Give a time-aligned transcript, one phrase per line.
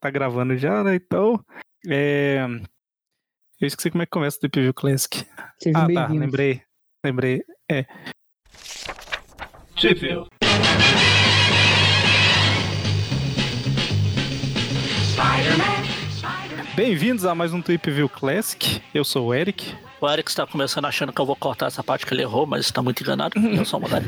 [0.00, 0.94] tá gravando já, né?
[0.94, 1.42] Então,
[1.86, 2.44] é...
[3.60, 5.26] eu esqueci como é que começa o Deep View Classic.
[5.62, 6.62] Sejam ah, tá, lembrei.
[7.04, 7.42] Lembrei.
[7.70, 7.84] É.
[9.80, 10.26] Deep View.
[16.74, 18.80] Bem-vindos a mais um Tweep View Classic.
[18.94, 19.74] Eu sou o Eric.
[20.00, 22.66] O Eric está começando achando que eu vou cortar essa parte que ele errou, mas
[22.66, 23.34] está muito enganado.
[23.50, 24.06] Eu sou o Magari.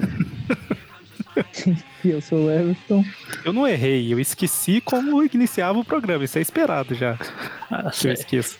[2.05, 3.05] E eu sou o Everton.
[3.45, 6.25] Eu não errei, eu esqueci como iniciava o programa.
[6.25, 7.19] Isso é esperado já.
[7.71, 8.59] Ah, eu esqueço.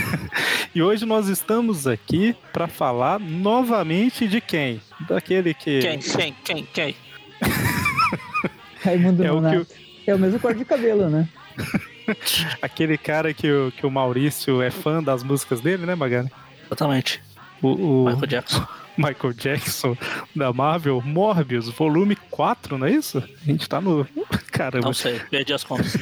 [0.74, 4.80] e hoje nós estamos aqui para falar novamente de quem?
[5.08, 5.80] Daquele que.
[5.80, 6.96] Quem, quem, quem, quem?
[8.82, 9.66] Raimundo É o.
[10.06, 11.28] É o mesmo corte de cabelo, né?
[12.60, 16.28] Aquele cara que o, que o Maurício é fã das músicas dele, né, Magari?
[16.66, 17.22] Exatamente.
[17.62, 18.66] O, o Michael Jackson.
[18.96, 19.96] Michael Jackson
[20.34, 23.18] da Marvel, Morbius, volume 4, não é isso?
[23.18, 24.06] A gente tá no.
[24.52, 24.86] Caramba.
[24.86, 25.96] Não sei, perdi as contas.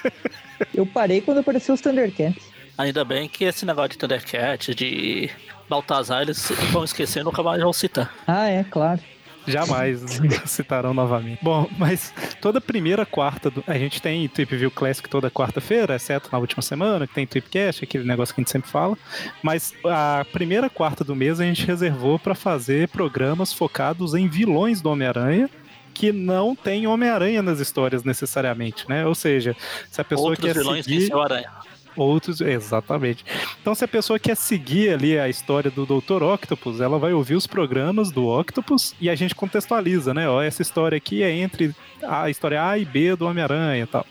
[0.74, 2.50] Eu parei quando apareceu os Thundercats.
[2.78, 5.30] Ainda bem que esse negócio de Thundercat, de
[5.68, 8.12] Baltazar, eles vão esquecer e nunca mais vão citar.
[8.26, 9.00] Ah, é, claro.
[9.46, 10.00] Jamais
[10.46, 11.38] citarão novamente.
[11.42, 13.62] Bom, mas toda primeira quarta do...
[13.66, 17.84] a gente tem Trip View Classic toda quarta-feira, exceto na última semana, que tem Tripcast,
[17.84, 18.96] aquele negócio que a gente sempre fala.
[19.42, 24.80] Mas a primeira quarta do mês a gente reservou para fazer programas focados em vilões
[24.80, 25.48] do Homem-Aranha.
[25.94, 29.06] Que não tem Homem-Aranha nas histórias necessariamente, né?
[29.06, 29.54] Ou seja,
[29.90, 31.12] se a pessoa Outros quer vilões seguir...
[31.12, 31.50] Aranha.
[31.96, 33.24] Outros, exatamente.
[33.60, 36.22] Então, se a pessoa quer seguir ali a história do Dr.
[36.22, 40.28] Octopus, ela vai ouvir os programas do Octopus e a gente contextualiza, né?
[40.28, 44.06] Ó, essa história aqui é entre a história A e B do Homem-Aranha e tal.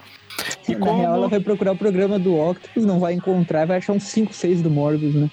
[0.67, 1.29] E Na real, ela como.
[1.29, 4.69] vai procurar o programa do Octopus, não vai encontrar, vai achar uns 5, 6 do
[4.69, 5.29] Morbius, né?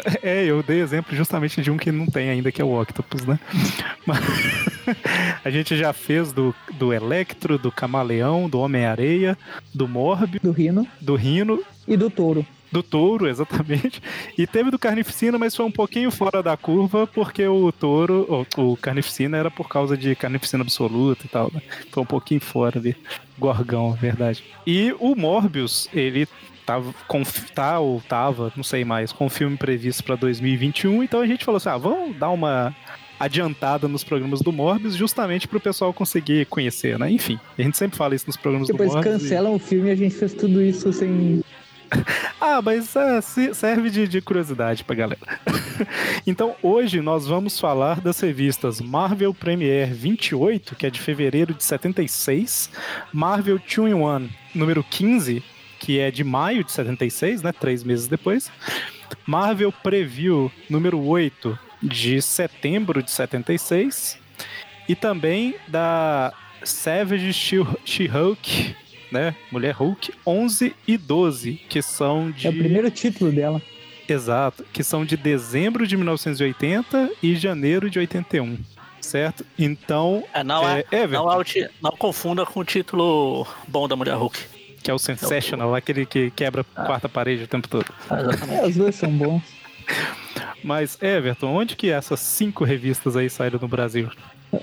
[0.22, 3.24] É, eu dei exemplo justamente de um que não tem ainda, que é o Octopus,
[3.24, 3.38] né?
[4.06, 4.20] Mas
[5.44, 9.36] a gente já fez do, do Electro, do Camaleão, do Homem-Areia,
[9.74, 12.46] do Morbius, Do Rino do Rino e do Touro.
[12.70, 14.02] Do touro, exatamente.
[14.36, 18.72] E teve do carnificina, mas foi um pouquinho fora da curva, porque o touro, o,
[18.72, 21.62] o carnificina era por causa de carnificina absoluta e tal, né?
[21.92, 22.96] Foi um pouquinho fora ali.
[23.38, 24.42] Gorgão, verdade.
[24.66, 26.26] E o Morbius, ele
[26.66, 27.22] tava, com,
[27.54, 31.44] tá ou tava, não sei mais, com o filme previsto pra 2021, então a gente
[31.44, 32.74] falou assim: ah, vamos dar uma
[33.18, 37.10] adiantada nos programas do Morbius, justamente pro pessoal conseguir conhecer, né?
[37.10, 39.16] Enfim, a gente sempre fala isso nos programas Depois do Morbius.
[39.16, 41.42] e- cancelam o filme e a gente fez tudo isso sem.
[42.38, 45.20] Ah, mas é, se- serve de, de curiosidade pra galera.
[46.26, 51.64] então, hoje nós vamos falar das revistas Marvel Premiere 28, que é de fevereiro de
[51.64, 52.70] 76,
[53.12, 55.42] Marvel 2 in 1, número 15,
[55.86, 57.52] que é de maio de 76, né?
[57.52, 58.50] Três meses depois.
[59.24, 64.18] Marvel Preview, número 8, de setembro de 76.
[64.88, 66.32] E também da
[66.64, 68.74] Savage She- She-Hulk,
[69.12, 69.36] né?
[69.52, 73.62] Mulher Hulk 11 e 12, que são de É o primeiro título dela.
[74.08, 78.58] exato, que são de dezembro de 1980 e janeiro de 81,
[79.00, 79.46] certo?
[79.56, 81.44] Então, É, não, é, é, não, é o
[81.80, 84.55] não confunda com o título bom da Mulher Hulk.
[84.86, 87.86] Que é o Sensational, aquele que quebra a quarta parede o tempo todo.
[88.08, 88.18] Ah.
[88.62, 89.42] É, os dois são bons.
[90.62, 94.08] Mas Everton, onde que essas cinco revistas aí saíram no Brasil?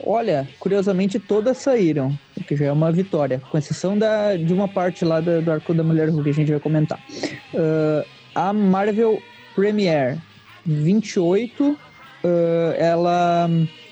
[0.06, 4.66] Olha, curiosamente todas saíram, o que já é uma vitória, com exceção da, de uma
[4.68, 7.00] parte lá da- do arco da Mulher Hulk que a gente vai comentar.
[7.54, 8.06] Ah,
[8.50, 9.22] a Marvel
[9.54, 10.18] Premiere
[10.66, 11.78] 28,
[12.24, 13.50] ah, ela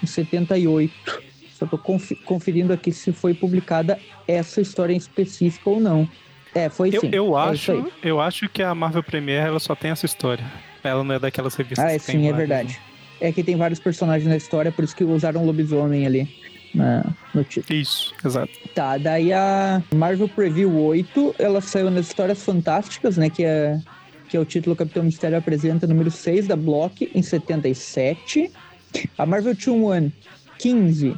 [0.03, 0.93] em 78.
[1.57, 3.97] Só tô conferindo aqui se foi publicada
[4.27, 6.07] essa história em específico ou não.
[6.53, 7.09] É, foi Eu, sim.
[7.11, 10.45] eu É acho, eu acho que a Marvel Premiere ela só tem essa história.
[10.83, 12.79] Ela não é daquelas revistas Ah, é, sim, é vários, verdade.
[13.19, 16.29] É que tem vários personagens na história, por isso que usaram lobisomem ali
[16.77, 17.65] na- no título.
[17.75, 17.81] né?
[17.81, 18.51] Isso, exato.
[18.73, 23.79] Tá, daí a Marvel Preview 8, ela saiu nas Histórias Fantásticas, né, que é,
[24.29, 28.51] que é o título Capitão Mistério apresenta, número 6 da Block, em 77.
[29.17, 30.11] A Marvel 2-1
[30.59, 31.15] 15,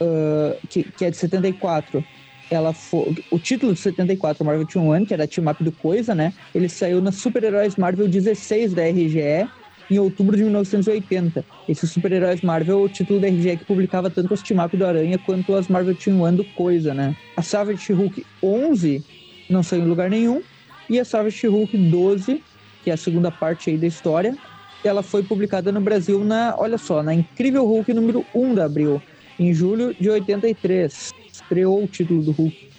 [0.00, 2.04] ah, que, que é de 74,
[2.50, 6.32] ela foi, o título de 74, Marvel 2-1, que era Team Up do Coisa, né,
[6.54, 9.48] ele saiu na Super-Heróis Marvel 16 da RGE,
[9.92, 11.44] em outubro de 1980.
[11.68, 15.54] Esse Super-Heróis Marvel o título da RGE que publicava tanto as team-up do Aranha quanto
[15.54, 17.14] as Marvel Team One do Coisa, né?
[17.36, 19.04] A Savage Hulk 11
[19.50, 20.42] não saiu em lugar nenhum.
[20.88, 22.42] E a Savage Hulk 12,
[22.82, 24.36] que é a segunda parte aí da história,
[24.84, 29.00] ela foi publicada no Brasil na, olha só, na Incrível Hulk número 1 da Abril,
[29.38, 31.12] em julho de 83.
[31.32, 32.71] Estreou o título do Hulk.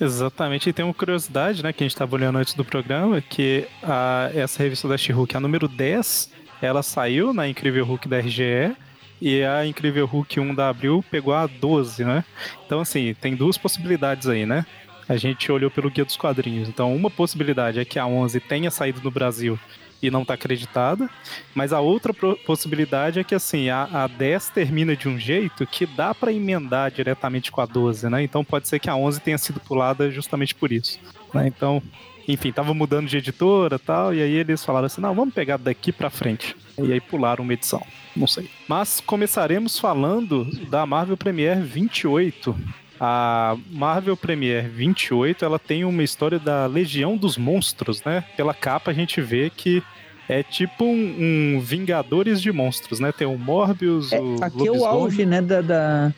[0.00, 3.66] Exatamente, e tem uma curiosidade, né, que a gente estava olhando antes do programa, que
[3.82, 6.30] a, essa revista da She-Hulk, a número 10,
[6.60, 8.74] ela saiu na Incrível Hulk da RGE,
[9.20, 12.24] e a Incrível Hulk 1 da Abril pegou a 12, né?
[12.66, 14.66] Então, assim, tem duas possibilidades aí, né?
[15.08, 16.68] A gente olhou pelo guia dos quadrinhos.
[16.68, 19.56] Então, uma possibilidade é que a 11 tenha saído no Brasil
[20.02, 21.08] e não está acreditada,
[21.54, 22.12] mas a outra
[22.44, 26.90] possibilidade é que assim, a, a 10 termina de um jeito que dá para emendar
[26.90, 28.22] diretamente com a 12, né?
[28.22, 30.98] Então pode ser que a 11 tenha sido pulada justamente por isso,
[31.32, 31.46] né?
[31.46, 31.80] Então,
[32.26, 35.92] enfim, tava mudando de editora, tal, e aí eles falaram assim: "Não, vamos pegar daqui
[35.92, 36.56] para frente".
[36.78, 37.84] E aí pularam uma edição.
[38.16, 38.48] Não sei.
[38.68, 42.56] Mas começaremos falando da Marvel Premiere 28,
[43.04, 48.22] a Marvel Premiere 28, ela tem uma história da Legião dos Monstros, né?
[48.36, 49.82] Pela capa a gente vê que
[50.28, 53.10] é tipo um, um Vingadores de Monstros, né?
[53.10, 56.12] Tem o Morbius, é, o Aqui é o auge, né, da, da,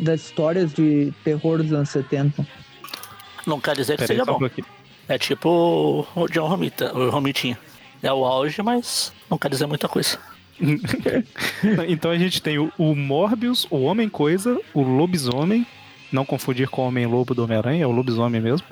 [0.00, 2.46] das histórias de terror dos anos 70.
[3.46, 4.40] Não quer dizer que Pera seja bom.
[5.06, 7.58] É tipo o John Romita, o Romitinha.
[8.02, 10.18] É o auge, mas não quer dizer muita coisa.
[11.86, 15.66] então a gente tem o, o Morbius, o Homem-Coisa, o Lobisomem,
[16.12, 18.66] não confundir com o Homem-Lobo do Homem-Aranha, é o lobisomem mesmo.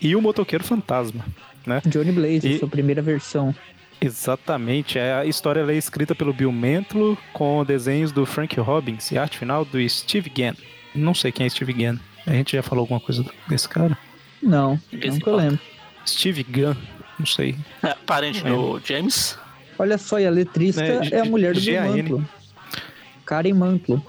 [0.00, 1.24] E o Motoqueiro Fantasma,
[1.66, 1.82] né?
[1.86, 2.58] Johnny Blaze, e...
[2.58, 3.54] sua primeira versão.
[4.00, 9.18] Exatamente, é, a história é escrita pelo Bill Mantlo com desenhos do Frank Robbins e
[9.18, 10.54] arte final do Steve Gann.
[10.94, 11.98] Não sei quem é Steve Gann.
[12.26, 13.96] A gente já falou alguma coisa desse cara?
[14.42, 15.60] Não, nunca lembro.
[16.06, 16.74] Steve Gunn,
[17.18, 17.56] não sei.
[17.82, 19.38] É, parente do James.
[19.78, 22.28] Olha só, e a letrista é, é a mulher do Bill Mantlo.
[23.24, 24.04] Karen Mantlo.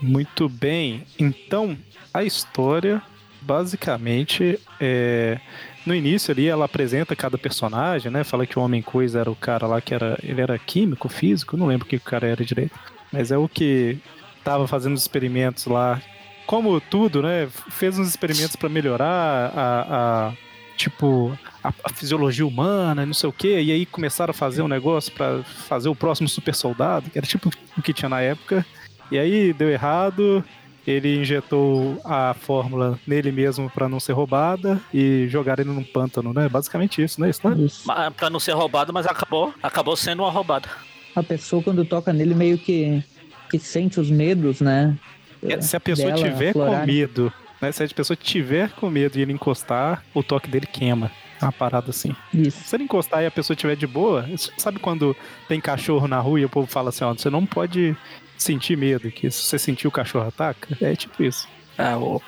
[0.00, 1.04] Muito bem.
[1.18, 1.76] Então,
[2.12, 3.02] a história,
[3.40, 5.38] basicamente, é...
[5.84, 8.24] no início ali ela apresenta cada personagem, né?
[8.24, 10.18] Fala que o Homem Coisa era o cara lá que era.
[10.22, 12.78] Ele era químico, físico, não lembro o que o cara era direito.
[13.12, 13.98] Mas é o que
[14.42, 16.00] tava fazendo os experimentos lá.
[16.46, 17.48] Como tudo, né?
[17.70, 20.32] Fez uns experimentos para melhorar a, a
[20.76, 24.68] tipo a, a, fisiologia humana, não sei o que, e aí começaram a fazer um
[24.68, 28.64] negócio para fazer o próximo super soldado, que era tipo o que tinha na época.
[29.10, 30.44] E aí deu errado,
[30.86, 36.32] ele injetou a fórmula nele mesmo para não ser roubada e jogaram ele num pântano,
[36.32, 36.48] né?
[36.48, 37.30] Basicamente isso, né?
[37.30, 37.56] Isso, né?
[37.62, 37.84] Isso.
[38.16, 40.68] Pra não ser roubado, mas acabou, acabou sendo uma roubada.
[41.14, 43.02] A pessoa, quando toca nele, meio que,
[43.50, 44.96] que sente os medos, né?
[45.42, 47.72] É, se a pessoa tiver com medo, né?
[47.72, 51.10] Se a pessoa tiver com medo e ele encostar, o toque dele queima.
[51.40, 52.14] É uma parada assim.
[52.34, 52.62] Isso.
[52.64, 54.26] Se ele encostar e a pessoa estiver de boa,
[54.58, 55.16] sabe quando
[55.48, 57.96] tem cachorro na rua e o povo fala assim, ó, você não pode
[58.42, 61.48] sentir medo, que se você sentir o cachorro ataca, é tipo isso.
[61.76, 62.16] É, o...
[62.16, 62.22] Uh,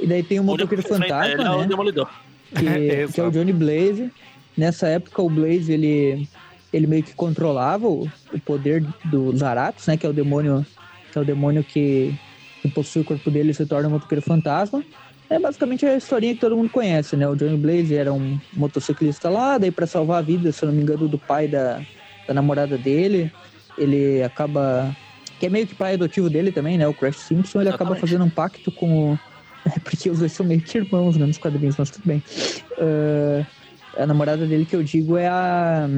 [0.00, 1.44] e daí tem o motoqueiro fantasma, ele né?
[1.44, 2.10] É o Demolidor.
[2.54, 4.10] Que, é, que é o Johnny Blaze.
[4.56, 6.28] Nessa época o Blaze, ele,
[6.72, 9.96] ele meio que controlava o, o poder do Zaratos, né?
[9.96, 10.66] Que é o demônio
[11.10, 12.14] que é o demônio que,
[12.62, 14.82] que possui o corpo dele e se torna um motoqueiro fantasma.
[15.28, 17.28] É basicamente a historinha que todo mundo conhece, né?
[17.28, 20.74] O Johnny Blaze era um motociclista lá, daí para salvar a vida, se eu não
[20.74, 21.80] me engano, do pai da,
[22.26, 23.32] da namorada dele,
[23.78, 24.94] ele acaba
[25.42, 26.86] que é meio que pai adotivo dele também, né?
[26.86, 27.74] O Crash Simpson, ele Exatamente.
[27.74, 29.18] acaba fazendo um pacto com o.
[29.82, 31.26] porque os dois são meio que irmãos, né?
[31.26, 32.22] Nos quadrinhos, mas tudo bem.
[32.78, 33.44] Uh,
[33.98, 35.88] a namorada dele que eu digo é a.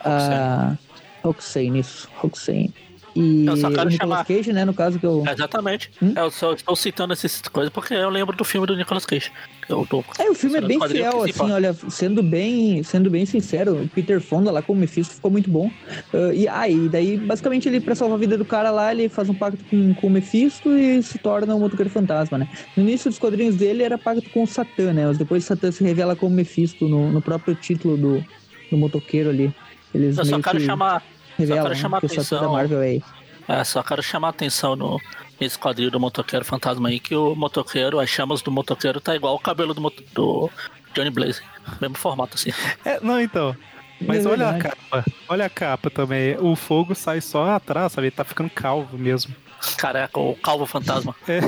[0.00, 0.76] A.
[1.22, 2.10] Roxane, isso.
[2.16, 2.74] Roxane.
[3.14, 4.24] E eu só quero o Nicolas chamar...
[4.24, 4.64] Cage, né?
[4.64, 5.22] No caso que eu.
[5.26, 5.90] Exatamente.
[6.02, 6.12] Hum?
[6.16, 9.30] Eu só estou citando essas coisas porque eu lembro do filme do Nicolas Cage.
[9.68, 13.82] Eu tô é, o filme é bem fiel, assim, olha, sendo bem, sendo bem sincero,
[13.82, 15.70] o Peter Fonda lá como Mephisto ficou muito bom.
[16.12, 19.08] Uh, e aí, ah, daí, basicamente, ele, pra salvar a vida do cara lá, ele
[19.08, 22.48] faz um pacto com, com o Mephisto e se torna um motoqueiro fantasma, né?
[22.76, 25.06] No início dos quadrinhos dele era pacto com o Satã, né?
[25.06, 28.24] Mas depois o Satã se revela como Mephisto no, no próprio título do,
[28.70, 29.54] do motoqueiro ali.
[29.94, 31.02] Eles eu só quero chamar.
[31.38, 32.40] Só quero chamar né, que atenção.
[32.40, 33.00] da Marvel é
[33.46, 35.00] é, só quero chamar a atenção no,
[35.38, 39.34] nesse quadril do motoqueiro fantasma aí, que o motoqueiro, as chamas do motoqueiro tá igual
[39.34, 40.50] o cabelo do, do
[40.94, 41.42] Johnny Blaze.
[41.80, 42.50] Mesmo formato assim.
[42.84, 43.54] É, não, então.
[44.00, 45.04] Mas é olha a capa.
[45.28, 46.36] Olha a capa também.
[46.38, 48.08] O fogo sai só atrás, sabe?
[48.08, 49.34] Ele tá ficando calvo mesmo.
[49.76, 51.14] Careca, o calvo fantasma.
[51.28, 51.40] É.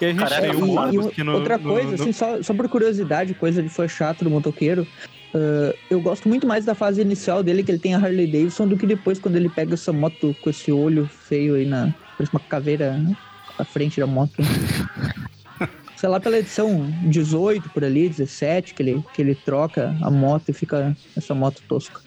[0.00, 2.02] E a gente Careca, tem um e, no, Outra coisa, no, no...
[2.02, 4.86] assim, só, só por curiosidade, coisa de fã chato do motoqueiro.
[5.34, 8.68] Uh, eu gosto muito mais da fase inicial dele, que ele tem a Harley Davidson,
[8.68, 11.92] do que depois quando ele pega essa moto com esse olho feio aí na.
[12.16, 13.16] Parece uma caveira né,
[13.58, 14.34] à frente da moto.
[15.96, 20.50] Sei lá, pela edição 18 por ali, 17, que ele, que ele troca a moto
[20.50, 22.00] e fica essa moto tosca.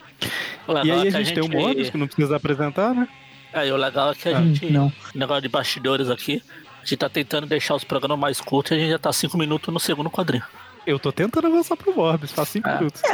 [0.85, 3.07] E aí a gente, a gente tem o Morbius, que não precisa apresentar, né?
[3.51, 4.71] É, e o legal é que a ah, gente.
[4.71, 4.91] Não.
[5.13, 6.41] Negócio de bastidores aqui.
[6.81, 9.37] A gente tá tentando deixar os programas mais curtos e a gente já tá 5
[9.37, 10.43] minutos no segundo quadrinho.
[10.87, 12.77] Eu tô tentando avançar pro Morbius, faz 5 é.
[12.77, 13.03] minutos.
[13.03, 13.13] É,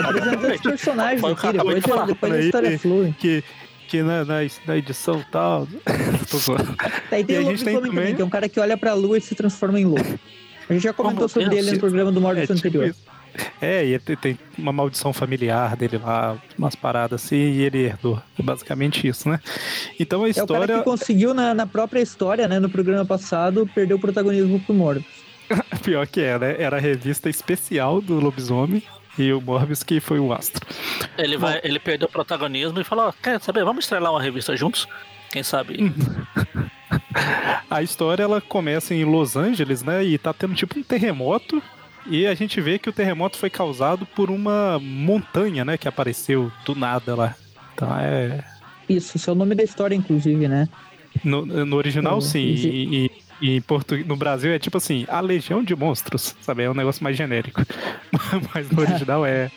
[0.00, 3.14] apresentando os personagens aqui, depois, depois a história flui.
[3.18, 3.44] Que,
[3.86, 5.68] aqui na, na, na edição tal.
[6.30, 6.74] Tô zoando.
[7.10, 8.58] Daí tem E o a gente tem lobisomem também, também- que é um cara que
[8.58, 10.18] olha pra lua e se transforma em lobo.
[10.70, 12.88] A gente já comentou Como sobre Deus, ele no programa do Morbius É, tipo anterior.
[12.88, 13.00] isso.
[13.60, 18.22] É, e tem, uma maldição familiar dele lá, umas paradas assim, e ele herdou.
[18.38, 19.38] É basicamente isso, né?
[20.00, 20.78] Então a É o cara história.
[20.78, 25.21] que conseguiu, na, na própria história, né, no programa passado, perder o protagonismo pro Morbius.
[25.82, 26.56] Pior que é, né?
[26.58, 28.82] Era a revista especial do lobisomem
[29.18, 30.66] e o Morbius que foi o astro.
[31.18, 33.64] Ele, vai, ele perdeu o protagonismo e falou: Quer saber?
[33.64, 34.86] Vamos estrelar uma revista juntos?
[35.30, 35.92] Quem sabe?
[37.70, 40.04] A história ela começa em Los Angeles, né?
[40.04, 41.62] E tá tendo tipo um terremoto.
[42.06, 45.78] E a gente vê que o terremoto foi causado por uma montanha, né?
[45.78, 47.34] Que apareceu do nada lá.
[47.74, 48.44] Então é.
[48.88, 50.68] Isso, esse é o nome da história, inclusive, né?
[51.24, 52.40] No, no original, É, sim.
[52.40, 53.10] E, e-
[53.42, 53.96] e em portu...
[54.06, 56.62] no Brasil é tipo assim, a Legião de Monstros, sabe?
[56.62, 57.60] É um negócio mais genérico.
[58.54, 59.50] Mas no original é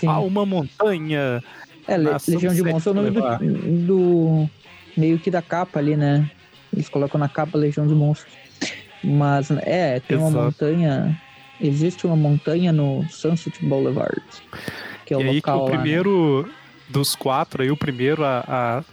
[0.00, 0.08] Sim.
[0.08, 1.42] ah, uma montanha.
[1.86, 4.50] É, Le- Legião de Monstros é o nome do, do-
[4.96, 6.30] meio que da capa ali, né?
[6.72, 8.32] Eles colocam na capa Legião de Monstros.
[9.02, 10.44] Mas, é, tem uma Exato.
[10.44, 11.22] montanha.
[11.60, 14.20] Existe uma montanha no Sunset Boulevard.
[15.06, 15.76] Que é o e aí que local o lá, né?
[15.78, 16.48] primeiro
[16.88, 18.84] dos quatro, aí o primeiro a, a-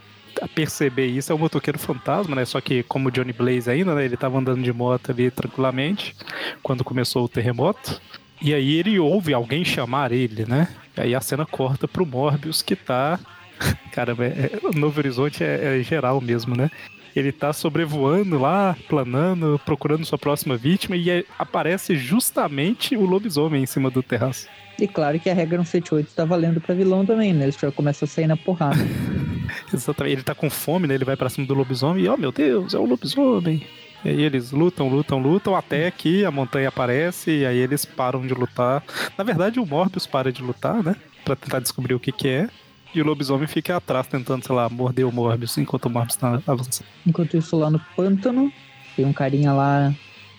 [0.41, 2.45] a perceber isso é o motoqueiro fantasma, né?
[2.45, 4.05] Só que como o Johnny Blaze ainda, né?
[4.05, 6.15] Ele tava andando de moto ali tranquilamente
[6.63, 8.01] quando começou o terremoto.
[8.41, 10.67] E aí ele ouve alguém chamar ele, né?
[10.97, 13.19] E aí a cena corta pro Morbius que tá.
[13.91, 16.69] Caramba, é, é- Novo Horizonte é, é geral mesmo, né?
[17.15, 23.65] Ele tá sobrevoando lá, planando, procurando sua próxima vítima e aparece justamente o lobisomem em
[23.65, 24.47] cima do terraço.
[24.77, 27.45] E claro que a regra 178 tá valendo pra vilão também, né?
[27.45, 28.75] Eles já começam a sair na porrada.
[29.73, 30.13] Exatamente.
[30.15, 30.95] Ele tá com fome, né?
[30.95, 33.65] Ele vai pra cima do lobisomem e, oh meu Deus, é o lobisomem.
[34.03, 38.21] E aí eles lutam, lutam, lutam, até que a montanha aparece e aí eles param
[38.25, 38.83] de lutar.
[39.17, 40.95] Na verdade, o Morbius para de lutar, né?
[41.23, 42.49] Pra tentar descobrir o que que é.
[42.93, 46.39] E o lobisomem fica atrás tentando, sei lá, morder o Morbius enquanto o Morbius tá
[46.45, 46.85] avançando.
[47.05, 48.53] Enquanto isso, lá no pântano,
[48.95, 49.91] tem um carinha lá.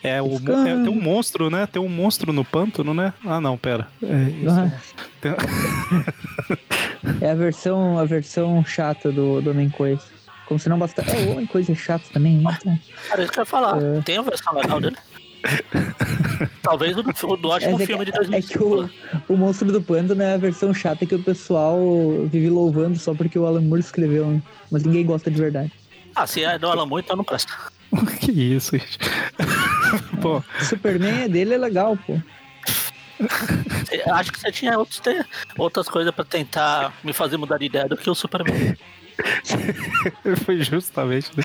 [0.02, 1.66] É, o, é, tem um monstro, né?
[1.66, 3.12] Tem um monstro no pântano, né?
[3.25, 3.88] Ah, não, pera.
[4.00, 4.50] É, isso.
[4.50, 4.72] Ah,
[5.20, 5.32] Tem-
[7.20, 10.02] É a versão, a versão chata do, do Homem Coisa.
[10.46, 11.10] Como se não bastasse.
[11.10, 12.56] É, o Homem Coisa é chato também, né?
[12.60, 13.82] Então, Cara, isso que eu ia falar.
[13.82, 14.00] É.
[14.02, 14.96] Tem a versão legal dele.
[16.62, 18.90] Talvez do, do ótimo Mas é filme de é que o, 2005.
[19.28, 21.78] o Monstro do Pântano é a versão chata que o pessoal
[22.25, 24.42] vive louvando só porque o Alan Moore escreveu, né?
[24.70, 25.72] Mas ninguém gosta de verdade.
[26.14, 27.52] Ah, se é do Alan Moore, então não presta.
[28.20, 28.98] que isso, gente.
[30.20, 32.20] Pô, Superman é dele é legal, pô.
[34.12, 35.25] Acho que você tinha outros, te-
[35.58, 38.76] outras coisas pra tentar me fazer mudar de ideia do que o Superman.
[40.44, 41.30] foi justamente.
[41.37, 41.42] Né?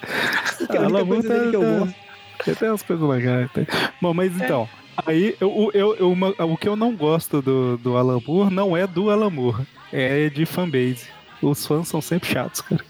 [0.70, 1.96] Que é a única Alan Moore coisa dele que eu gosto.
[2.44, 3.52] Tem até umas coisas legais.
[3.54, 3.68] tem.
[4.02, 4.68] Bom, mas então,
[5.06, 8.76] aí eu, eu, eu- uma- o que eu não gosto do, do Alan Moore não
[8.76, 11.06] é do Alan Moore, é de fanbase.
[11.42, 12.84] Os fãs são sempre chatos, cara.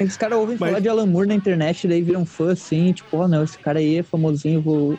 [0.00, 3.16] Os caras ouvem Mas- falar de Alan Moore na internet, daí viram fã assim, tipo,
[3.18, 4.98] ó, não, esse cara aí é famosinho, vou.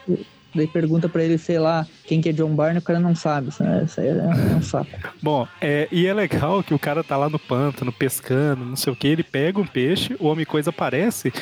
[0.55, 3.50] Daí pergunta pra ele, sei lá, quem que é John Barney, o cara não sabe.
[3.60, 3.83] Né?
[3.86, 4.91] Isso aí é, é um saco.
[5.22, 8.93] Bom, é, e é legal que o cara tá lá no pântano, pescando, não sei
[8.93, 11.33] o que, ele pega um peixe, o Homem Coisa aparece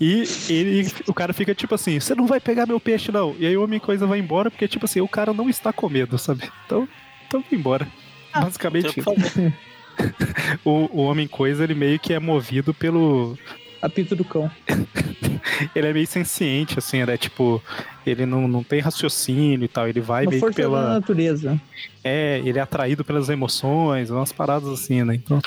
[0.00, 3.34] e ele, o cara fica tipo assim, você não vai pegar meu peixe não.
[3.38, 5.88] E aí o Homem Coisa vai embora porque, tipo assim, o cara não está com
[5.88, 6.50] medo, sabe?
[6.66, 6.88] Então,
[7.26, 7.86] então vai embora.
[8.32, 9.00] Ah, Basicamente,
[10.64, 13.38] o, o Homem Coisa, ele meio que é movido pelo,
[13.86, 14.50] Apito do cão.
[15.74, 17.16] ele é meio senciente, assim, né?
[17.16, 17.62] Tipo,
[18.06, 19.88] ele não, não tem raciocínio e tal.
[19.88, 20.94] Ele vai Uma meio força da pela.
[20.94, 21.60] natureza.
[22.02, 25.14] É, ele é atraído pelas emoções, umas paradas assim, né?
[25.14, 25.40] Então.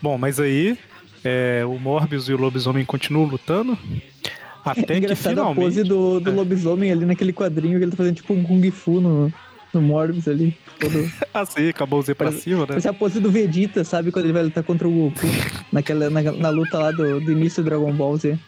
[0.00, 0.76] Bom, mas aí
[1.24, 3.78] é, o Morbius e o lobisomem continuam lutando.
[4.64, 5.64] Até que Engraçado a finalmente.
[5.64, 6.32] pose do, do É.
[6.32, 9.32] lobisomem ali naquele quadrinho que ele tá fazendo tipo um Kung Fu no,
[9.72, 10.56] no Morbius ali.
[10.78, 11.10] Todo...
[11.32, 12.66] Assim, acabou o Z pra Parece- cima, né?
[12.66, 14.10] Parece a pose do Vegeta, sabe?
[14.12, 15.26] Quando ele vai lutar contra o Goku.
[15.72, 18.38] Naquela, na, na luta lá do, do início do Dragon Ball Z.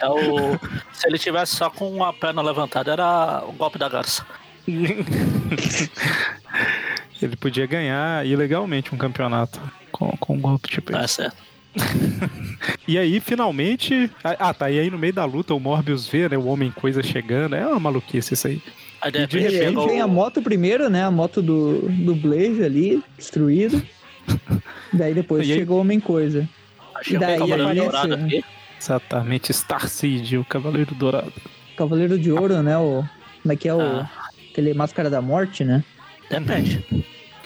[0.00, 0.58] É o...
[0.92, 4.24] Se ele tivesse só com a perna levantada, era o golpe da garça.
[7.20, 9.60] ele podia ganhar ilegalmente um campeonato
[9.90, 11.14] com, com um golpe tipo É esse.
[11.14, 11.36] certo.
[12.88, 14.08] E aí, finalmente.
[14.22, 14.70] Ah, tá.
[14.70, 16.38] E aí, no meio da luta, o Morbius vê, né?
[16.38, 17.56] O Homem Coisa chegando.
[17.56, 18.62] É uma maluquice isso aí.
[19.06, 21.04] Aí de E de repente vem a moto primeiro, né?
[21.04, 23.80] A moto do, do Blaze ali, destruída.
[24.92, 26.48] Daí depois E aí- chegou o Homem Coisa.
[27.02, 28.44] chega o daí Cavaleiro aparece- Dourado aqui.
[28.80, 31.32] Exatamente, Starseed, o Cavaleiro Dourado.
[31.76, 32.76] Cavaleiro de Ouro, né?
[32.78, 33.04] O,
[33.42, 33.80] como é que é o.
[33.80, 34.10] Ah.
[34.50, 35.84] Aquele Máscara da Morte, né?
[36.30, 36.84] Depende.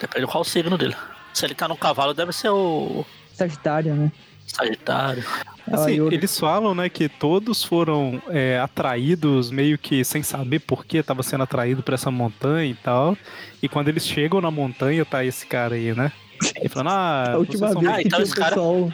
[0.01, 0.95] Depende qual o signo dele.
[1.35, 4.13] Se ele tá no cavalo, deve ser o Sagitário, né?
[4.55, 5.25] Sagitário.
[5.67, 6.15] O Assim, Ayuro.
[6.15, 11.23] eles falam, né, que todos foram é, atraídos meio que sem saber por que tava
[11.23, 13.17] sendo atraído pra essa montanha e tal.
[13.63, 16.11] E quando eles chegam na montanha, tá esse cara aí, né?
[16.57, 18.51] Ele falando, ah, A última vocês são- vez Ah, que então tinha esse o cara-
[18.51, 18.93] pessoal.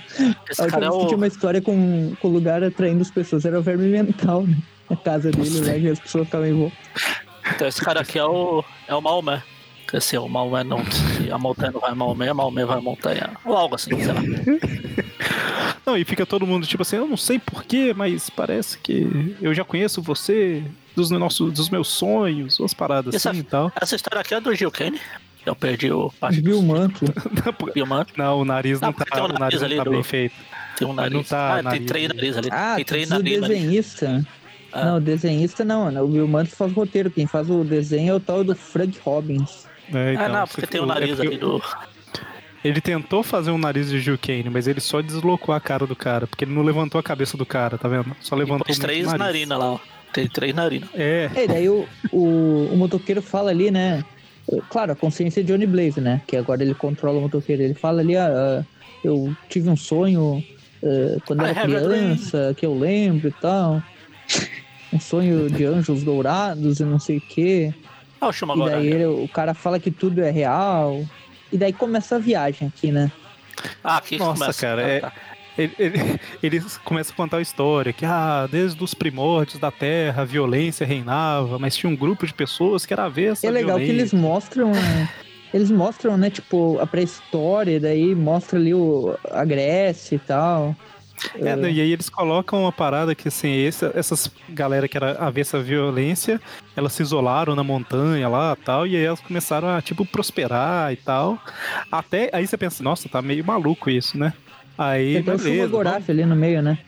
[0.51, 1.21] Esse a última cara é vez que tinha o.
[1.21, 4.57] uma história com, com o lugar atraindo as pessoas era o verme mental, né?
[4.91, 5.81] A casa dele, né?
[5.81, 6.77] Que as pessoas ficavam em volta.
[7.55, 8.63] Então esse cara aqui é o.
[8.89, 9.43] É o Maomé.
[10.01, 10.85] Se o Maomé não.
[10.91, 13.31] Se a montanha não vai Maomé, a Maomé vai à montanha.
[13.45, 14.21] Ou algo assim, sei lá.
[15.85, 19.55] Não, e fica todo mundo tipo assim, eu não sei porquê, mas parece que eu
[19.55, 20.65] já conheço você
[20.97, 23.71] dos, nossos, dos meus sonhos, umas paradas Essa- assim e tal.
[23.81, 25.01] Essa história aqui é do Gil Kane.
[25.45, 26.07] Eu perdi o.
[26.21, 27.05] O manto.
[27.73, 28.09] Filmando.
[28.17, 29.91] Não, o nariz não, Ah, tá, tem um o nariz nariz não ali tá do-
[29.93, 30.35] bem feito.
[30.77, 31.29] Tem um Mas não nariz.
[31.29, 32.17] tá ah, tem nariz três ali.
[32.17, 32.49] narizes ali.
[32.51, 33.55] Ah, tem três o narizes ali.
[33.55, 34.27] desenhista.
[34.73, 34.85] Ah.
[34.87, 36.03] Não, o desenhista não, né?
[36.03, 37.13] O Bill Manto faz o roteiro.
[37.13, 39.67] Quem faz o desenho é o tal do Frank Robbins.
[39.93, 41.63] É, Ah, então, não, se porque tem o é nariz porque ali do.
[42.65, 45.95] Ele tentou fazer um nariz de Gil Kane, mas ele só deslocou a cara do
[45.95, 48.17] cara, porque ele não levantou a cabeça do cara, tá vendo?
[48.21, 49.79] Só E levantou o três narinas lá, ó.
[50.13, 50.89] Tem três narinas.
[50.95, 54.05] É, É, daí o, o, o motoqueiro fala ali, né?
[54.71, 56.23] Claro, a consciência de Johnny Blaze, né?
[56.27, 57.63] Que agora ele controla o motoqueiro.
[57.63, 58.65] Ele fala ali, ah, ah,
[59.05, 60.43] eu tive um sonho
[60.83, 63.83] ah, quando I era criança, que eu lembro e tal.
[64.93, 67.75] Um sonho de anjos dourados e não sei o quê.
[68.27, 68.77] Ah, o Chuma E agora.
[68.77, 71.05] daí ele- o cara fala que tudo é real.
[71.53, 73.11] E daí começa a viagem aqui, né?
[73.83, 74.61] Ah, aqui Nossa, começa.
[74.61, 75.13] cara, Ah, é- tá.
[75.57, 75.95] ele, ele,
[76.43, 80.85] ele começa a contar a história que, ah, desde os primórdios da Terra, a violência
[80.87, 84.19] reinava, mas tinha um grupo de pessoas que era avessa é legal que eles violência.
[84.19, 84.73] mostram.
[85.55, 90.75] Eles mostram, né, tipo, a pré-história, daí mostra ali o, a Grécia e tal.
[91.35, 95.13] É, né, e aí eles colocam uma parada que, assim, esse- essas galera que era
[95.13, 96.41] avessa à violência,
[96.77, 100.97] elas se isolaram na montanha lá tal, e aí elas começaram a, tipo, prosperar e
[100.97, 101.39] tal.
[101.91, 104.33] Até, aí você pensa, nossa, tá meio maluco isso, né?
[104.77, 105.69] Aí, Tem beleza.
[105.69, 106.79] Gorath ali no meio, né?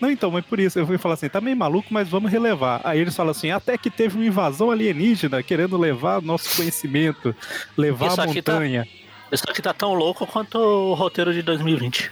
[0.00, 2.80] Não, então, mas por isso, eu fui falar assim, tá meio maluco, mas vamos relevar.
[2.84, 7.34] Aí eles falam assim, até que teve uma invasão alienígena querendo levar nosso conhecimento,
[7.76, 8.86] levar Isso a tá- montanha.
[9.32, 12.10] Isso aqui tá tão louco quanto o roteiro de 2020.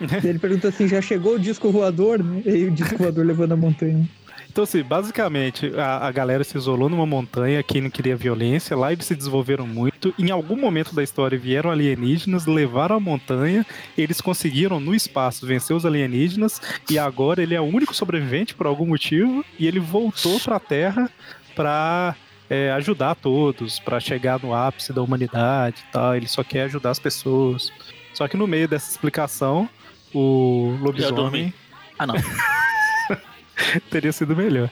[0.00, 2.20] Ele pergunta assim, já chegou o disco voador?
[2.44, 4.08] E aí o disco voador levando a montanha.
[4.50, 8.92] Então, assim, basicamente, a, a galera se isolou numa montanha, quem não queria violência, lá
[8.92, 10.14] eles se desenvolveram muito.
[10.16, 13.66] Em algum momento da história vieram alienígenas, levaram a montanha,
[13.98, 18.66] eles conseguiram no espaço vencer os alienígenas, e agora ele é o único sobrevivente por
[18.66, 21.10] algum motivo, e ele voltou pra Terra
[21.56, 22.14] pra
[22.48, 26.14] é, ajudar todos, pra chegar no ápice da humanidade e tal.
[26.14, 27.72] Ele só quer ajudar as pessoas.
[28.12, 29.68] Só que no meio dessa explicação,
[30.14, 31.52] o lobisomem.
[31.98, 32.14] Ah, não.
[33.90, 34.70] teria sido melhor.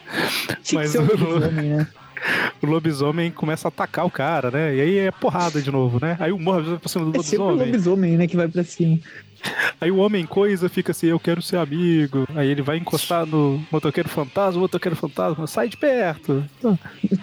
[0.62, 1.86] Tinha Mas que ser o- lobisomem, né?
[2.62, 4.74] o lobisomem começa a atacar o cara, né?
[4.76, 6.16] E aí é porrada de novo, né?
[6.20, 7.66] Aí o morro vai pra cima do É sempre o lobisomem.
[7.72, 8.98] lobisomem, né, que vai pra cima.
[9.80, 12.24] Aí o homem coisa fica assim, eu quero ser amigo.
[12.36, 16.44] Aí ele vai encostar no motoqueiro fantasma, o motoqueiro fantasma sai de perto.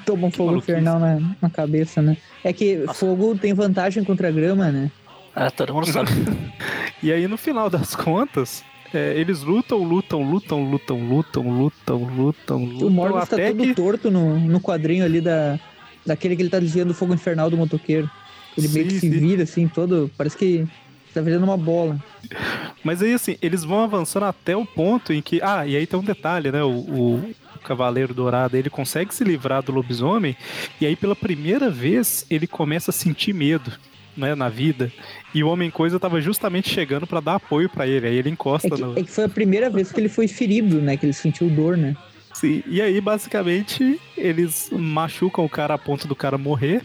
[0.05, 0.71] Toma um fogo maluquice.
[0.73, 2.17] infernal na, na cabeça, né?
[2.43, 4.91] É que fogo tem vantagem contra a grama, né?
[5.39, 6.11] É, todo mundo sabe.
[7.01, 8.61] E aí no final das contas,
[8.93, 12.87] é, eles lutam, lutam, lutam, lutam, lutam, lutam, lutam, lutam.
[12.87, 13.73] O Morbius tá até todo que...
[13.73, 15.57] torto no, no quadrinho ali da,
[16.05, 18.09] daquele que ele tá desviando do fogo infernal do motoqueiro.
[18.57, 19.17] Ele meio que Sim, se sim.
[19.27, 20.11] vira assim, todo.
[20.17, 20.67] Parece que
[21.13, 21.97] tá virando uma bola.
[22.83, 25.39] Mas aí, assim, eles vão avançando até o ponto em que.
[25.41, 26.61] Ah, e aí tem um detalhe, né?
[26.63, 30.35] O, o- o Cavaleiro Dourado ele consegue se livrar do lobisomem,
[30.81, 33.71] e aí pela primeira vez ele começa a sentir medo.
[34.19, 34.91] Né, na vida,
[35.33, 38.05] e o Homem Coisa tava justamente chegando pra dar apoio pra ele.
[38.05, 38.99] Aí ele encosta É que, no.
[38.99, 40.97] é que foi a primeira vez que ele foi ferido, né?
[40.97, 41.95] Que ele sentiu dor, né?
[42.33, 46.81] Sim, e aí, basicamente, eles machucam o cara a ponto do cara morrer.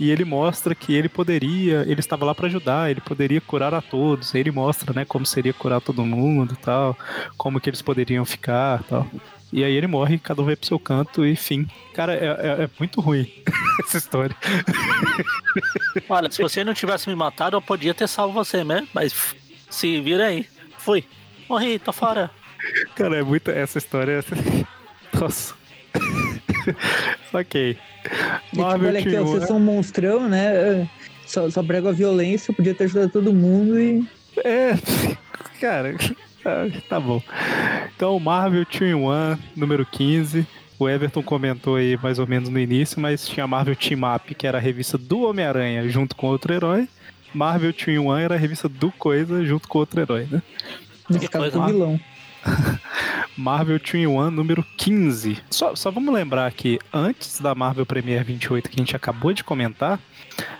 [0.00, 3.82] E ele mostra que ele poderia, ele estava lá pra ajudar, ele poderia curar a
[3.82, 4.34] todos.
[4.34, 6.96] Ele mostra, né, como seria curar todo mundo e tal,
[7.36, 9.06] como que eles poderiam ficar e tal.
[9.52, 11.66] E aí ele morre, cada um vai pro seu canto e fim.
[11.94, 13.26] Cara, é, é- é muito ruim
[13.84, 14.36] essa história.
[16.08, 19.34] Olha, se você não tivesse me matado, eu podia ter salvo você mesmo, mas
[19.70, 20.46] se vira aí.
[20.78, 21.04] Fui.
[21.48, 22.30] Morri, tô fora.
[22.94, 23.50] Cara, é muito.
[23.50, 24.22] Essa história.
[25.18, 25.54] Nossa.
[27.32, 27.70] ok.
[27.70, 27.74] E,
[28.50, 30.88] tipo, Marvel olha aqui, vocês são um monstrão, né?
[31.26, 34.06] Só, só prego a violência, podia ter ajudado todo mundo e.
[34.44, 34.72] É,
[35.60, 35.94] cara,
[36.88, 37.22] tá bom.
[37.96, 40.46] Então, Marvel Team One, número 15.
[40.78, 44.32] O Everton comentou aí mais ou menos no início, mas tinha a Marvel Team Up,
[44.34, 46.88] que era a revista do Homem-Aranha junto com outro herói.
[47.34, 50.40] Marvel Team One era a revista do Coisa junto com outro herói, né?
[51.10, 52.00] Nesse caso, coisa, com o Mar- vilão.
[53.36, 55.38] Marvel Team One, número 15.
[55.50, 59.44] Só, só vamos lembrar que antes da Marvel Premiere 28, que a gente acabou de
[59.44, 59.98] comentar,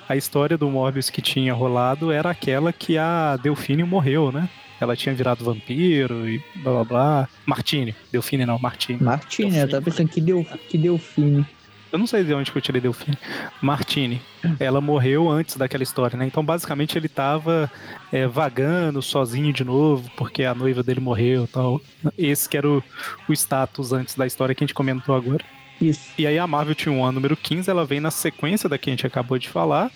[0.08, 4.48] a história do Morbius que tinha rolado era aquela que a Delfine morreu, né?
[4.80, 7.28] Ela tinha virado vampiro e blá blá blá.
[7.44, 7.94] Martini.
[8.12, 9.02] Delfine não, Martini.
[9.02, 11.46] Martini, eu tava pensando que deu, que deu fine.
[11.90, 13.16] Eu não sei de onde que eu tirei Delfine.
[13.62, 14.20] Martini.
[14.60, 16.26] Ela morreu antes daquela história, né?
[16.26, 17.70] Então, basicamente, ele tava
[18.12, 21.80] é, vagando sozinho de novo, porque a noiva dele morreu e tal.
[22.16, 22.82] Esse que era o,
[23.26, 25.42] o status antes da história que a gente comentou agora.
[25.80, 26.10] Isso.
[26.18, 28.90] E aí a Marvel tinha um ano número 15, ela vem na sequência da que
[28.90, 29.90] a gente acabou de falar.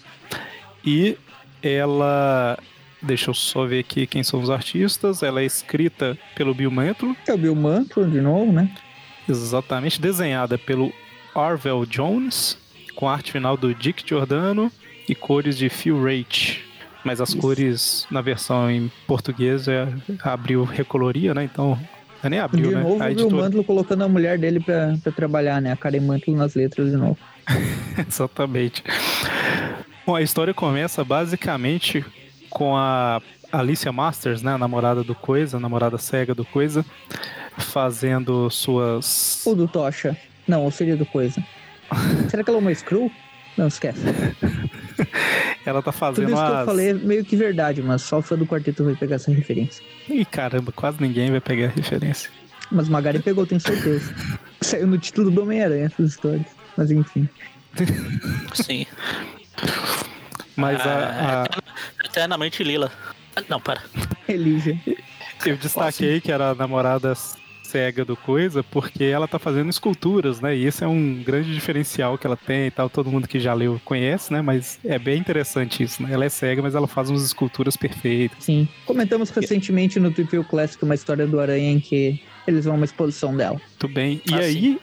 [0.85, 1.19] E
[1.63, 2.59] ela.
[3.03, 5.23] Deixa eu só ver aqui quem são os artistas.
[5.23, 8.71] Ela é escrita pelo Bill Mantlo, É o Bill Mantlo de novo, né?
[9.29, 10.93] exatamente desenhada pelo
[11.35, 12.59] Arvel Jones,
[12.97, 14.71] com arte final do Dick Giordano
[15.09, 16.65] e cores de Phil Rate.
[17.05, 17.39] Mas as Isso.
[17.39, 19.89] cores na versão em português é,
[20.23, 21.45] abriu recoloria, né?
[21.45, 21.79] Então.
[22.23, 22.83] é Nem abriu, de né?
[22.83, 23.43] novo, A o Bill editora.
[23.43, 25.73] Mantlo colocando a mulher dele pra, pra trabalhar, né?
[25.73, 27.19] A Karen Mantlo nas letras de novo.
[28.09, 28.83] Exatamente.
[30.07, 32.05] Bom, a história começa basicamente
[32.53, 36.85] com a Alicia Masters, né, a namorada do Coisa, a namorada cega do Coisa,
[37.59, 39.45] fazendo suas.
[39.47, 40.17] Ou do Tocha.
[40.47, 41.43] Não, ou seria do Coisa.
[42.31, 43.11] Será que ela é uma Screw?
[43.57, 44.01] Não, esquece.
[45.65, 46.65] Ela tá Tudo fazendo isso que eu as.
[46.65, 49.85] falei é meio que verdade, mas só o fã do quarteto vai pegar essa referência.
[50.09, 52.31] Ih, caramba, quase ninguém vai pegar a referência.
[52.71, 54.13] Mas Magari pegou, tenho certeza.
[54.63, 56.47] Saiu no título do Homem-Aranha essas histórias.
[56.77, 57.29] Mas enfim.
[58.55, 58.87] Sim.
[60.63, 62.91] Mas Ah, a, a- Eternamente Lila.
[63.35, 63.83] Ah, Não, para.
[64.29, 64.79] Elija.
[65.45, 67.13] eu destaquei que era a namorada
[67.65, 70.55] cega do Coisa porque ela tá fazendo esculturas, né?
[70.55, 72.89] E esse é um grande diferencial que ela tem e tal.
[72.89, 74.41] Todo mundo que já leu conhece, né?
[74.43, 76.13] Mas é bem interessante isso, né?
[76.13, 78.45] Ela é cega, mas ela faz umas esculturas perfeitas.
[78.45, 78.69] Sim.
[78.87, 82.85] Comentamos recentemente no Trivia Classic uma história do Aranha em que eles vão a uma
[82.85, 83.57] exposição dela.
[83.59, 84.21] Muito bem.
[84.31, 84.79] E Ah, aí,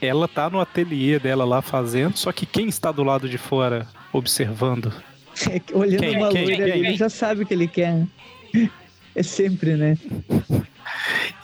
[0.00, 3.86] ela tá no ateliê dela lá fazendo, só que quem está do lado de fora
[4.12, 4.92] observando?
[5.50, 6.16] É Olhando Quem?
[6.16, 6.44] uma Quem?
[6.44, 6.72] loira Quem?
[6.72, 8.06] ali, ele já sabe o que ele quer.
[9.14, 9.98] É sempre, né?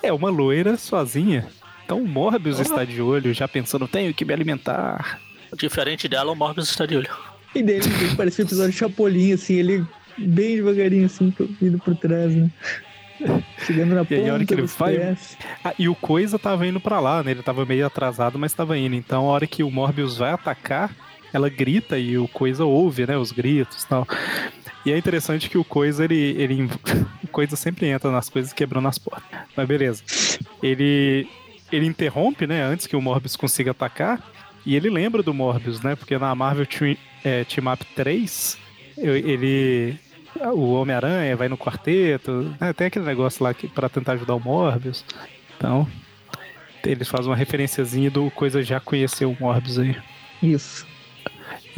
[0.03, 1.47] É uma loira sozinha.
[1.85, 5.19] Então o Morbius está de olho, já pensando, tenho que me alimentar.
[5.57, 7.09] Diferente dela, o Morbius está de olho.
[7.55, 7.85] E dele
[8.17, 9.87] parece um episódio Chapolin, assim, ele
[10.19, 12.51] bem devagarinho, assim, indo por trás, né?
[13.67, 15.17] Chegando na E aí, a hora ponta que ele vai-.
[15.65, 17.33] Ah, e o Coisa tava indo pra lá, né?
[17.33, 18.95] Ele tava meio atrasado, mas tava indo.
[18.95, 20.95] Então a hora que o Morbius vai atacar,
[21.33, 23.17] ela grita e o Coisa ouve, né?
[23.17, 24.07] Os gritos e tal.
[24.87, 26.69] E é interessante que o Coisa, ele, ele.
[27.33, 29.29] Coisa sempre entra nas coisas quebrando as portas.
[29.57, 30.03] Mas beleza.
[30.63, 31.29] Ele.
[31.71, 32.63] Ele interrompe, né?
[32.63, 34.23] Antes que o Morbius consiga atacar.
[34.65, 35.95] E ele lembra do Morbius, né?
[35.95, 38.59] Porque na Marvel Team, é, Team Up 3,
[38.97, 39.99] eu- ele.
[40.55, 42.73] O Homem-Aranha vai no quarteto, né?
[42.73, 45.05] tem aquele negócio lá pra tentar ajudar o Morbius.
[45.57, 45.87] Então,
[46.85, 49.97] eles fazem uma referenciazinha do coisa já conhecer o Morbius aí.
[50.43, 50.87] Isso.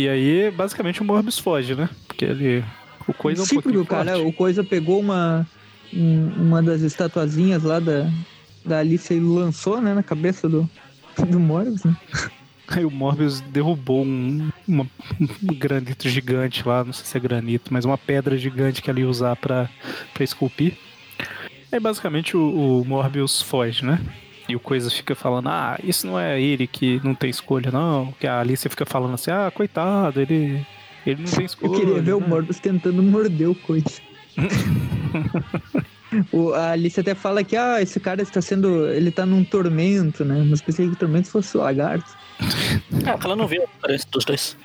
[0.00, 1.90] E aí, basicamente, o Morbius foge, né?
[2.08, 2.64] Porque ele.
[3.06, 4.26] O coisa é um cara, forte.
[4.28, 5.46] o Coisa pegou uma,
[5.92, 8.10] um- uma das estatuazinhas lá da,
[8.64, 10.66] da Alice e lançou, né, na cabeça do,
[11.28, 11.94] do Morbius, né?
[12.68, 14.86] Aí o Morbius derrubou um, uma-
[15.20, 19.00] um granito gigante lá, não sei se é granito, mas uma pedra gigante que ele
[19.02, 19.68] ia usar pra,
[20.14, 20.78] pra esculpir.
[21.70, 24.00] Aí basicamente o, o Morbius foge, né?
[24.50, 28.12] E o Coisa fica falando, ah, isso não é ele que não tem escolha, não.
[28.18, 30.66] Que a Alice fica falando assim, ah, coitado, ele,
[31.06, 31.70] ele não tem escolha.
[31.70, 32.26] Eu queria ver o né?
[32.26, 34.00] Morbius tentando morder o Coisa.
[36.32, 38.84] O, a Alice até fala que ah, esse cara está sendo.
[38.88, 40.44] Ele tá num tormento, né?
[40.44, 42.10] Mas pensei que o tormento fosse o lagarto.
[43.06, 44.56] É, porque ela não viu a diferença dos dois.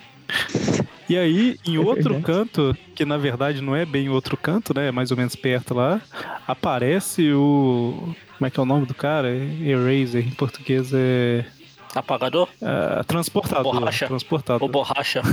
[1.07, 2.23] E aí, em É outro verdade.
[2.23, 4.87] canto, que na verdade não é bem outro canto, né?
[4.87, 6.01] É mais ou menos perto lá,
[6.47, 8.15] aparece o.
[8.37, 9.29] Como é que é o nome do cara?
[9.29, 11.45] Eraser, em português é.
[11.93, 13.73] Apagador ah, transportador.
[13.73, 14.07] Borracha.
[14.07, 14.63] Transportador.
[14.63, 15.21] ou borracha?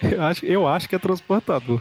[0.00, 1.80] Eu acho, eu acho que é transportador.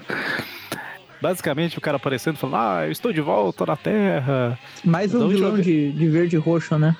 [1.21, 4.57] Basicamente, o cara aparecendo falando: Ah, eu estou de volta na Terra.
[4.83, 6.95] Mais um última vilão vez- de, de verde e roxo, né?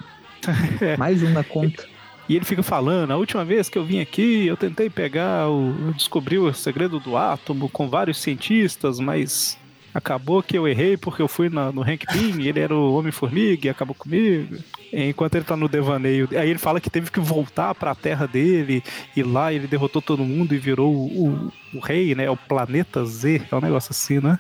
[0.80, 0.96] É.
[0.96, 1.88] Mais um na conta.
[2.30, 5.76] E ele fica falando: A última vez que eu vim aqui, eu tentei pegar o.
[5.88, 9.58] Eu descobri o segredo do átomo com vários cientistas, mas
[9.93, 13.67] acabou que eu errei porque eu fui na- no Hank Pym ele era o Homem-Formiga
[13.67, 14.58] e acabou comigo.
[14.91, 16.27] Enquanto ele tá no devaneio.
[16.32, 18.84] Aí ele fala que teve que voltar pra terra dele
[19.15, 22.29] e lá ele derrotou todo mundo e virou o, o- o rei, né?
[22.29, 23.41] O planeta Z.
[23.51, 24.38] É um negócio assim, né?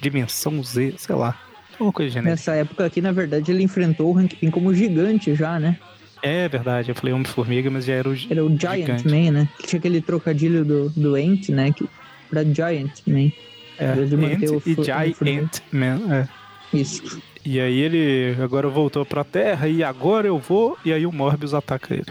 [0.00, 1.38] Dimensão Z, sei lá.
[1.80, 2.30] Uma coisa genérica.
[2.32, 5.78] Nessa época aqui, na verdade, ele enfrentou o Hank Pym como gigante já, né?
[6.22, 8.16] É verdade, eu falei Homem-Formiga, mas já era o.
[8.30, 9.08] Era o Giant Gigante.
[9.08, 9.48] Man, né?
[9.58, 11.70] Que tinha aquele trocadilho do, do Ant, né?
[11.72, 11.86] Que,
[12.30, 13.30] pra Giant Man.
[13.78, 15.50] É, Ant e Giant formiga.
[15.72, 16.00] Man.
[16.14, 16.28] É.
[16.76, 17.20] Isso.
[17.44, 20.78] E aí ele agora voltou pra Terra e agora eu vou.
[20.84, 22.06] E aí o Morbius ataca ele.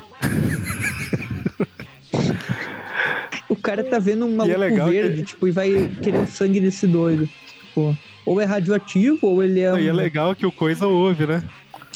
[3.49, 6.59] O cara tá vendo um é maluco que- verde, tipo, e vai querer o sangue
[6.59, 7.27] desse doido.
[7.67, 9.73] Tipo, ou é radioativo, ou ele é.
[9.79, 11.43] E é um- legal que o Coisa ouve, né?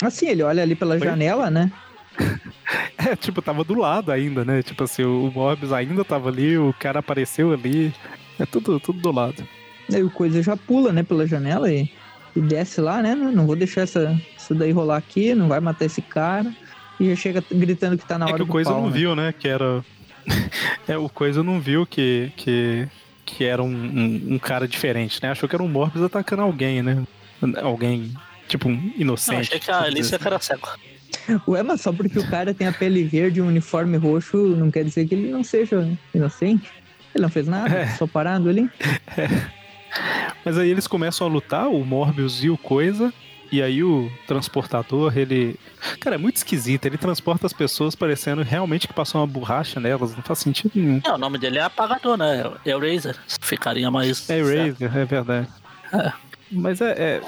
[0.02, 1.00] Assim, ele olha ali pela Oi?
[1.00, 1.72] janela, né?
[2.98, 4.62] É, tipo, tava do lado ainda, né?
[4.62, 7.94] Tipo assim, o Morbius ainda tava ali, o cara apareceu ali.
[8.40, 9.48] É tudo, tudo do lado.
[9.94, 11.90] Aí o coisa já pula, né, pela janela e,
[12.36, 13.16] e desce lá, né?
[13.16, 16.54] Não vou deixar essa, isso daí rolar aqui, não vai matar esse cara.
[17.00, 18.98] E já chega gritando que tá na É hora que o Coisa pau, não né?
[18.98, 19.34] viu, né?
[19.38, 19.84] Que era.
[20.88, 22.88] é, o Coisa não viu que, que,
[23.26, 25.30] que era um, um, um cara diferente, né?
[25.30, 27.04] Achou que era um Morbius atacando alguém, né?
[27.62, 28.12] Alguém,
[28.48, 29.34] tipo, um inocente.
[29.34, 30.62] Não, achei que a Alicia era cega.
[31.48, 34.72] Ué, mas só porque o cara tem a pele verde e um uniforme roxo, não
[34.72, 36.70] quer dizer que ele não seja inocente.
[37.16, 37.88] Ele não fez nada, É.
[37.96, 38.70] só parado ali.
[40.46, 43.14] Mas aí eles começam a lutar, o Morbius e o Coisa.
[43.50, 45.56] E aí o transportador, ele.
[46.02, 46.86] Cara, é muito esquisito.
[46.86, 50.14] Ele transporta as pessoas parecendo realmente que passou uma borracha nelas.
[50.14, 51.02] Não faz sentido nenhum.
[51.06, 52.44] É, o nome dele é apagador, né?
[52.66, 53.16] É o Razer.
[53.42, 54.30] Ficaria mais.
[54.30, 54.38] É.
[54.40, 55.48] Eraser, é verdade.
[55.94, 56.12] É.
[56.52, 57.22] Mas é, é-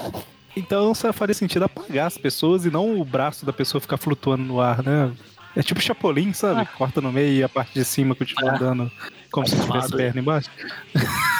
[0.54, 4.42] Então só faria sentido apagar as pessoas e não o braço da pessoa ficar flutuando
[4.44, 5.10] no ar, né?
[5.56, 6.60] É tipo Chapolin, sabe?
[6.60, 6.66] Ah.
[6.66, 8.54] Corta no meio e a parte de cima continua É.
[8.56, 8.92] andando
[9.30, 10.50] como se tivesse perna embaixo.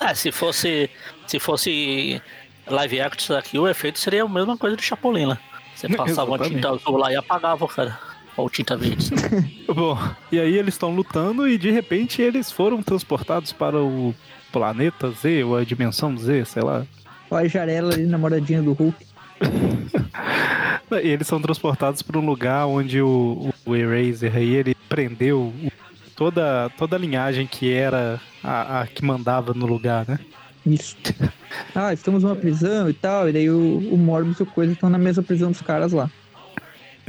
[0.00, 0.90] É, se fosse.
[1.26, 2.20] Se fosse
[2.66, 5.38] live action aqui, o efeito seria a mesma coisa do Chapolin, né?
[5.76, 7.98] Você passava uma tinta azul lá e apagava, cara.
[8.36, 9.10] Ou tinta verde.
[9.68, 9.98] Bom,
[10.32, 14.14] e aí eles estão lutando e de repente eles foram transportados para o
[14.50, 16.86] planeta Z ou a dimensão Z, sei lá.
[17.30, 19.06] Olha a Jarela ali, namoradinha do Hulk.
[21.02, 25.52] E eles são transportados para um lugar onde o, o Eraser aí ele prendeu
[26.16, 30.18] toda, toda a linhagem que era a, a que mandava no lugar, né?
[30.66, 30.96] Isso.
[31.74, 33.28] Ah, estamos numa prisão e tal.
[33.28, 36.10] E daí o, o Morbius e o Coisa estão na mesma prisão dos caras lá.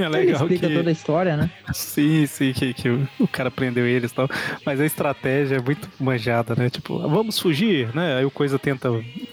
[0.04, 0.74] É Ele legal explica que.
[0.76, 1.50] toda a história, né?
[1.74, 4.30] Sim, sim, que, que o, o cara prendeu eles e tal.
[4.66, 6.70] Mas a estratégia é muito manjada, né?
[6.70, 8.18] Tipo, vamos fugir, né?
[8.18, 8.90] Aí o Coisa tenta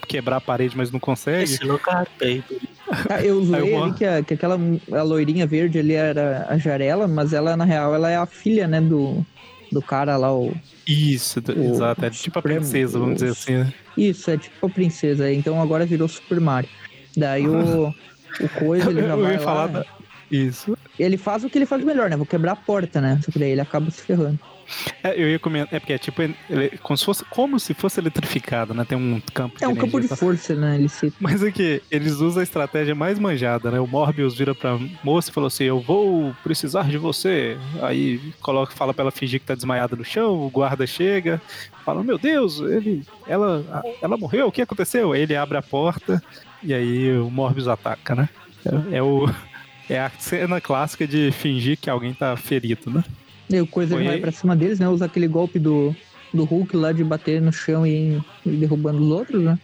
[0.07, 1.45] quebrar a parede, mas não consegue.
[1.45, 2.45] Esse lugar, baby.
[3.11, 4.59] Ah, eu zoei Mor- que, a, que aquela
[4.93, 8.67] a loirinha verde ali era a Jarela, mas ela, na real, ela é a filha,
[8.67, 9.25] né, do,
[9.71, 10.55] do cara lá, o...
[10.87, 12.03] Isso, O exato.
[12.07, 13.73] É tipo a Supremo- princesa, vamos dizer assim, né?
[13.95, 16.71] Isso, é tipo a princesa, então agora virou Super Mario.
[17.15, 17.89] Daí o,
[18.41, 19.85] o Coisa, ele já Eu vai lá, falar da-
[20.31, 20.77] Isso.
[20.99, 23.38] ele faz o que ele faz melhor, né, vou quebrar a porta, né, só que
[23.38, 24.38] daí ele acaba se ferrando.
[25.03, 25.73] É, eu ia comentar.
[25.75, 26.21] É porque é tipo.
[26.21, 26.37] ele-
[26.83, 28.85] como, se fosse, como se fosse eletrificado, né?
[28.87, 30.19] Tem um campo É um campo energia de e tal.
[30.19, 31.11] força, né, ele se...
[31.19, 33.81] Mas aqui, eles usam a estratégia mais manjada, né?
[33.81, 37.57] O Morbius vira pra moça e falou assim: Eu vou precisar de você.
[37.81, 41.41] Aí coloca, fala pra ela fingir que tá desmaiada no chão, o guarda chega,
[41.83, 45.12] fala: Meu Deus, ele, ela, ela morreu, o que aconteceu?
[45.12, 46.23] Aí ele abre a porta
[46.62, 48.29] e aí o Morbius ataca, né?
[48.93, 49.27] É, é o.
[49.88, 53.05] É a cena clássica de fingir que alguém tá ferido, né?
[53.48, 55.96] Daí o Coisa Foi- vai pra cima deles, né, usa aquele golpe do,
[56.35, 59.59] do Hulk lá de bater no chão e, e derrubando os outros, né.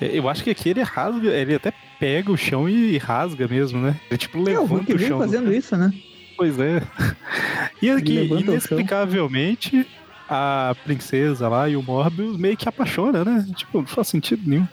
[0.00, 4.00] Eu acho que aqui ele rasga, ele até pega o chão e rasga mesmo, né?
[4.10, 5.18] Ele tipo É, o levanta Hulk o vem chão.
[5.18, 5.92] do- fazendo isso, né.
[6.36, 6.82] Pois é.
[7.82, 8.38] E aqui, o chão.
[8.40, 9.86] inexplicavelmente,
[10.28, 13.46] a princesa lá e o Morbius meio que apaixona, né?
[13.54, 14.66] Tipo, não faz sentido nenhum.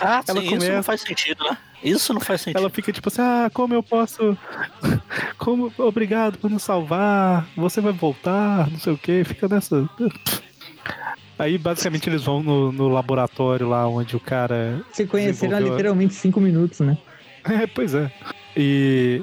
[0.00, 1.58] Ah, Ela sim, isso começa- não faz sentido, né?
[1.82, 2.58] Isso não faz sentido.
[2.60, 4.36] Ela fica tipo assim, ah, como eu posso.
[5.38, 5.72] Como.
[5.78, 7.46] Obrigado por nos salvar.
[7.56, 9.22] Você vai voltar, não sei o que.
[9.24, 9.88] Fica nessa.
[11.38, 15.76] Aí basicamente eles vão no, no laboratório lá onde o cara Se conheceram há Desenvolveu-
[15.76, 16.98] literalmente cinco minutos, né?
[17.48, 18.10] É, pois é.
[18.56, 19.22] E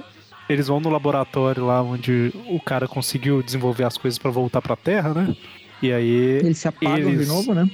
[0.50, 4.76] eles vão no laboratório lá onde o cara conseguiu desenvolver as coisas pra voltar pra
[4.76, 5.36] Terra, né?
[5.82, 7.70] E aí, Eles se apagam Eles- de novo, né?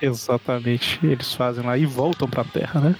[0.00, 2.96] exatamente, eles fazem lá e voltam pra Terra, né?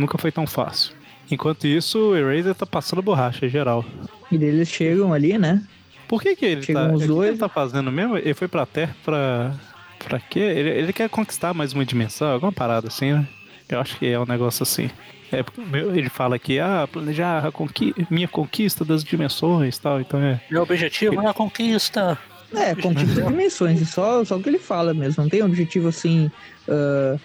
[0.00, 0.94] Nunca foi tão fácil.
[1.30, 3.84] Enquanto isso, o Eraser tá passando borracha em geral.
[4.32, 5.62] E daí eles chegam ali, né?
[6.08, 6.94] Por que que ele Chegam tá...
[6.94, 7.28] os o que que dois.
[7.28, 8.16] ele tá fazendo mesmo?
[8.16, 9.54] Ele foi pra Terra pra...
[10.02, 10.40] Pra quê?
[10.40, 13.28] Ele, ele quer conquistar mais uma dimensão, alguma parada assim, né?
[13.68, 14.88] Eu acho que é um negócio assim.
[15.30, 15.60] É, porque
[15.94, 20.40] ele fala que, ah, planejar a conqui minha conquista das dimensões e tal, então é...
[20.50, 22.18] Meu objetivo é a conquista.
[22.54, 25.22] É, conquista dimensões, só, só o que ele fala mesmo.
[25.22, 26.30] Não tem objetivo assim.
[26.66, 27.16] ah,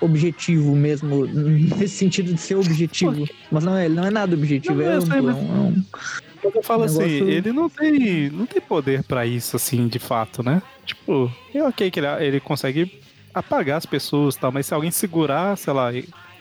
[0.00, 1.24] objetivo mesmo,
[1.78, 3.26] nesse sentido de ser objetivo.
[3.50, 5.84] Mas não é, não é nada objetivo, Não, é, sei, é mas- é um-
[6.42, 10.42] Eu falo assim, negócio- ele não tem, não tem poder pra isso, assim, de fato,
[10.42, 10.62] né?
[10.86, 12.98] Tipo, é ok que ele, ele consegue
[13.34, 15.90] apagar as pessoas e tal, mas se alguém segurar, sei lá,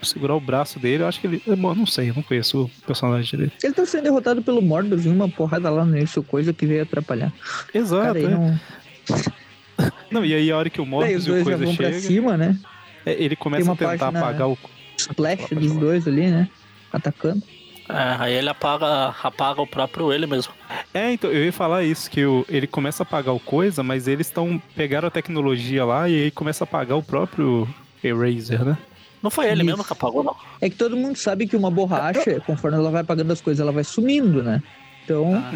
[0.01, 1.43] segurar o braço dele, eu acho que ele.
[1.45, 3.51] Eu não sei, eu não conheço o personagem dele.
[3.61, 6.83] Ele tá sendo derrotado pelo Morbius em uma porrada lá no início, coisa que veio
[6.83, 7.33] atrapalhar.
[7.73, 8.27] Exato, Cara, é.
[8.29, 8.59] não.
[10.11, 11.85] Não, e aí a hora que o Daí Morbius e o já Coisa vão pra
[11.91, 12.57] chega, cima, né?
[13.05, 14.57] É, ele começa uma a tentar apagar o.
[14.97, 16.49] Splash dos dois ali, né?
[16.91, 17.41] Atacando.
[17.87, 20.53] É, aí ele apaga, apaga o próprio ele mesmo.
[20.93, 24.07] É, então, eu ia falar isso, que o, ele começa a apagar o coisa, mas
[24.07, 24.61] eles estão.
[24.75, 27.67] pegaram a tecnologia lá e aí começa a apagar o próprio
[28.03, 28.77] Eraser, né?
[29.21, 29.65] Não foi ele Isso.
[29.65, 30.35] mesmo que apagou, não.
[30.61, 33.71] É que todo mundo sabe que uma borracha, conforme ela vai apagando as coisas, ela
[33.71, 34.61] vai sumindo, né?
[35.03, 35.51] Então, Ah.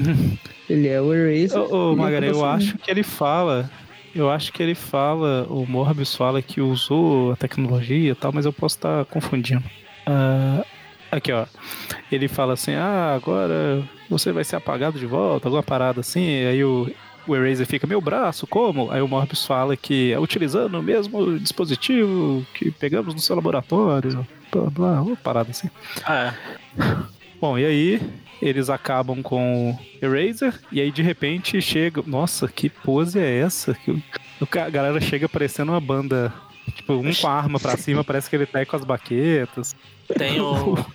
[0.70, 1.62] ele é o Eraser.
[1.62, 3.70] Ô, ô Magari, eu acho que ele fala.
[4.16, 8.46] Eu acho que ele fala, o Morbius fala que usou a tecnologia e tal, mas
[8.46, 9.64] eu posso estar confundindo.
[10.06, 10.64] Ah,
[11.12, 11.46] aqui, ó.
[12.12, 16.46] Ele fala assim: ah, agora você vai ser apagado de volta, alguma parada assim.
[16.46, 16.92] Aí o,
[17.28, 18.92] o Eraser fica: meu braço, como?
[18.92, 24.28] Aí o Morbius fala que é utilizando o mesmo dispositivo que pegamos no seu laboratório.
[24.52, 25.70] Blá, blá, uma parada assim.
[26.08, 26.34] É.
[27.42, 28.02] Bom, e aí
[28.42, 32.02] eles acabam com o Eraser, e aí de repente chega.
[32.06, 33.76] Nossa, que pose é essa?
[34.62, 36.34] A galera chega parecendo uma banda.
[36.76, 39.76] Tipo, um com a arma pra cima, parece que ele tá aí com as baquetas.
[40.18, 40.76] Tem o.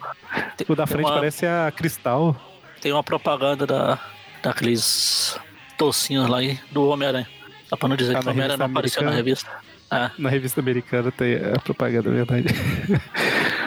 [0.68, 2.37] O da frente uma- parece a Cristal.
[2.81, 3.98] Tem uma propaganda da,
[4.42, 5.38] daqueles
[5.79, 7.29] tocinhos lá aí do Homem-Aranha.
[7.70, 9.48] Dá pra não dizer Ah, que o Homem-Aranha não apareceu na revista.
[9.90, 10.11] É.
[10.18, 12.48] Na revista americana tem a propaganda, é verdade.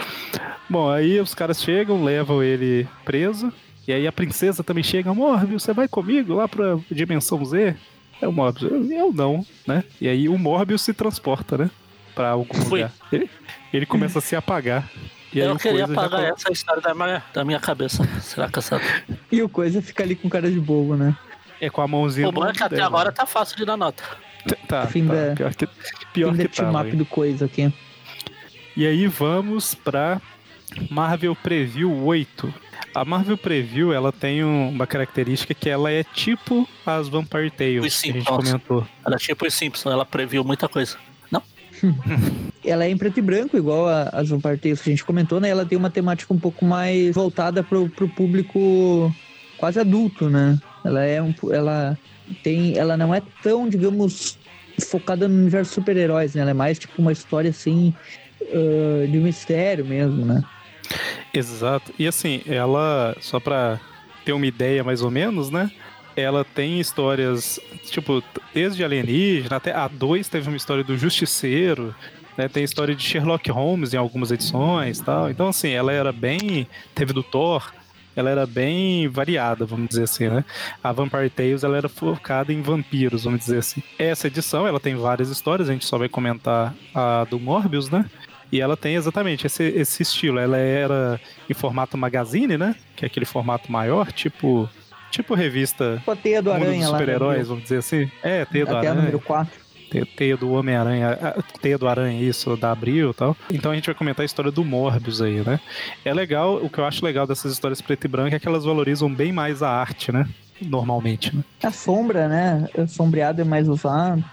[0.72, 3.52] Bom, aí os caras chegam, levam ele preso.
[3.86, 7.76] E aí a princesa também chega, Morbius, você vai comigo lá pra Dimensão Z?
[8.22, 9.84] É o Morbius, eu, não, né?
[10.00, 11.70] E aí o Morbius se transporta, né?
[12.16, 12.84] Pra algum Fui.
[12.84, 12.92] lugar.
[13.12, 13.30] Ele,
[13.74, 14.90] ele começa a se apagar.
[15.34, 18.04] E aí eu queria já apagar essa história da minha, da minha cabeça.
[18.22, 18.80] Será que essa.
[19.30, 21.18] E o Coisa fica ali com cara de bobo, né?
[21.60, 22.30] É com a mãozinha.
[22.30, 22.88] O bom é que até dela.
[22.88, 24.04] agora tá fácil de dar nota.
[24.68, 25.68] Tá, Fim tá, da- pior que,
[26.14, 26.56] pior Fim que da tá.
[26.64, 27.74] team-up do Coisa aqui.
[28.76, 30.22] E aí vamos pra
[30.90, 32.54] Marvel Preview 8.
[32.94, 37.86] A Marvel Preview, ela tem um- uma característica que ela é tipo as Vampire Tales
[37.86, 38.88] Os que a gente comentou.
[39.06, 40.98] Ela é tipo os Simpsons, ela previu muita coisa.
[41.32, 41.42] Não?
[42.64, 45.40] Ela é em preto e branco, igual a- as Vampire Tales que a gente comentou,
[45.40, 45.50] né?
[45.50, 49.14] Ela tem uma temática um pouco mais voltada pro, pro público
[49.58, 50.60] quase adulto, né?
[50.86, 51.98] Ela é um, ela
[52.44, 54.38] tem, ela não é tão, digamos,
[54.80, 56.42] focada no universo super-heróis, né?
[56.42, 57.94] Ela é mais tipo uma história assim
[58.42, 60.44] ah, de mistério mesmo, né?
[61.34, 61.94] Exato.
[61.98, 63.80] E assim, ela, só pra
[64.26, 65.72] ter uma ideia mais ou menos, né?
[66.16, 68.22] Ela tem histórias, tipo,
[68.54, 71.96] desde alienígena até a 2 teve uma história do Justiceiro,
[72.38, 72.48] né?
[72.48, 75.30] Tem história de Sherlock Holmes em algumas edições tal.
[75.30, 76.68] Então, assim, ela era bem.
[76.94, 77.72] Teve do Thor,
[78.16, 80.44] ela era bem variada, vamos dizer assim, né?
[80.84, 83.82] A Vampire Tales, ela era focada em vampiros, vamos dizer assim.
[83.98, 88.06] Essa edição, ela tem várias histórias, a gente só vai comentar a do Morbius, né?
[88.52, 90.38] E ela tem exatamente esse, esse estilo.
[90.40, 92.76] Ela era em formato magazine, né?
[92.96, 94.70] Que é aquele formato maior, tipo.
[95.10, 96.98] Tipo revista a teia do Mundo Aranha dos lá.
[97.00, 98.10] Super-Heróis, vamos dizer assim.
[98.24, 98.96] É, teia do Até a Aranha.
[98.96, 99.60] número 4.
[99.90, 103.36] Te- Teia do Homem-Aranha, a- Teia do Aranha, isso, da Abril e tal.
[103.52, 105.60] Então a gente vai comentar a história do Morbius aí, né?
[106.06, 108.64] É legal, o que eu acho legal dessas histórias preto e branco é que elas
[108.64, 110.26] valorizam bem mais a arte, né?
[110.62, 111.44] Normalmente, né?
[111.62, 112.70] A sombra, né?
[112.78, 114.24] O sombreado é mais usado.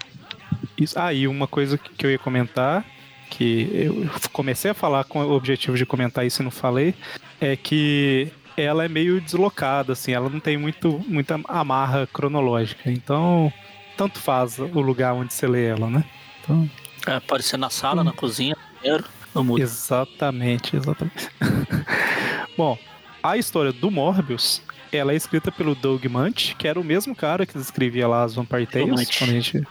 [0.77, 2.85] Isso, ah, e uma coisa que eu ia comentar,
[3.29, 6.93] que eu comecei a falar com o objetivo de comentar isso e não falei,
[7.39, 12.91] é que ela é meio deslocada, assim, ela não tem muito, muita amarra cronológica.
[12.91, 13.51] Então,
[13.95, 16.03] tanto faz o lugar onde você lê ela, né?
[16.41, 16.69] Então,
[17.07, 19.61] É, pode ser na sala, na cozinha, no banheiro, no mudo.
[19.61, 21.29] Exatamente, exatamente.
[22.57, 22.77] Bom,
[23.23, 24.61] a história do Morbius,
[24.91, 28.35] ela é escrita pelo Doug Munch, que era o mesmo cara que escrevia lá as
[28.35, 29.63] Vampire Tales, quando a gente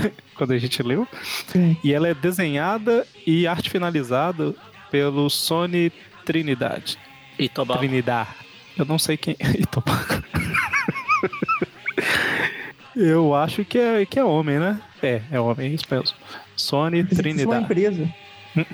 [0.34, 1.06] quando a gente leu.
[1.46, 1.76] Sim.
[1.82, 4.54] E ela é desenhada e arte finalizada
[4.90, 5.92] pelo Sony
[6.24, 6.96] Trinidad.
[7.38, 7.80] E Tobago.
[7.80, 8.28] Trinidad.
[8.76, 9.36] Eu não sei quem.
[9.58, 10.22] Ih, Tobago.
[12.96, 14.80] Eu acho que é, que é homem, né?
[15.02, 16.16] É, é homem, é isso mesmo.
[16.56, 17.62] Sony Isso é uma Trinidad.
[17.62, 18.14] empresa.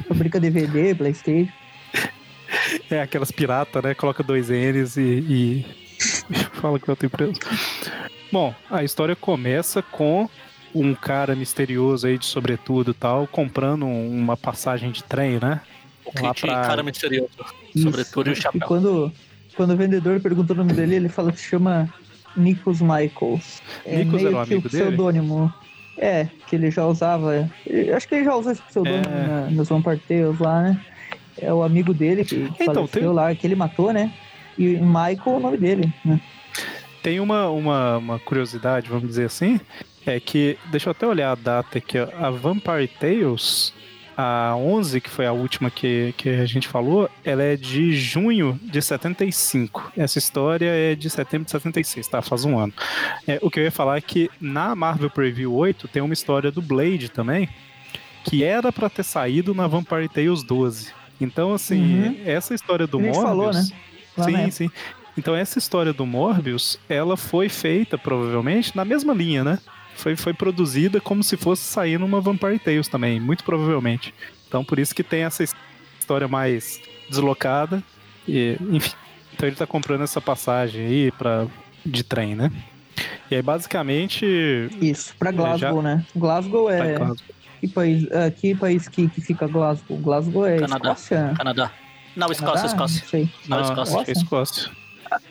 [0.08, 1.50] Fabrica DVD, Playstation.
[2.90, 3.94] É aquelas pirata, né?
[3.94, 5.66] Coloca dois N's e, e
[6.54, 7.32] fala que é outra empresa.
[8.30, 10.28] Bom, a história começa com
[10.74, 15.60] um cara misterioso aí de sobretudo e tal, comprando um- uma passagem de trem, né?
[16.04, 17.30] O Lá pra- cara misterioso.
[17.74, 17.84] Isso.
[17.84, 18.66] Sobretudo e o E chapéu.
[18.66, 19.12] quando,
[19.56, 21.88] quando o vendedor pergunta o nome dele, ele fala que se chama
[22.36, 23.60] Nikos Michaels.
[23.84, 24.84] É meio era um que o amigo dele?
[24.84, 25.52] pseudônimo.
[25.98, 27.50] É, que ele já usava.
[27.66, 29.26] eu Acho que ele já usou esse pseudônimo É.
[29.26, 29.70] na, nos
[30.40, 30.80] lá, né?
[31.38, 34.10] É o amigo dele que Então, faleceu tem- lá, que ele matou, né?
[34.58, 36.20] E Michael é o nome dele, né?
[37.02, 39.60] Tem uma, uma, uma curiosidade, vamos dizer assim,
[40.10, 43.72] é que, deixa eu até olhar a data aqui, ó, a Vampire Tales,
[44.16, 48.58] a 11, que foi a última que, que a gente falou, ela é de junho
[48.62, 49.92] de 75.
[49.96, 52.20] Essa história é de setembro de 76, tá?
[52.20, 52.72] Faz um ano.
[53.26, 56.50] É, o que eu ia falar é que na Marvel Preview 8 tem uma história
[56.50, 57.48] do Blade também,
[58.24, 60.92] que era pra ter saído na Vampire Tales 12.
[61.20, 62.16] Então, assim, Uhum.
[62.26, 63.22] essa história do Morbius...
[63.22, 63.66] falou, né?
[64.16, 64.70] Lá Sim, sim.
[65.16, 69.58] Então essa história do Morbius, ela foi feita provavelmente na mesma linha, né?
[70.00, 74.14] Foi, foi produzida como se fosse sair numa Vampire Tales também, muito provavelmente.
[74.48, 75.54] Então por isso que tem essa, his-
[75.98, 77.82] história mais deslocada.
[78.26, 78.92] E, enfim.
[79.34, 81.46] Então ele tá comprando essa passagem aí pra,
[81.84, 82.50] de trem, né?
[83.30, 84.26] E aí, basicamente.
[84.80, 86.04] Isso, pra Glasgow, já- né?
[86.16, 86.94] Glasgow é.
[86.98, 87.16] Glasgow.
[87.60, 89.96] Que país, ah, que país que, que fica Glasgow?
[89.98, 90.92] Glasgow é Canadá.
[90.92, 91.34] Escócia?
[91.36, 91.70] Canadá.
[92.16, 92.66] Não, Escócia, Escócia?
[92.66, 93.00] Escócia.
[93.02, 93.30] Não sei.
[93.48, 94.04] Não, Escócia.
[94.08, 94.70] é Escócia.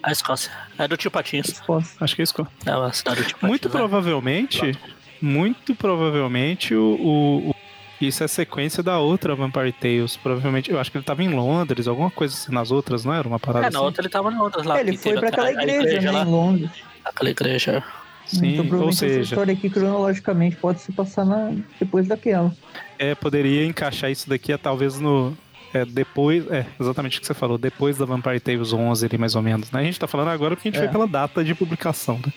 [0.03, 0.51] A Escócia.
[0.77, 1.11] É do tio.
[1.33, 1.97] Escócia.
[1.99, 2.51] Acho que é Escócia.
[2.65, 3.49] É a cidade do tio Patinhos.
[3.49, 3.71] Muito né?
[3.71, 4.79] provavelmente,
[5.21, 7.55] muito provavelmente o, o- o-
[8.01, 10.15] isso é sequência da outra Vampire Tales.
[10.17, 13.27] Provavelmente, eu acho que ele tava em Londres, alguma coisa assim nas outras, não era
[13.27, 13.85] uma parada É, na assim?
[13.85, 14.77] outra ele tava na outra lá.
[14.77, 16.21] É, ele que foi pra aquela a- a igreja, né, lá.
[16.23, 16.71] em Londres.
[17.03, 17.83] Aquela igreja.
[18.25, 21.51] Sim, então, ou provavelmente essa seja, história aqui, cronologicamente, pode se passar na...
[21.79, 22.53] depois daquela.
[22.99, 25.35] é, poderia encaixar isso daqui talvez no
[25.73, 29.35] é, depois, é, exatamente o que você falou, depois da Vampire Tales 11 ali mais
[29.35, 29.81] ou menos, né?
[29.81, 30.83] A gente tá falando agora porque a gente É.
[30.83, 32.33] foi pela data de publicação, né?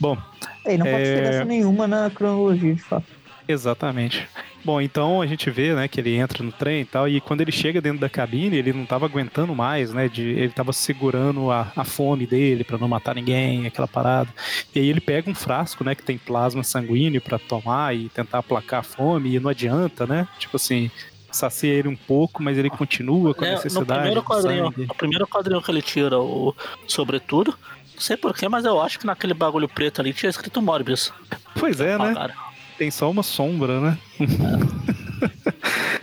[0.00, 0.16] Bom,
[0.66, 1.04] e não pode É.
[1.04, 3.06] ter diferença nenhuma na cronologia, de fato.
[3.46, 4.26] Exatamente.
[4.64, 7.42] Bom, então a gente vê, né, que ele entra no trem e tal, e quando
[7.42, 11.50] ele chega dentro da cabine, ele não tava aguentando mais, né, de, ele tava segurando
[11.50, 14.30] a, a fome dele pra não matar ninguém, aquela parada.
[14.74, 18.38] E aí ele pega um frasco, né, que tem plasma sanguíneo pra tomar e tentar
[18.38, 20.90] aplacar a fome, e não adianta, né, tipo assim,
[21.34, 24.74] sacia ele um pouco, mas ele continua com a É, no necessidade primeiro de quadrinho,
[24.76, 26.54] no primeiro quadrinho que ele tira o
[26.86, 27.54] sobretudo,
[27.94, 31.12] não sei porquê, mas eu acho que naquele bagulho preto ali tinha escrito Morbius.
[31.58, 32.28] Pois é, né,
[32.76, 33.98] tem só uma sombra, né.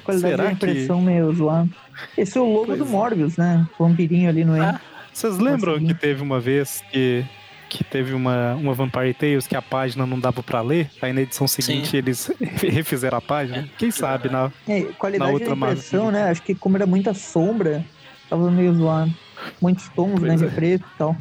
[0.03, 1.69] Qualidade Será da impressão meio zoada.
[2.17, 2.88] Esse é o logo Pois do é.
[2.88, 3.67] Morbius, né?
[3.77, 4.79] Vampirinho ali no Ah, meio.
[5.13, 7.23] Vocês lembram que teve uma vez que,
[7.72, 10.89] que teve uma, uma Vampire Tales que a página não dava pra ler?
[11.01, 11.97] Aí na edição seguinte Sim.
[11.97, 12.30] eles
[12.61, 13.69] refizeram a página?
[13.78, 16.24] Quem sabe, na, É, qualidade outra da impressão, né?
[16.24, 17.86] Acho que como era muita sombra,
[18.30, 19.13] tava meio zoado.
[19.61, 20.36] Muitos tons, Pois né?
[20.36, 20.49] De é.
[20.49, 21.15] preto e tal.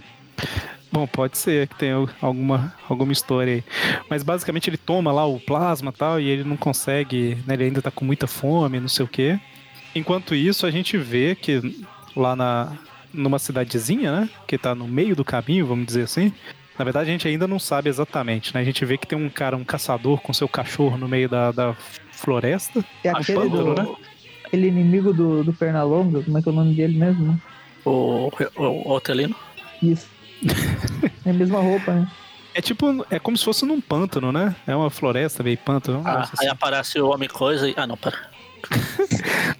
[0.93, 3.65] Bom, pode ser que tenha alguma, alguma história aí.
[4.09, 7.55] Mas basicamente ele toma lá o plasma e tal, e ele não consegue, né?
[7.55, 9.39] Ele ainda tá com muita fome, não sei o quê.
[9.95, 11.87] Enquanto isso, a gente vê que
[12.17, 12.73] lá na,
[13.13, 14.31] numa cidadezinha, né?
[14.47, 16.33] Que tá no meio do caminho, vamos dizer assim.
[16.79, 18.61] Na verdade, a gente ainda não sabe exatamente, né?
[18.61, 21.53] A gente vê que tem um cara, um caçador com seu cachorro no meio da,
[21.53, 21.77] da
[22.11, 22.85] floresta.
[23.05, 23.97] É aquele, pântano, do, né?
[24.45, 27.33] aquele inimigo do, do Pernalonga, como é que é o nome dele mesmo?
[27.33, 27.39] né?
[27.85, 29.37] O, o, o Otelino.
[29.83, 30.09] Isso.
[31.25, 32.11] é a mesma roupa, né?
[32.55, 34.57] É tipo, é como se fosse num pântano, né?
[34.67, 36.03] É uma floresta meio pântano.
[36.05, 36.49] Ah, negócio aí assim.
[36.49, 37.75] aparece o Homem Coisa e.
[37.77, 38.30] Ah, não, pera.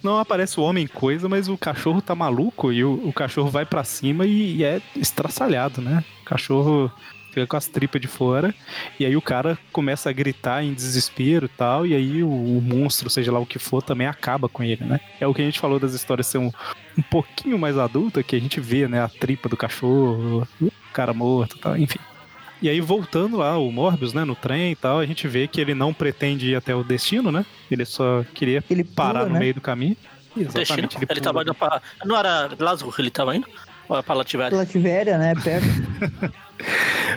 [0.03, 3.65] Não aparece o homem coisa, mas o cachorro tá maluco e o, o cachorro vai
[3.65, 6.03] pra cima e, e é estraçalhado, né?
[6.21, 6.91] O cachorro
[7.29, 8.53] fica com as tripas de fora
[8.99, 12.61] e aí o cara começa a gritar em desespero e tal, e aí o, o
[12.61, 14.99] monstro, seja lá o que for, também acaba com ele, né?
[15.19, 16.51] É o que a gente falou das histórias ser um,
[16.97, 19.01] um pouquinho mais adulta, que a gente vê, né?
[19.01, 21.99] A tripa do cachorro, o cara morto e tal, enfim.
[22.61, 25.59] E aí, voltando lá, o Morbius, né, no trem e tal, a gente vê que
[25.59, 27.43] ele não pretende ir até o destino, né?
[27.71, 29.39] Ele só queria Ele pula, parar no né?
[29.39, 29.97] meio do caminho.
[30.35, 30.61] Destino.
[30.61, 31.21] Exatamente, Ele, pula.
[31.21, 31.81] tava indo pra.
[32.05, 33.47] Não era Glasgow que ele tava indo?
[33.89, 34.57] Ou é pra Lativéria?
[34.57, 35.33] Lativéria, né?
[35.35, 35.65] Perto.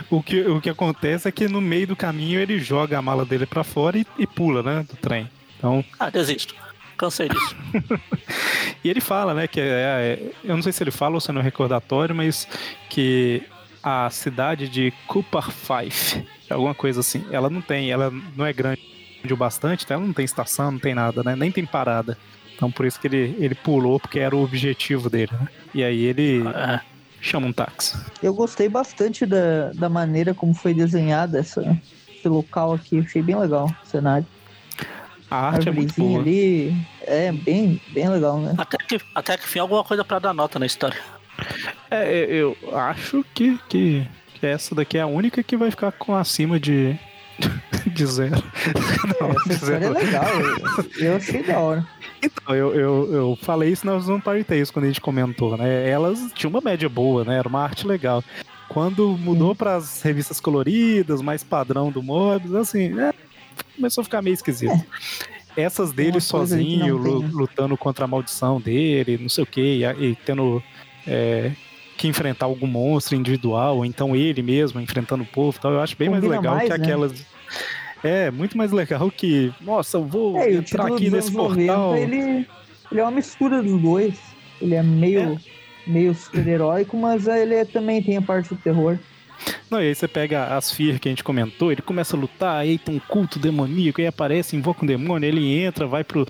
[0.09, 3.23] O que, o que acontece é que no meio do caminho ele joga a mala
[3.23, 5.29] dele pra fora e, e pula, né, do trem.
[5.57, 6.55] Então, Ah, desisto.
[6.97, 7.55] Cansei disso.
[8.83, 11.29] e ele fala, né, que é, é- eu não sei se ele fala ou se
[11.29, 12.47] é no recordatório, mas
[12.89, 13.43] que
[13.87, 18.81] a cidade de Cooper Fife, alguma coisa assim, ela não tem, ela não é grande
[19.31, 22.17] o bastante, então ela não tem estação, não tem nada, né, nem tem parada.
[22.55, 25.47] Então por isso que ele, ele pulou, porque era o objetivo dele, né?
[25.73, 26.79] E aí ele É.
[27.21, 27.95] chama um táxi.
[28.23, 31.61] Eu gostei bastante da, da maneira como foi desenhada essa,
[32.09, 32.99] esse local aqui.
[32.99, 34.25] Achei bem legal o cenário.
[35.29, 36.21] A arte é muito boa.
[36.21, 36.73] ali.
[37.01, 38.53] É, bem, bem legal, né?
[38.57, 40.97] Até que, até que enfim, alguma coisa pra dar nota na história.
[41.89, 44.07] É, eu acho que, que,
[44.39, 46.95] que essa daqui é a única que vai ficar com acima de,
[47.87, 48.43] de zero.
[49.19, 49.93] Não, de é zero.
[49.93, 50.25] legal.
[50.39, 51.87] Eu, eu achei da hora.
[52.23, 55.89] Então, eu, eu, eu falei isso nas Vampire Tales quando a gente comentou, né?
[55.89, 57.37] Elas tinham uma média boa, né?
[57.37, 58.23] Era uma arte legal.
[58.67, 63.13] Quando mudou para as revistas coloridas, mais padrão do Morbius, assim, é,
[63.75, 64.73] começou a ficar meio esquisito.
[65.55, 66.31] Essas dele É.
[66.31, 67.29] coisa ali que sozinho, né?
[67.31, 70.61] lutando contra a maldição dele, não sei o quê, e, e tendo
[71.07, 71.51] é,
[71.97, 75.95] que enfrentar algum monstro individual, ou então ele mesmo enfrentando o povo tal, eu acho
[75.97, 76.83] bem mais Combina legal mais, que né?
[76.83, 77.25] aquelas.
[78.03, 81.95] É, muito mais legal que, nossa, eu vou É, entrar aqui nesse anos 90, portal.
[81.97, 82.47] ele,
[82.91, 84.13] ele é uma mistura dos dois.
[84.61, 85.39] Ele é meio,
[85.87, 88.97] meio super-heróico, mas ele é- também tem a parte do terror.
[89.69, 92.55] Não, e aí você pega as Fear que a gente comentou, ele começa a lutar,
[92.57, 96.25] aí tem um culto demoníaco, aí aparece, invoca um demônio, ele entra, vai pro,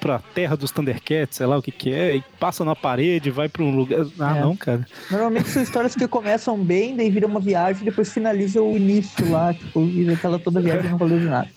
[0.00, 3.48] pra terra dos Thundercats, sei lá o que que é, e passa na parede, vai
[3.48, 4.06] pra um lugar...
[4.18, 4.40] Ah, É.
[4.40, 4.86] não, cara.
[5.10, 9.30] Normalmente são histórias que começam bem, daí vira uma viagem e depois finaliza o início
[9.30, 11.48] lá, tipo, e aquela toda viagem não valeu de nada.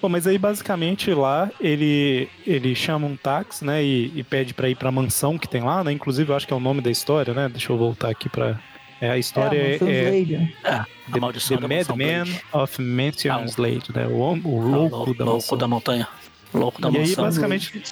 [0.00, 4.68] Bom, mas aí basicamente lá ele ele chama um táxi, né, e, e pede para
[4.68, 5.90] ir para a mansão que tem lá, né?
[5.90, 7.48] Inclusive eu acho que é o nome da história, né?
[7.48, 8.60] Deixa eu voltar aqui para
[9.00, 13.40] é, a história é, é, É, a maldição The da mansão Madman of Mansion Ah,
[13.40, 14.06] o- Slade, né?
[14.06, 15.58] O, o Ah, louco louco, da louco mansão.
[15.58, 16.08] da montanha.
[16.54, 17.24] Louco da E aí, mansão.
[17.24, 17.82] basicamente,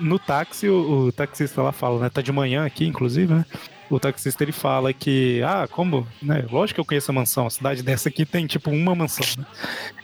[0.00, 2.10] no táxi, o, o taxista lá fala, né?
[2.10, 3.44] Tá de manhã aqui, inclusive, né?
[3.88, 6.44] O taxista ele fala que, ah, como, né?
[6.50, 9.44] Lógico que eu conheço a mansão, a cidade dessa aqui tem tipo uma mansão, né?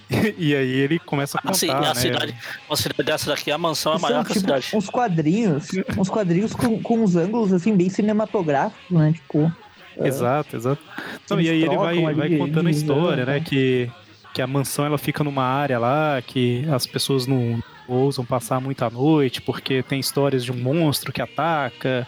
[0.39, 1.95] E, aí ele começa a contar, Assim, a né?
[1.97, 2.35] cidade,
[2.69, 4.69] uma cidade dessa daqui, a mansão é São, maior que a tipo, cidade.
[4.73, 5.67] uns quadrinhos,
[5.99, 9.13] uns quadrinhos com, com uns ângulos assim bem cinematográficos, né?
[9.13, 9.53] Tipo,
[9.99, 10.81] Exato, exato.
[11.31, 13.35] Eles e aí ele vai, ali vai de- contando a história, né?
[13.35, 13.41] né?
[13.41, 13.91] Que,
[14.37, 17.59] que a mansão ela fica numa área lá que as pessoas não
[17.89, 22.07] ousam passar muita noite porque tem histórias de um monstro que ataca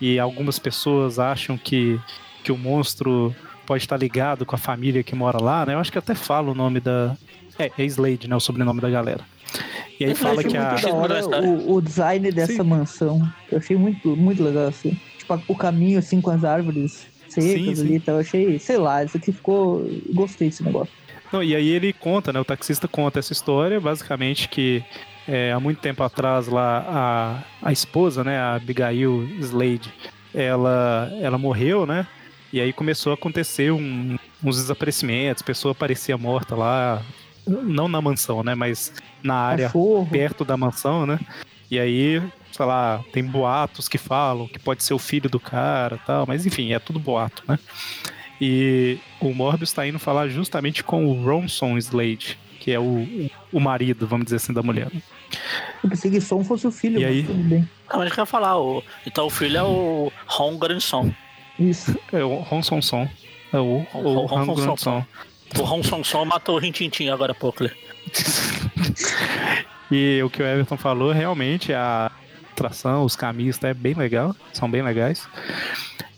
[0.00, 2.00] e algumas pessoas acham que,
[2.42, 5.74] que o monstro pode estar ligado com a família que mora lá, né?
[5.74, 7.14] Eu acho que até fala o nome da.
[7.58, 8.34] É, é Slade, né?
[8.34, 9.20] O sobrenome da galera.
[10.00, 10.76] E aí Eu fala que a.
[10.94, 12.62] Hora o, o design dessa Sim.
[12.62, 13.30] mansão.
[13.52, 14.98] Eu achei muito, muito legal, assim.
[15.18, 17.82] Tipo, o caminho, assim, com as árvores secas Sim, sim.
[17.82, 18.14] ali e tal.
[18.14, 19.86] Eu achei, sei lá, isso aqui ficou...
[20.14, 21.05] Gostei desse negócio.
[21.32, 22.40] Não, e aí ele conta, né?
[22.40, 24.82] O taxista conta essa história, basicamente que
[25.26, 29.92] é, há muito tempo atrás lá a, a esposa, né, a Abigail Slade,
[30.32, 32.06] ela, ela morreu, né?
[32.52, 37.02] E aí começou a acontecer um- uns desaparecimentos, a pessoa parecia morta lá,
[37.46, 38.54] não na mansão, né?
[38.54, 39.68] Mas na área
[40.10, 41.18] perto da mansão, né?
[41.68, 42.22] E aí,
[42.52, 46.46] sei lá, tem boatos que falam que pode ser o filho do cara tal, mas
[46.46, 47.58] enfim, é tudo boato, né?
[48.40, 53.06] E o Morbius tá indo falar justamente com o Ronson Slade, que é o,
[53.52, 54.88] o marido, vamos dizer assim, da mulher.
[55.82, 57.22] Eu pensei que som fosse o filho, E mas aí?
[57.24, 57.68] tudo bem.
[57.92, 58.58] Não, a gente quer falar.
[58.58, 61.12] O, então o filho é o Ron Grandson.
[61.58, 61.96] Isso.
[62.12, 63.08] É o Ronson Son.
[63.52, 65.04] É o, Ron- o Ron- Ron Ron- Grandson.
[65.58, 67.64] O Ron Sonson matou o Rintintin agora há pouco.
[67.64, 67.70] né?
[69.90, 72.10] E o que o Everton falou, realmente, a
[72.52, 74.34] atração, os caminhos, tá, é bem legal.
[74.52, 75.28] São bem legais.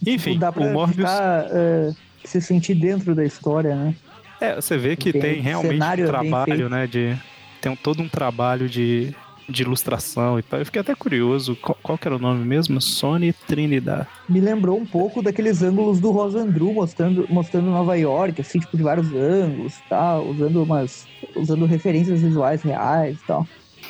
[0.06, 1.10] Enfim, Dá pra o Morbius.
[1.10, 1.90] ficar, é,
[2.28, 3.94] se sentir dentro da história, né?
[4.40, 6.86] É, você vê que Tem tem, realmente um trabalho, né?
[6.86, 7.16] De,
[7.60, 9.12] tem um- todo um trabalho de,
[9.48, 10.60] de ilustração e tal.
[10.60, 12.80] Eu fiquei até curioso, qual, qual que era o nome mesmo?
[12.80, 14.06] Sony Trinidad.
[14.28, 18.82] Me lembrou um pouco daqueles ângulos do Rosandru mostrando, mostrando Nova York, assim, tipo, de
[18.84, 21.06] vários ângulos e tal, usando umas.
[21.34, 23.46] usando referências visuais reais e tal.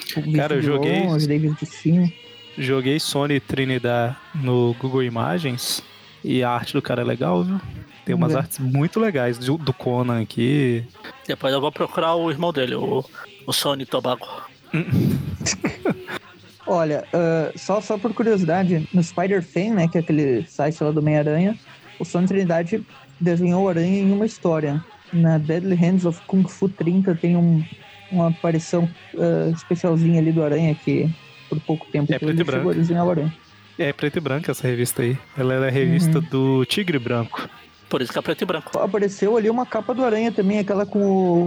[0.07, 2.11] Tipo, Cara, eu joguei- Longe, de cima.
[2.57, 5.83] Joguei Sony Trinidad no Google Imagens
[6.25, 7.61] e a arte do cara é legal, viu?
[8.09, 8.39] Tem umas ver.
[8.39, 10.83] artes muito legais do, do Conan aqui.
[11.27, 13.05] Depois eu vou procurar o irmão dele, o,
[13.47, 14.27] o Sony Tobago.
[16.67, 21.01] Olha, ah, só, só por curiosidade, no Spider-Fan, né, que é aquele site lá do
[21.01, 21.55] Homem-Aranha,
[21.99, 22.83] o Sony Trindade
[23.21, 24.83] desenhou o Aranha em uma história.
[25.13, 27.63] Na Deadly Hands of Kung Fu 30 tem um,
[28.11, 28.89] uma aparição
[29.19, 31.15] ah, especialzinha ali do Aranha que
[31.51, 32.75] por pouco tempo É preto e chegou a branco.
[32.75, 33.35] desenhar o Aranha.
[33.79, 35.17] É preto e branco essa revista aí.
[35.37, 36.25] Ela é a revista Uhum.
[36.31, 37.49] do Tigre Branco.
[37.89, 38.79] Por isso que é preto e branco.
[38.79, 41.01] Apareceu ali uma capa do Aranha também, aquela com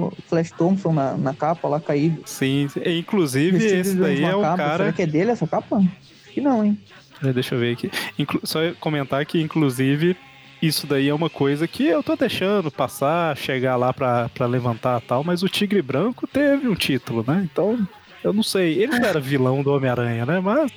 [0.07, 2.23] o Flash Thompson na, na capa lá caído.
[2.25, 4.57] Sim, inclusive Vestido esse daí é o capa.
[4.57, 4.77] cara.
[4.85, 5.77] Será que é dele essa capa?
[5.77, 6.77] Acho que não, hein?
[7.23, 7.91] É, Deixa eu ver aqui.
[8.17, 10.17] Inclu- Só comentar que, inclusive,
[10.61, 14.99] isso daí é uma coisa que eu tô deixando passar, chegar lá pra, pra levantar
[14.99, 17.47] e tal, mas o Tigre Branco teve um título, né?
[17.51, 17.77] Então,
[18.23, 18.81] eu não sei.
[18.81, 20.39] Ele não era vilão do Homem-Aranha, né?
[20.39, 20.71] Mas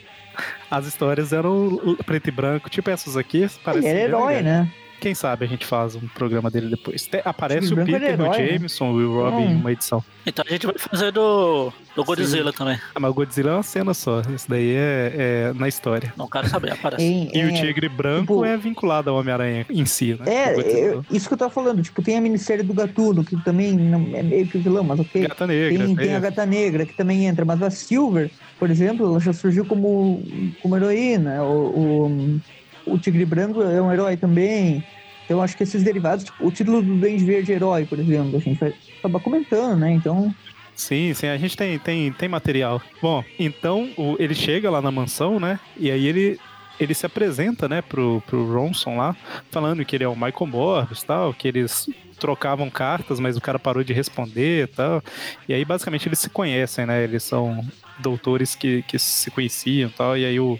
[0.70, 3.46] as histórias eram preto e branco, tipo essas aqui.
[3.64, 4.70] Parece Ele é bem herói, né?
[5.04, 7.06] Quem sabe a gente faz um programa dele depois.
[7.06, 8.52] Te- aparece Tigre o Peter, é o herói, né?
[8.54, 10.02] Jameson, o Will Robin em uma edição.
[10.26, 12.78] Então a gente vai fazer do, do Godzilla também.
[12.94, 14.22] Ah, mas o Godzilla é uma cena só.
[14.34, 16.10] Isso daí é, é na história.
[16.16, 17.04] Não quero saber, aparece.
[17.04, 20.34] Em- E o em- Tigre Branco tipo- é vinculado ao Homem-Aranha em si, né?
[20.34, 21.82] É, O eu- isso que eu tava falando.
[21.82, 25.20] Tipo, tem a minissérie do Gatuno, que também não- é meio que vilão, mas ok.
[25.28, 25.86] Gata Negra.
[25.86, 26.16] Tem, tem é.
[26.16, 30.22] a Gata Negra, que também entra, mas a Silver, por exemplo, ela já surgiu como,
[30.62, 31.42] como heroína.
[31.42, 32.38] O,
[32.86, 34.82] o, o Tigre Branco é um herói também.
[35.24, 38.40] Então, acho que esses derivados, tipo, o título do Duende Verde Herói, por exemplo, a
[38.40, 39.92] gente vai acabar comentando, né?
[39.92, 40.34] Então,
[40.76, 42.82] Sim, sim, a gente tem, tem, tem material.
[43.00, 45.60] Bom, então o- ele chega lá na mansão, né?
[45.76, 46.36] E aí ele,
[46.80, 49.14] ele se apresenta, né, pro, pro Ronson lá,
[49.52, 53.56] falando que ele é o Michael Morbius tal, que eles trocavam cartas, mas o cara
[53.58, 55.00] parou de responder tal.
[55.48, 57.04] E aí, basicamente, eles se conhecem, né?
[57.04, 57.64] Eles são
[58.00, 60.16] doutores que, que se conheciam tal.
[60.18, 60.58] E aí o,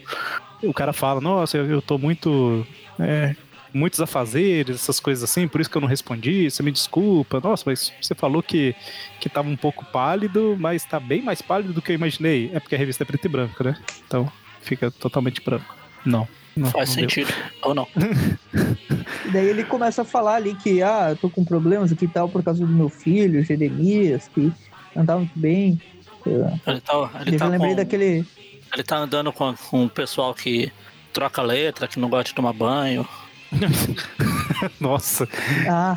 [0.62, 2.64] o cara fala, nossa, eu, eu tô muito.
[3.00, 3.34] é,
[3.74, 7.40] muitos afazeres, essas coisas assim, por isso que eu não respondi, você me desculpa.
[7.40, 8.74] Nossa, mas você falou que,
[9.20, 12.50] que tava um pouco pálido, mas tá bem mais pálido do que eu imaginei.
[12.54, 13.76] É porque a revista é preto e branco, né?
[14.06, 14.30] Então
[14.62, 15.76] fica totalmente branco.
[16.06, 16.28] Não.
[16.56, 17.10] não Faz não deu.
[17.10, 17.34] sentido.
[17.62, 17.88] Ou não.
[19.26, 22.08] e daí ele começa a falar ali que, ah, eu tô com problemas aqui e
[22.08, 24.52] tal por causa do meu filho, Jeremias, que
[24.94, 25.80] cantava muito bem.
[26.24, 28.24] Eu, Ele tá, ele eu tá já lembrei com, daquele.
[28.72, 30.72] ele tá andando com, com um pessoal que
[31.12, 33.06] troca letra, que não gosta de tomar banho.
[34.80, 35.28] Nossa,
[35.68, 35.97] Ah,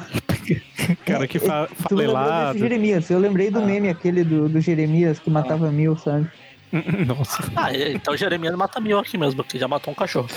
[1.05, 2.53] cara que fa tu lembrou falelado.
[2.53, 3.09] desse Jeremias.
[3.09, 6.29] Eu lembrei do meme aquele do, do Jeremias que matava mil, sabe?
[7.07, 7.43] Nossa.
[7.55, 10.27] Ah, é, então o Jeremias mata mil aqui mesmo, porque já matou um cachorro.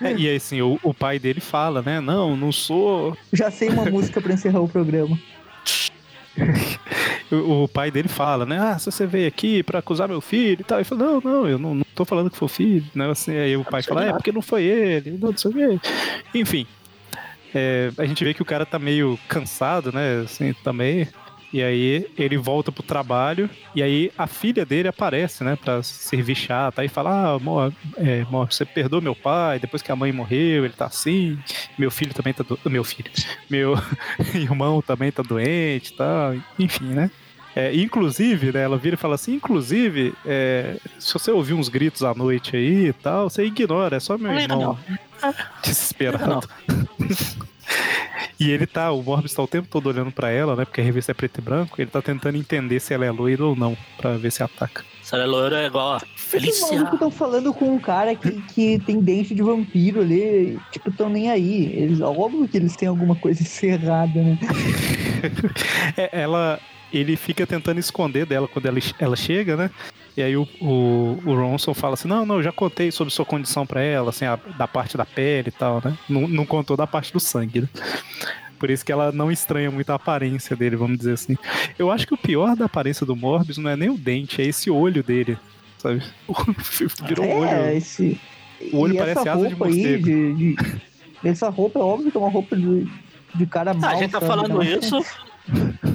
[0.00, 2.00] É, e aí, assim, o, o pai dele fala, né?
[2.00, 3.16] Não, não sou.
[3.32, 5.18] Já sei uma música pra encerrar o programa.
[7.30, 8.58] O, pai dele fala, né?
[8.60, 10.78] Ah, se você veio aqui pra acusar meu filho e tal.
[10.78, 13.10] Ele fala, não, não, eu não, não tô falando que foi o filho, né?
[13.10, 15.80] Assim, aí o pai fala, é porque não foi ele, não, não sei o quê.
[16.34, 16.66] Enfim.
[17.54, 20.20] é, a gente vê que o cara tá meio cansado, né?
[20.24, 21.08] Assim, também.
[21.54, 26.34] E aí ele volta pro trabalho e aí a filha dele aparece, né, Pra servir
[26.34, 30.10] chata aí fala: "Ah, amor, é, amor, você perdoa meu pai, depois que a mãe
[30.10, 31.38] morreu, ele tá assim.
[31.78, 32.58] Meu filho também tá do...
[32.68, 33.08] meu filho.
[33.48, 33.74] Meu
[34.34, 36.34] irmão também tá doente, e tal.
[36.58, 37.08] Enfim, né?
[37.54, 42.02] É, inclusive, né, ela vira e fala assim, inclusive, é, se você ouvir uns gritos
[42.02, 44.78] à noite aí e tal, você ignora, é só meu Não irmão
[45.62, 46.48] desesperado.
[48.38, 50.64] E ele tá, o Morbius tá o tempo todo olhando pra ela, né?
[50.64, 53.44] Porque a revista é preto e branco, ele tá tentando entender se ela é loira
[53.44, 54.84] ou não, pra ver se ataca.
[55.02, 56.66] Se ela é loira, é igual a Felícia.
[56.72, 61.08] malucos estão falando com um cara que, que tem dente de vampiro ali, tipo, tão
[61.08, 61.72] nem aí.
[61.74, 64.38] Eles, óbvio que eles têm alguma coisa encerrada, né?
[65.96, 66.60] É, ela,
[66.92, 69.70] ele fica tentando esconder dela quando ela, ela chega, né?
[70.16, 73.24] E aí o, o, o Ronson fala assim, não, não, eu já contei sobre sua
[73.24, 75.96] condição pra ela, assim, a- da parte da pele e tal, né?
[76.08, 77.68] Não, não contou da parte do sangue, né?
[78.58, 81.36] Por isso que ela não estranha muito a aparência dele, vamos dizer assim.
[81.78, 84.46] Eu acho que o pior da aparência do Morbius não é nem o dente, é
[84.46, 85.36] esse olho dele,
[85.78, 86.00] sabe?
[87.08, 87.76] Virou um é, olho.
[87.76, 88.20] esse.
[88.72, 90.04] O olho e parece essa asa de roupa aí morcego.
[90.04, 90.80] de, de-
[91.24, 92.86] Essa roupa é óbvio que é uma roupa de,
[93.34, 93.90] de cara Ah, mal.
[93.90, 94.26] a gente tá sabe?
[94.32, 95.00] falando isso.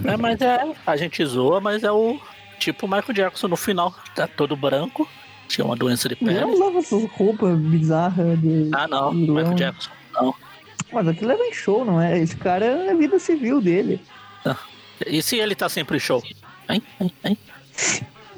[0.05, 0.59] É, mas é.
[0.85, 2.19] A gente zoa, mas é o
[2.59, 5.07] tipo Michael Jackson no final, tá todo branco.
[5.47, 6.39] Tinha uma doença de pele.
[6.41, 8.69] não usava essas roupas bizarras de.
[8.73, 9.35] Ah, não, vilão.
[9.35, 9.89] Michael Jackson.
[10.13, 10.35] Não.
[10.93, 12.19] Mas aquilo era em show, não é?
[12.19, 13.99] Esse cara é a vida civil dele.
[15.07, 16.21] E se ele tá sempre em show?
[16.69, 16.83] Hein?
[16.99, 17.11] Hein?
[17.23, 17.37] Hein?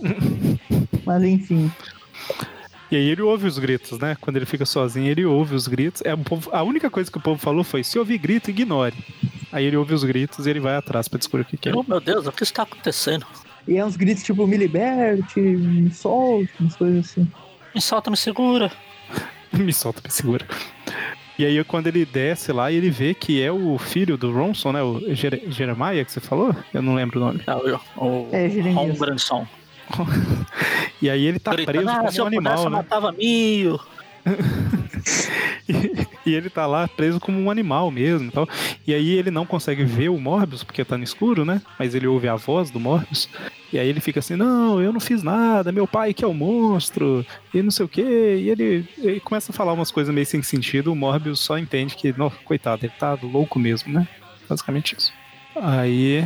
[1.06, 1.72] Mas enfim.
[2.90, 4.18] E aí ele ouve os gritos, né?
[4.20, 6.02] Quando ele fica sozinho, ele ouve os gritos.
[6.06, 8.94] É, o povo- a única coisa que o povo falou foi: se ouvir grito, ignore.
[9.52, 11.74] Aí ele ouve os gritos e ele vai atrás pra descobrir o que, que é.
[11.76, 13.26] Oh, meu Deus, o que está acontecendo?
[13.68, 17.32] E é uns gritos tipo, me liberte, me solte, umas coisas assim.
[17.74, 18.72] Me solta, me segura.
[19.54, 20.46] me solta, me segura.
[21.38, 24.84] E aí quando ele desce lá, ele vê que é o filho do Ronson, né?
[24.84, 26.56] O Jere Jeremiah que você falou?
[26.74, 27.42] Eu não lembro o nome.
[27.48, 28.48] É, o, o É.
[28.74, 29.48] Ron.
[31.02, 32.76] E aí ele tá Gritando, preso ah, se como um eu pudesse, animal, eu né?
[32.78, 33.80] matava mil.
[36.26, 38.48] E, ele tá lá preso como um animal mesmo e tal.
[38.86, 41.62] E aí ele não consegue ver o Morbius, porque tá no escuro, né?
[41.80, 43.30] Mas ele ouve a voz do Morbius.
[43.72, 46.34] E aí ele fica assim, não, eu não fiz nada, meu pai que é o
[46.34, 48.02] monstro, e não sei o quê.
[48.02, 51.96] E ele, ele começa a falar umas coisas meio sem sentido, o Morbius só entende
[51.96, 54.08] que, não, coitado, ele tá louco mesmo, né?
[54.50, 55.14] Basicamente isso.
[55.56, 56.26] Aí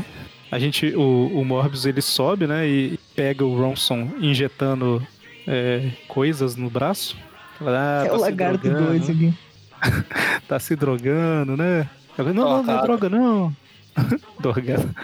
[0.52, 2.68] a gente, o, o Morbius ele sobe, né?
[2.68, 5.06] E pega o Ronson injetando
[5.48, 7.16] é, coisas no braço.
[7.62, 9.34] Ah, é tá o se lagarto drogando, 2 aqui.
[10.48, 11.90] tá se drogando, né?
[12.16, 13.56] Falei, não, não, não é droga, não.
[14.40, 14.96] drogado.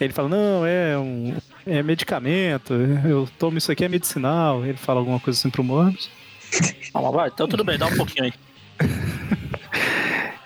[0.00, 1.34] Ele fala, não, é um
[1.66, 4.64] é medicamento, eu tomo isso aqui, é medicinal.
[4.64, 6.10] Ele fala alguma coisa assim pro Morbius.
[6.94, 8.32] Ah, mas vai, então tudo bem, dá um pouquinho aí.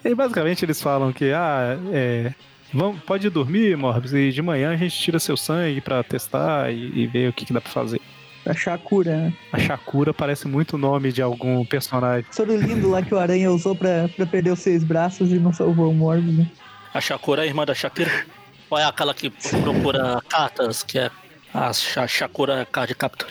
[0.04, 2.34] E basicamente eles falam que, ah, é.
[2.74, 7.02] Vamos, pode dormir, Morbius, e de manhã a gente tira seu sangue pra testar e,
[7.02, 8.00] e ver o que, que dá pra fazer.
[8.44, 9.32] A cura, né?
[9.52, 12.24] A Shakura parece muito o nome de algum personagem.
[12.32, 15.52] Soro lindo lá que o Aranha usou pra, pra perder os seis braços e não
[15.52, 16.50] salvou o Morbius, né?
[16.92, 18.10] A Shakura é a irmã da Shakira.
[18.68, 19.30] Ou é aquela que
[19.62, 21.10] procura cartas, que é
[21.54, 23.28] a Sha- Shakura Card Captor?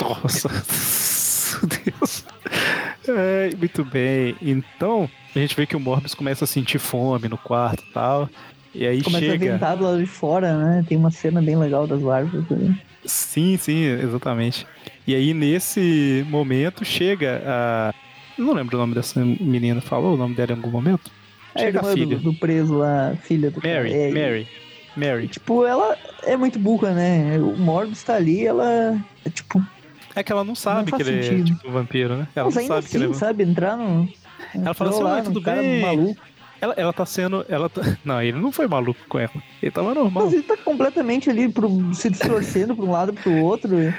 [0.00, 0.48] Nossa,
[1.84, 2.24] Deus.
[3.08, 4.36] É, muito bem.
[4.40, 8.28] Então, a gente vê que o Morbius começa a sentir fome no quarto e tal.
[8.74, 9.52] E aí Começa a chega.
[9.52, 10.84] ventar do lado de fora, né?
[10.88, 12.76] Tem uma cena bem legal das larvas ali.
[13.06, 14.66] Sim, sim, exatamente.
[15.06, 17.94] E aí, nesse momento, chega a.
[18.38, 21.10] Eu não lembro o nome dessa menina, falou o nome dela em algum momento?
[21.54, 22.16] A Chega a irmã filha.
[22.18, 23.60] do, do preso lá, filha do.
[23.66, 24.48] Mary, É, Mary,
[24.96, 25.28] Mary.
[25.28, 27.38] Tipo, ela é muito burra, né?
[27.38, 29.00] O Morbius tá ali, ela.
[29.24, 29.64] É, tipo,
[30.14, 31.56] É que ela não sabe faz que ele é sentido.
[31.56, 32.28] tipo vampiro, né?
[32.34, 33.42] Ela mas não sabe que ele é assim, sabe?
[33.44, 34.08] Entrar no.
[34.54, 36.20] Ela fala assim, "Oi, num tudo cara bem?" maluco.
[36.60, 37.44] Ela, ela tá sendo.
[37.48, 37.82] Ela tá...
[38.04, 39.30] Não, ele não foi maluco com ela.
[39.62, 40.24] Ele tava normal.
[40.24, 43.76] Mas ele tá completamente ali pro, se distorcendo pra um lado pro outro.
[43.78, 43.94] É,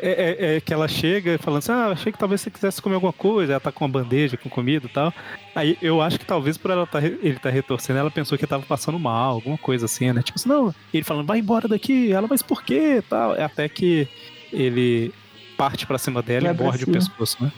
[0.00, 3.12] é, é que ela chega falando assim, ah, achei que talvez você quisesse comer alguma
[3.12, 5.14] coisa, ela tá com uma bandeja com comida e tal.
[5.54, 8.64] Aí eu acho que talvez por ela tá, ele tá retorcendo, ela pensou que tava
[8.64, 10.20] passando mal, alguma coisa assim, né?
[10.20, 13.00] Tipo assim, não, ele falando, vai embora daqui, ela, mas por quê?
[13.08, 13.40] Tal.
[13.40, 14.08] Até que
[14.52, 15.14] ele
[15.56, 17.52] parte para cima dela e morde o pescoço, né?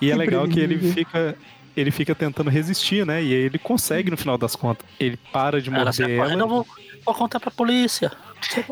[0.00, 1.36] E é legal que ele fica
[1.76, 3.22] ele fica tentando resistir, né?
[3.22, 4.86] E aí ele consegue no final das contas.
[4.98, 6.32] Ele para de morder ela.
[6.32, 6.42] ela.
[6.42, 6.66] Eu vou,
[7.04, 8.12] vou contar pra polícia.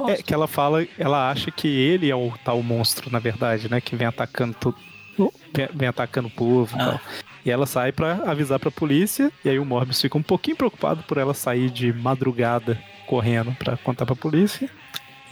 [0.09, 3.80] É que ela fala, ela acha que ele é o tal monstro, na verdade, né?
[3.80, 4.76] Que vem atacando tudo.
[5.53, 6.86] Vem, vem atacando o povo e ah.
[6.86, 7.01] tal.
[7.44, 9.32] E ela sai para avisar pra polícia.
[9.44, 13.76] E aí o Morbius fica um pouquinho preocupado por ela sair de madrugada correndo para
[13.78, 14.68] contar pra polícia.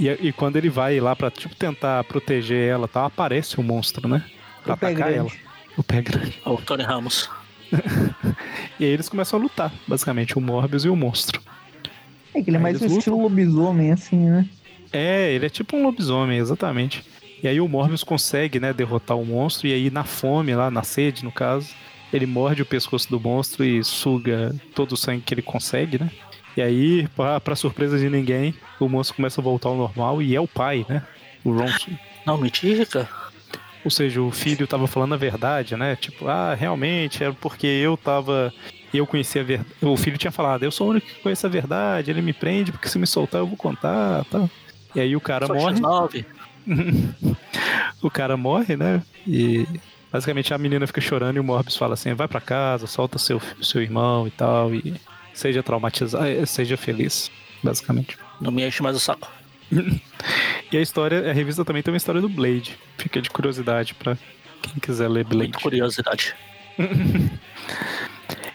[0.00, 3.64] E, e, quando ele vai lá pra tipo, tentar proteger ela tal, aparece o um
[3.64, 4.24] monstro, né?
[4.62, 5.30] Pra o atacar ela.
[5.76, 6.40] O pé grande.
[6.44, 7.28] O Tony Ramos.
[8.78, 11.40] e aí eles começam a lutar, basicamente, o Morbius e o monstro.
[12.34, 14.48] É que ele é mais um estilo lobisomem, assim, né?
[14.92, 17.04] É, ele é tipo um lobisomem, exatamente.
[17.42, 20.82] E aí o Morbius consegue, né, derrotar o monstro, e aí na fome, lá, na
[20.82, 21.68] sede, no caso,
[22.12, 26.10] ele morde o pescoço do monstro e suga todo o sangue que ele consegue, né?
[26.56, 30.34] E aí, pra, pra surpresa de ninguém, o monstro começa a voltar ao normal e
[30.34, 31.04] é o pai, né?
[31.44, 31.92] O Ronson.
[32.26, 33.08] Não, mentira, cara.
[33.88, 35.96] Ou seja, o filho tava falando a verdade, né?
[35.96, 38.52] Tipo, ah, realmente, era porque eu tava.
[38.92, 39.70] Eu conhecia a verdade.
[39.80, 42.70] O filho tinha falado, eu sou o único que conhece a verdade, ele me prende,
[42.70, 44.46] porque se me soltar eu vou contar, tá?
[44.94, 46.26] E aí o cara Sou morre.
[48.02, 49.02] o cara morre, né?
[49.26, 49.66] E
[50.12, 53.40] basicamente a menina fica chorando e o Morbius fala assim: vai para casa, solta seu,
[53.62, 55.00] seu irmão e tal, e
[55.32, 57.30] seja traumatizado, eh, seja feliz,
[57.64, 58.18] basicamente.
[58.38, 59.30] Não me enche mais o saco.
[60.72, 62.78] e a história, a revista também tem uma história do Blade.
[62.96, 64.16] Fica de curiosidade para
[64.62, 65.44] quem quiser ler Blade.
[65.44, 66.34] Muito curiosidade.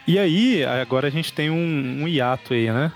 [0.07, 2.91] e aí, agora a gente tem um, um hiato aí, né?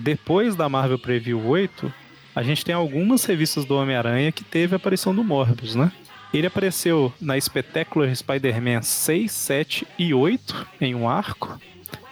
[0.00, 1.92] Depois da Marvel Preview 8,
[2.34, 5.92] a gente tem algumas revistas do Homem-Aranha que teve a aparição do Morbius, né?
[6.34, 11.58] Ele apareceu na Spectacular Spider-Man 6, 7 e 8 em um arco.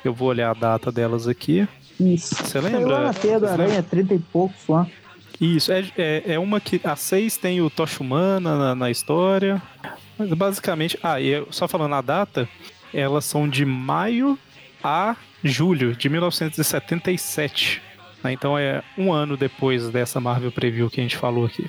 [0.05, 1.67] Eu vou olhar a data delas aqui.
[1.99, 2.35] Isso.
[2.35, 2.81] Você lembra?
[2.81, 4.87] Saiu lá na Teia do Aranha, 30 e poucos lá.
[5.41, 6.81] Isso, é, é, é, uma que.
[6.85, 9.61] A 6 tem o Tocha Humana na, na história.
[10.19, 10.99] Mas basicamente.
[11.03, 12.49] Ah, e só falando a data,
[12.93, 14.39] elas são de maio
[14.83, 17.83] a julho de 1977.
[18.23, 18.33] Né?
[18.33, 21.69] Então é um ano depois dessa Marvel Preview que a gente falou aqui.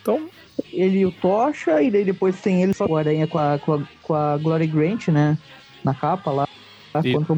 [0.00, 0.28] Então.
[0.72, 3.74] Ele e o Tocha, e daí depois tem ele só o Aranha com a, com
[3.74, 5.38] a, com a Glory Grant, né?
[5.82, 6.46] Na capa lá.
[6.92, 7.32] Contra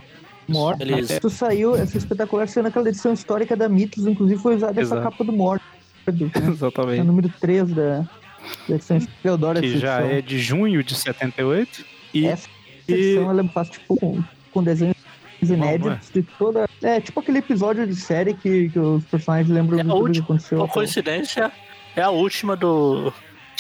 [0.49, 0.83] o Morto.
[0.83, 5.25] Isso saiu, essa espetacular sendo aquela edição histórica da Mitos, inclusive foi usada essa capa
[5.25, 5.65] do Morto.
[6.07, 6.31] Né?
[6.49, 6.99] Exatamente.
[6.99, 7.99] É o número 3 da,
[8.69, 10.19] da edição Eu adoro Que já edição.
[10.19, 11.85] é de junho de 78.
[12.15, 12.49] E, essa
[12.89, 13.27] edição e...
[13.27, 14.23] ela faz tipo com,
[14.53, 14.97] com desenhos
[15.41, 16.13] inéditos é?
[16.13, 16.69] de toda.
[16.83, 20.59] É tipo aquele episódio de série que, que os personagens lembram é do que aconteceu.
[20.59, 21.53] Por coincidência,
[21.97, 23.13] é a última do.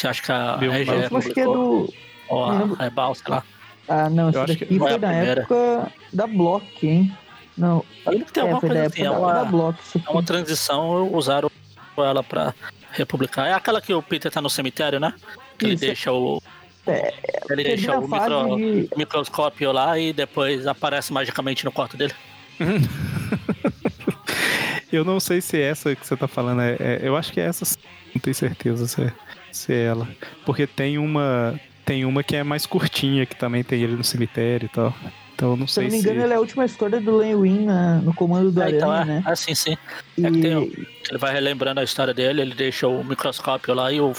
[0.05, 0.59] Acho que a.
[0.61, 1.93] Eu acho que é do.
[2.29, 3.45] Ou a Rebal, sei lá.
[3.89, 7.17] Ah, não, essa daqui foi na época da Block, hein?
[7.57, 7.85] Não.
[8.05, 11.51] Que tem alguma coisa assim, é uma, da Block, é uma transição, usaram
[11.99, 12.55] ela pra
[12.93, 13.49] republicar.
[13.49, 15.13] É aquela que o Peter tá no cemitério, né?
[15.59, 15.75] Que Isso.
[15.75, 16.43] ele deixa o.
[16.87, 17.15] É,
[17.51, 18.89] ele deixa o micro, de...
[18.97, 22.15] microscópio lá e depois aparece magicamente no quarto dele.
[24.91, 26.61] eu não sei se é essa que você tá falando.
[26.61, 27.65] É, é, eu acho que é essa,
[28.15, 29.13] não tenho certeza se é,
[29.53, 30.09] se é ela.
[30.45, 31.59] Porque tem uma.
[31.85, 34.95] Tem uma que é mais curtinha, que também tem ele no cemitério e tal.
[35.35, 35.91] Então não se sei se...
[35.91, 36.25] não me engano, se...
[36.25, 37.67] ela é a última história do Len Win
[38.03, 39.23] no comando do é, então Aranha, então, né?
[39.27, 39.77] Ah, sim, sim.
[40.17, 40.25] E...
[40.25, 40.53] É que tem,
[41.11, 44.13] ele vai relembrando a história dele, ele deixa o microscópio lá e o,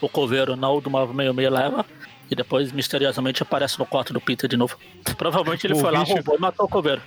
[0.00, 1.84] o coveiro não do meio meio leva.
[2.30, 4.76] E depois, misteriosamente, aparece no quarto do Peter de novo.
[5.16, 7.00] Provavelmente ele o foi ouvinte, lá, roubou e matou o coveiro.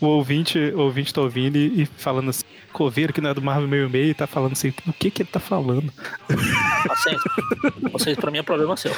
[0.00, 3.42] O ouvinte, o ouvinte tá ouvindo e, e falando assim, coveiro que não é do
[3.42, 5.92] Marvel meio meio, e tá falando assim, o que que ele tá falando?
[6.86, 7.30] Paciência.
[7.92, 8.92] Vocês, pra mim, é problema seu.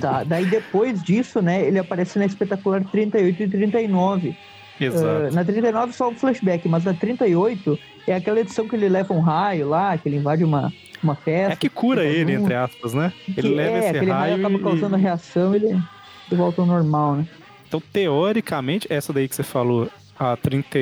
[0.00, 4.36] Tá, daí depois disso, né, ele aparece na espetacular 38 e 39.
[4.80, 5.32] Exato.
[5.32, 9.12] Uh, na 39 só um flashback, mas na 38 é aquela edição que ele leva
[9.14, 10.72] um raio lá, que ele invade uma,
[11.02, 11.52] uma festa.
[11.52, 13.12] É que cura ele, entre aspas, né?
[13.28, 16.66] Ele que leva é, esse aquele raio, raio acaba causando reação, ele, ele volta ao
[16.66, 17.26] normal, né?
[17.68, 19.88] Então, teoricamente, essa daí que você falou,
[20.30, 20.78] a 30,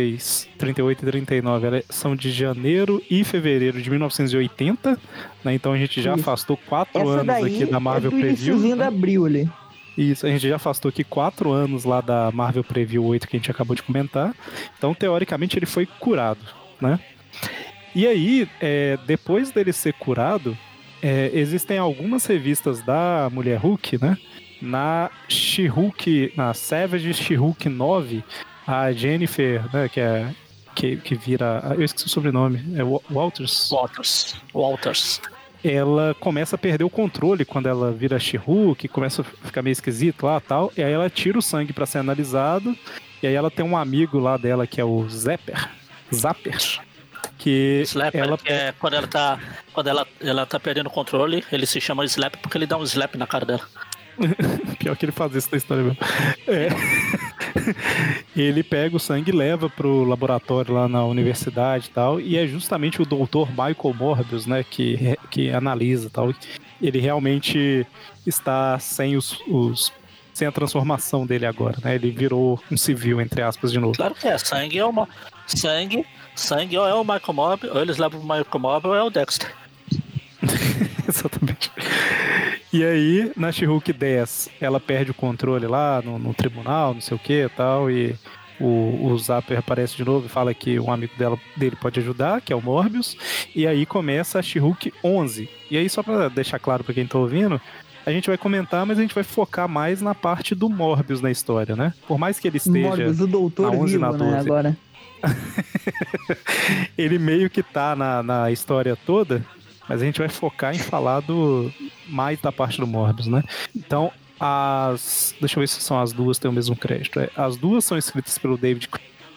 [0.58, 4.98] 38 e 39, elas são de janeiro e fevereiro de 1980,
[5.44, 5.54] né?
[5.54, 6.20] Então a gente já Isso.
[6.20, 8.58] afastou quatro essa anos aqui da Marvel é Preview.
[8.58, 8.76] Né?
[8.76, 9.50] de abril ali.
[9.96, 13.38] Isso, a gente já afastou aqui quatro anos lá da Marvel Preview 8 que a
[13.38, 14.34] gente acabou de comentar.
[14.78, 16.40] Então, teoricamente, ele foi curado,
[16.80, 16.98] né?
[17.94, 20.56] E aí, é, depois dele ser curado,
[21.02, 24.16] é, existem algumas revistas da Mulher Hulk, né?
[24.62, 28.22] Na She-Hulk, na Savage She-Hulk 9,
[28.70, 30.28] a Jennifer, né, que é
[30.74, 31.74] que, que vira.
[31.76, 32.62] Eu esqueci o sobrenome.
[32.76, 33.70] É Walters?
[33.70, 34.36] Walters.
[34.54, 35.20] Walters.
[35.62, 40.24] ela começa a perder o controle quando ela vira She-Hulk, começa a ficar meio esquisito
[40.24, 42.74] lá tal, e aí ela tira o sangue para ser analisado,
[43.22, 45.68] e aí ela tem um amigo lá dela que é o Zapper,
[46.14, 46.80] Zapper,
[47.36, 49.38] que Slapper, ela que é quando ela tá
[49.74, 52.82] quando ela ela tá perdendo o controle, ele se chama Slap porque ele dá um
[52.82, 53.66] slap na cara dela.
[54.78, 55.98] Pior que ele faz isso na história mesmo.
[56.46, 56.68] É.
[58.36, 62.20] ele pega o sangue e leva pro laboratório lá na universidade e tal.
[62.20, 66.32] E é justamente o doutor Michael Morbius, né, que, que analisa tal.
[66.80, 67.86] Ele realmente
[68.26, 69.92] está sem os, os
[70.32, 71.96] sem a transformação dele agora, né?
[71.96, 73.94] Ele virou um civil, entre aspas, de novo.
[73.94, 75.06] Claro que é, sangue é uma.
[75.46, 79.02] Sangue, sangue ou é o Michael Morbius, ou eles levam o Michael Morbius ou é
[79.02, 79.52] o Dexter.
[81.08, 81.70] Exatamente.
[82.72, 87.16] E aí, na She-Hulk 10, ela perde o controle lá no, no tribunal, não sei
[87.16, 88.14] o que e tal, e
[88.60, 92.40] o, o Zapper aparece de novo e fala que um amigo dela, dele pode ajudar,
[92.40, 93.16] que é o Morbius,
[93.56, 95.48] e aí começa a She-Hulk 11.
[95.70, 97.60] E aí, só pra deixar claro pra quem tá ouvindo,
[98.06, 101.30] a gente vai comentar, mas a gente vai focar mais na parte do Morbius na
[101.30, 101.92] história, né?
[102.06, 104.24] Por mais que ele esteja Morbius, o doutor na 11 vivo, na 12.
[104.24, 104.76] Né, agora.
[106.96, 109.44] ele meio que tá na, na história toda,
[109.90, 111.68] mas a gente vai focar em falar do
[112.06, 113.42] mais da parte do Morbius, né?
[113.74, 115.34] Então, as.
[115.40, 117.18] Deixa eu ver se são as duas têm o mesmo crédito.
[117.18, 118.88] É, as duas são escritas pelo David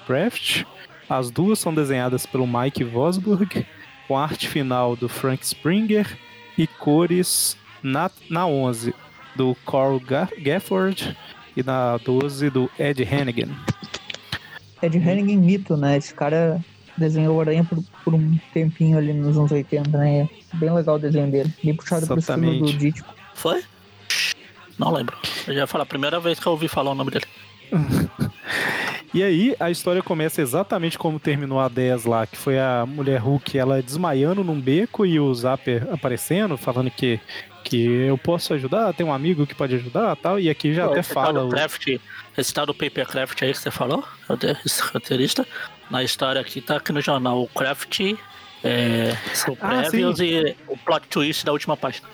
[0.06, 0.64] Kraft,
[1.10, 3.66] as duas são desenhadas pelo Mike Vosburg,
[4.08, 6.20] com arte final do Frank Springer
[6.56, 8.93] e cores na, na 11
[9.36, 11.18] do Carl Gafford
[11.58, 13.49] e na 12 do Ed Hannigan.
[14.84, 15.97] Ed Hannigan mito, né?
[15.97, 16.64] Esse cara
[16.98, 20.30] desenhou o Aranha por, por, um tempinho ali nos anos 80, né?
[20.54, 21.54] Bem legal o desenho dele.
[21.64, 23.14] Bem puxado pro estilo do Dítico.
[23.34, 23.64] Foi?
[24.78, 25.18] Não lembro.
[25.48, 27.26] Eu já ia falar, a primeira vez que eu ouvi falar o nome dele.
[29.14, 33.20] e aí, a história começa exatamente como terminou a 10 lá, que foi a mulher
[33.20, 37.20] Hulk, ela desmaiando num beco e o Zapper aparecendo, falando que,
[37.64, 40.39] que eu posso ajudar, tem um amigo que pode ajudar tal.
[40.39, 41.45] E aqui já Pô, até fala.
[41.45, 41.49] o...
[41.49, 41.99] Craft,
[42.36, 44.03] esse tal do Papercraft aí que você falou,
[44.66, 45.47] esse roteirista,
[45.91, 47.99] na história aqui, tá aqui no jornal, o Craft,
[48.64, 49.16] é,
[49.47, 52.07] o ah, e o plot twist da última página.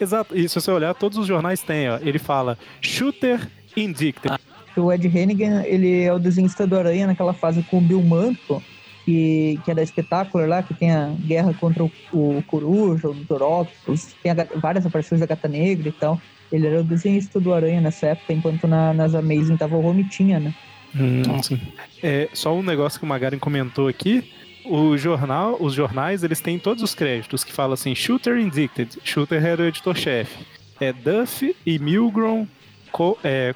[0.00, 3.40] Exato, e se você olhar, todos os jornais têm, ó, ele fala Shooter
[3.76, 4.32] Indicted.
[4.32, 4.53] Ah.
[4.80, 8.62] O Ed Hennigan, ele é o desenhista do Aranha naquela fase com o Bill Manto,
[9.04, 13.14] que, que é da Espetáculo lá, que tem a guerra contra o, o Coruja, o
[13.14, 13.42] Dr.
[13.42, 16.20] Octopus, tem a, várias aparições da Gata Negra e tal.
[16.50, 20.38] Ele era o desenhista do Aranha nessa época, enquanto na, nas Amazing tava o Romitinha,
[20.38, 20.54] né?
[20.94, 21.60] Hum, sim.
[22.02, 24.30] É, só um negócio que o Magaren comentou aqui.
[24.64, 28.98] O jornal, os jornais, eles têm todos os créditos que falam assim, Shooter Indicted.
[29.04, 30.46] Shooter era o editor-chefe.
[30.80, 32.46] É Duff e Milgrom
[32.94, 33.54] co, é,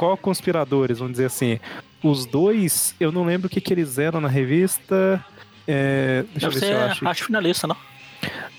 [0.00, 1.60] co-conspiradores, vamos dizer assim.
[2.02, 5.22] Os dois, eu não lembro o que, que eles eram na revista.
[5.68, 7.08] É, deixa Deve eu ver se eu acho.
[7.08, 7.76] Acho finalista, não?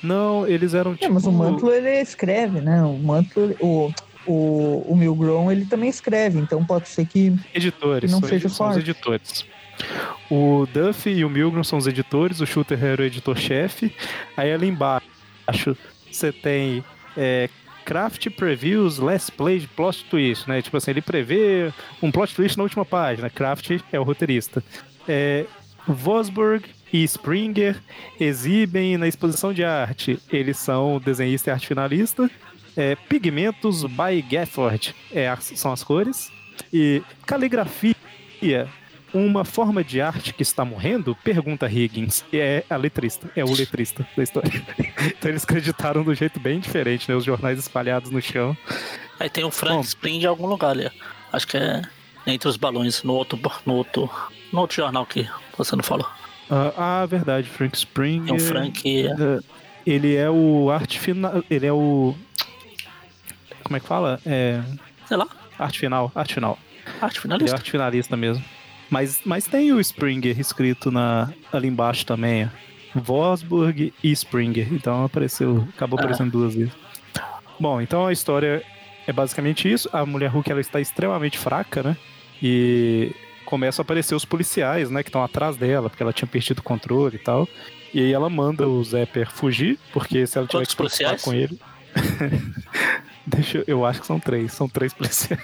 [0.03, 1.05] Não, eles eram tipo.
[1.05, 2.83] É, mas o tipo Mantle ele escreve, né?
[2.83, 3.91] O Mantle, o,
[4.27, 7.35] o, o Milgrom ele também escreve, então pode ser que.
[7.55, 9.43] Editores, que não seja são os editores.
[10.29, 13.95] O Duff e o Milgrom são os editores, o Shooter era o editor-chefe.
[14.37, 15.75] Aí ali embaixo
[16.11, 16.83] você tem
[17.17, 17.49] é,
[17.91, 20.61] Craft Previews Last Play Plot Twist, né?
[20.61, 23.29] Tipo assim, ele prevê um plot twist na última página.
[23.29, 24.63] Craft é o roteirista.
[25.05, 25.45] É,
[25.85, 26.63] Vosburg
[26.93, 27.77] e Springer
[28.17, 30.17] exibem na exposição de arte.
[30.31, 32.31] Eles são desenhista e arte finalista.
[32.77, 36.31] É, Pigmentos by Gafford é, são as cores.
[36.71, 38.69] E caligrafia,
[39.14, 41.16] uma forma de arte que está morrendo?
[41.24, 42.24] Pergunta Higgins.
[42.32, 44.51] E é a letrista, é o letrista da história.
[45.07, 47.16] então eles acreditaram do jeito bem diferente, né?
[47.16, 48.55] Os jornais espalhados no chão.
[49.20, 50.89] Aí tem um Frank Bom, Spring em algum lugar ali.
[51.32, 51.82] Acho que é
[52.26, 54.09] entre os balões, no outro, no outro,
[54.51, 56.07] no outro jornal que você não falou.
[56.49, 58.30] Ah, ah verdade, Frank Spring.
[58.30, 59.07] É um Frank.
[59.07, 59.39] É,
[59.86, 61.43] ele é o arte final.
[61.49, 62.16] Ele é o
[63.72, 64.20] como é que fala?
[64.26, 64.62] É...
[65.07, 65.28] Sei lá.
[65.57, 66.59] Arte final, arte final.
[66.99, 67.55] Arte finalista.
[67.55, 68.43] É arte finalista mesmo.
[68.91, 72.51] Mas, mas tem o Springer escrito na, ali embaixo também.
[72.93, 74.67] Vosburg e Springer.
[74.73, 76.01] Então apareceu, acabou ah.
[76.01, 76.73] aparecendo duas vezes.
[77.57, 78.61] Bom, então a história
[79.07, 79.89] é basicamente isso.
[79.93, 81.97] A mulher Hulk ela está extremamente fraca, né?
[82.43, 83.15] E
[83.45, 86.63] começam a aparecer os policiais, né, que estão atrás dela, porque ela tinha perdido o
[86.63, 87.47] controle e tal.
[87.93, 91.57] E aí ela manda o Zepper fugir, porque se ela tiver que preocupar com ele.
[93.26, 95.41] Deixa eu, eu acho que são três, são três policiais.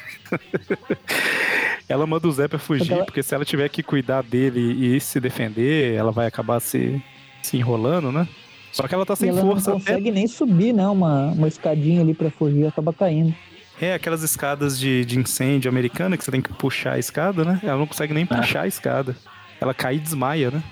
[1.88, 3.05] ela manda o Zé pra fugir, ela...
[3.05, 7.01] porque se ela tiver que cuidar dele e se defender, ela vai acabar se,
[7.41, 8.28] se enrolando, né?
[8.71, 9.71] Só que ela tá sem ela força.
[9.71, 10.11] Não consegue até...
[10.11, 10.88] nem subir, né?
[10.88, 13.34] Uma, uma escadinha ali pra fugir, acaba caindo.
[13.80, 17.59] É, aquelas escadas de, de incêndio americana que você tem que puxar a escada, né?
[17.63, 18.38] Ela não consegue nem ah.
[18.38, 19.15] puxar a escada.
[19.61, 20.63] Ela cai e desmaia, né?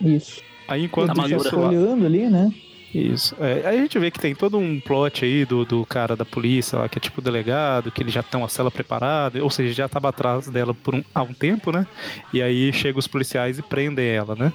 [0.00, 0.42] Isso.
[0.66, 1.48] Aí enquanto tá isso.
[1.48, 1.68] Ela...
[1.68, 2.52] olhando ali, né?
[2.94, 3.36] Isso.
[3.38, 6.24] É, aí a gente vê que tem todo um plot aí do, do cara da
[6.24, 9.74] polícia lá, que é tipo delegado, que ele já tem uma cela preparada, ou seja,
[9.74, 11.86] já estava atrás dela por um, há um tempo, né?
[12.32, 14.52] E aí chegam os policiais e prendem ela, né?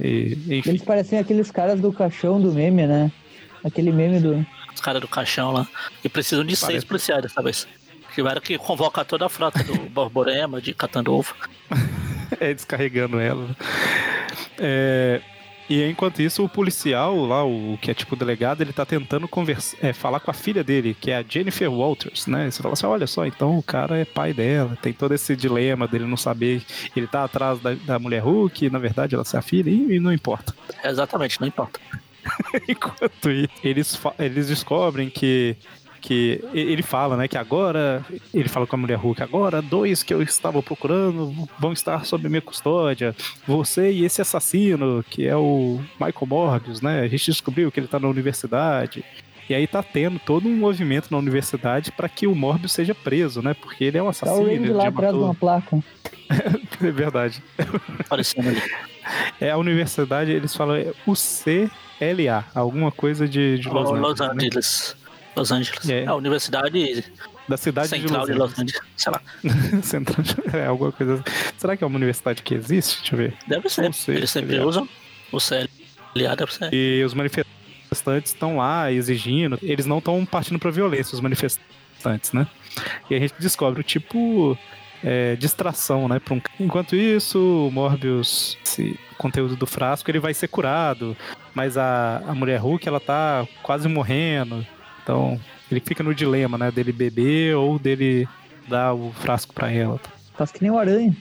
[0.00, 3.12] E, Eles parecem aqueles caras do caixão do meme, né?
[3.62, 4.44] Aquele meme do.
[4.74, 5.68] Os caras do caixão lá.
[6.02, 6.66] E precisam de Parece.
[6.66, 7.68] seis policiais dessa vez.
[8.14, 11.34] Tiveram que convocar toda a frota do Borborema, de Catandolfo.
[12.40, 13.54] é, descarregando ela.
[14.58, 15.20] É,
[15.72, 19.76] e enquanto isso, o policial lá, o que é tipo delegado, ele tá tentando conversa,
[19.80, 22.50] é, falar com a filha dele, que é a Jennifer Walters, né?
[22.50, 25.88] Você fala assim: olha só, então o cara é pai dela, tem todo esse dilema
[25.88, 26.62] dele não saber,
[26.94, 29.96] ele tá atrás da, da mulher Hulk, e na verdade ela é a filha, e,
[29.96, 30.54] e não importa.
[30.84, 31.80] Exatamente, não importa.
[32.68, 35.56] enquanto isso, eles, eles descobrem que
[36.02, 40.12] que ele fala, né, que agora, ele fala com a mulher Hulk, agora dois que
[40.12, 43.14] eu estava procurando vão estar sob minha custódia,
[43.46, 47.86] você e esse assassino, que é o Michael Morbius, né, a gente descobriu que ele
[47.86, 49.04] está na universidade,
[49.48, 53.40] e aí tá tendo todo um movimento na universidade para que o Morbius seja preso,
[53.40, 54.38] né, porque ele é um assassino.
[54.38, 55.78] Tá o Randy lá atrás de uma placa.
[56.82, 57.42] é verdade.
[58.00, 58.62] Aparecendo ali.
[59.40, 64.20] É a universidade, eles falam é o CLA, alguma coisa de, de Los, Los Angeles.
[64.20, 64.96] Los Angeles.
[64.96, 65.01] Né?
[65.36, 65.88] Los Angeles.
[65.88, 66.06] É.
[66.06, 67.04] A universidade
[67.48, 68.82] da cidade central de Los, de Los Angeles.
[68.96, 69.20] sei lá.
[69.82, 71.14] central, é alguma coisa.
[71.14, 71.22] Assim.
[71.58, 72.98] Será que é uma universidade que existe?
[73.00, 73.34] Deixa eu ver.
[73.46, 73.92] Deve ser.
[73.94, 74.88] Sei, Eles sempre usam
[75.30, 76.72] o CLA, deve ser.
[76.72, 79.58] E os manifestantes estão lá exigindo.
[79.62, 82.46] Eles não estão partindo para violência, os manifestantes, né?
[83.10, 84.56] E a gente descobre o tipo
[85.02, 86.20] é, distração, né?
[86.30, 86.40] Um...
[86.60, 91.16] Enquanto isso, o Morbius, esse conteúdo do frasco, ele vai ser curado,
[91.54, 94.66] mas a, a mulher Hulk, ela tá quase morrendo.
[95.02, 95.40] Então,
[95.70, 96.70] ele fica no dilema, né?
[96.70, 98.28] Dele beber ou dele
[98.68, 100.00] dar o frasco pra ela.
[100.34, 101.16] Faz que nem o aranha.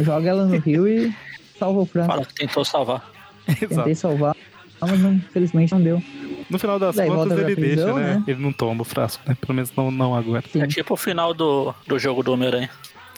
[0.00, 1.14] Joga ela no rio e
[1.58, 2.12] salva o frasco.
[2.12, 3.10] Fala que tentou salvar.
[3.58, 4.36] Tentei salvar,
[4.80, 6.02] mas não, infelizmente não deu.
[6.50, 8.14] No final das Daí contas ele prisão, deixa, né?
[8.16, 8.24] né?
[8.26, 9.36] Ele não toma o frasco, né?
[9.40, 10.44] Pelo menos não, não agora.
[10.50, 10.62] Sim.
[10.62, 12.70] É tipo o final do, do jogo do Homem-Aranha.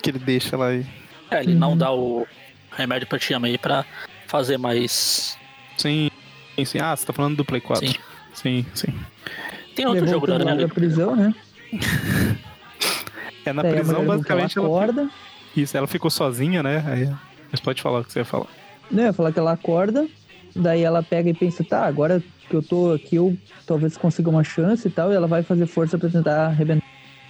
[0.03, 0.87] Que ele deixa lá aí.
[1.31, 1.59] É, ele uhum.
[1.59, 2.27] não dá o
[2.73, 3.85] remédio pra Tia May pra
[4.27, 5.37] fazer mais.
[5.77, 6.11] Sim,
[6.65, 6.79] sim.
[6.79, 7.87] Ah, você tá falando do Play 4.
[7.87, 7.95] Sim.
[8.41, 8.95] Sim, sim.
[9.77, 10.67] Tem outro jogo da Aranha.
[10.67, 11.35] Na prisão, né?
[13.45, 14.67] é, na prisão, basicamente, ela.
[14.67, 15.11] Acorda.
[15.55, 16.83] Isso, ela ficou sozinha, né?
[16.87, 17.13] Aí,
[17.51, 18.47] mas pode falar o que você ia falar.
[18.91, 20.09] Não, eu ia falar que ela acorda,
[20.57, 23.37] daí ela pega e pensa, tá, agora que eu tô aqui, eu
[23.67, 26.83] talvez consiga uma chance e tal, e ela vai fazer força pra tentar arrebentar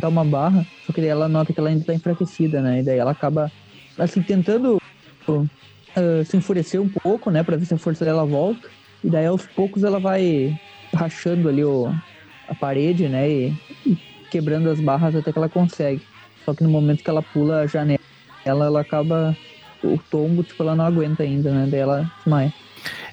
[0.04, 2.80] uma barra, só que daí ela nota que ela ainda tá enfraquecida, né?
[2.80, 3.50] E daí ela acaba,
[3.98, 4.80] assim, tentando
[5.28, 8.68] uh, se enfurecer um pouco, né, pra ver se a força dela volta.
[9.02, 10.58] E daí aos poucos ela vai
[10.94, 11.92] rachando ali o,
[12.48, 13.28] a parede, né?
[13.28, 13.54] E,
[13.86, 13.98] e,
[14.30, 16.02] quebrando as barras até que ela consegue.
[16.44, 18.00] Só que no momento que ela pula a janela,
[18.44, 19.36] ela, ela acaba.
[19.82, 21.66] O tombo, tipo, ela não aguenta ainda, né?
[21.66, 22.52] Daí ela desmaia.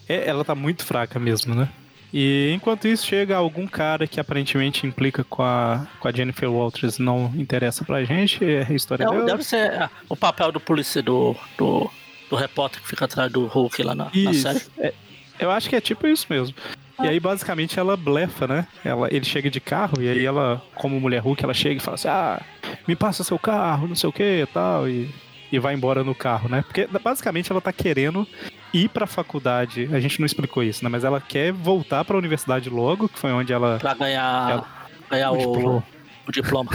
[0.07, 1.69] É, ela tá muito fraca mesmo, né?
[2.13, 6.99] E enquanto isso chega algum cara que aparentemente implica com a, com a Jennifer Walters
[6.99, 9.25] não interessa pra gente, é a história é, dela.
[9.25, 11.89] Deve ser é, o papel do polícia do, do,
[12.30, 14.61] do repórter que fica atrás do Hulk lá na, na série.
[14.78, 14.93] É,
[15.39, 16.55] eu acho que é tipo isso mesmo.
[16.99, 18.67] E aí, basicamente, ela blefa, né?
[18.83, 21.95] Ela, ele chega de carro e aí ela, como mulher Hulk, ela chega e fala
[21.95, 22.41] assim: Ah,
[22.87, 24.87] me passa seu carro, não sei o que e tal.
[24.89, 25.09] E,
[25.51, 26.63] e vai embora no carro, né?
[26.63, 28.27] Porque basicamente ela tá querendo
[28.73, 29.89] ir pra faculdade.
[29.93, 30.89] A gente não explicou isso, né?
[30.89, 33.77] Mas ela quer voltar pra universidade logo, que foi onde ela.
[33.79, 34.67] Pra ganhar, ela,
[35.09, 35.83] ganhar o,
[36.30, 36.71] o diploma.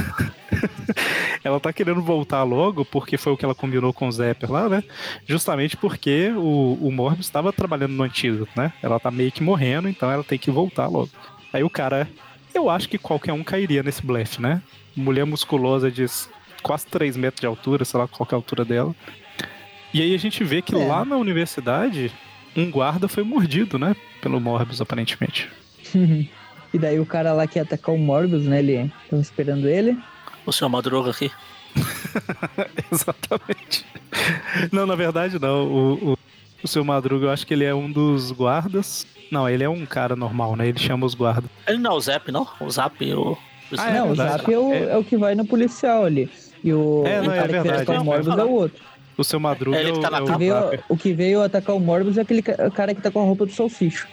[1.45, 4.69] ela tá querendo voltar logo, porque foi o que ela combinou com o Zepper lá,
[4.69, 4.83] né?
[5.27, 8.73] Justamente porque o, o Morbius estava trabalhando no antídoto, né?
[8.83, 11.11] Ela tá meio que morrendo, então ela tem que voltar logo.
[11.53, 12.09] Aí o cara,
[12.55, 14.63] eu acho que qualquer um cairia nesse blefe, né?
[14.95, 16.07] Mulher musculosa de
[16.63, 18.95] quase 3 metros de altura, sei lá qual é a altura dela.
[19.93, 20.87] E aí a gente vê que é.
[20.87, 22.11] lá na universidade,
[22.57, 23.97] um guarda foi mordido, né?
[24.21, 25.51] Pelo Morbius, aparentemente.
[26.73, 28.61] E daí o cara lá que ia atacar o Morbius, né?
[28.61, 29.97] Ele tava esperando ele.
[30.47, 31.31] O seu Madruga aqui.
[32.91, 33.87] Exatamente.
[34.71, 35.67] Não, na verdade não.
[35.67, 36.19] O, o,
[36.63, 39.07] o seu Madruga, eu acho que ele é um dos guardas.
[39.31, 40.69] Não, ele é um cara normal, né?
[40.69, 41.51] Ele chama os guardas.
[41.67, 42.47] Ele não é o Zap, não?
[42.61, 43.39] O Zap, o.
[43.79, 44.83] Ah, é, não, o Zap é o, é...
[44.93, 46.31] é o, que vai no policial ali.
[46.63, 47.63] E o, é, não, o é cara é verdade.
[47.63, 48.85] que veio atacar o Morbius é o outro.
[49.17, 50.55] O seu Madruga é, ele que tá na é o, veio,
[50.89, 53.53] o que veio atacar o Morbius é aquele cara que tá com a roupa do
[53.53, 54.07] Salsicho.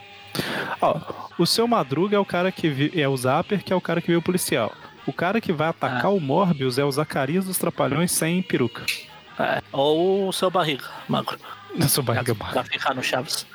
[0.81, 0.99] Ó,
[1.37, 4.01] o seu Madruga é o cara que vi, é o Zapper, que é o cara
[4.01, 4.73] que veio policial.
[5.05, 6.09] O cara que vai atacar ah.
[6.09, 8.85] o Morbius é o Zacarias dos Trapalhões sem peruca.
[9.39, 11.39] É, ou o seu barriga, magro.
[11.75, 12.53] O seu barriga magro.
[12.53, 13.45] Pra ficar no Chaves.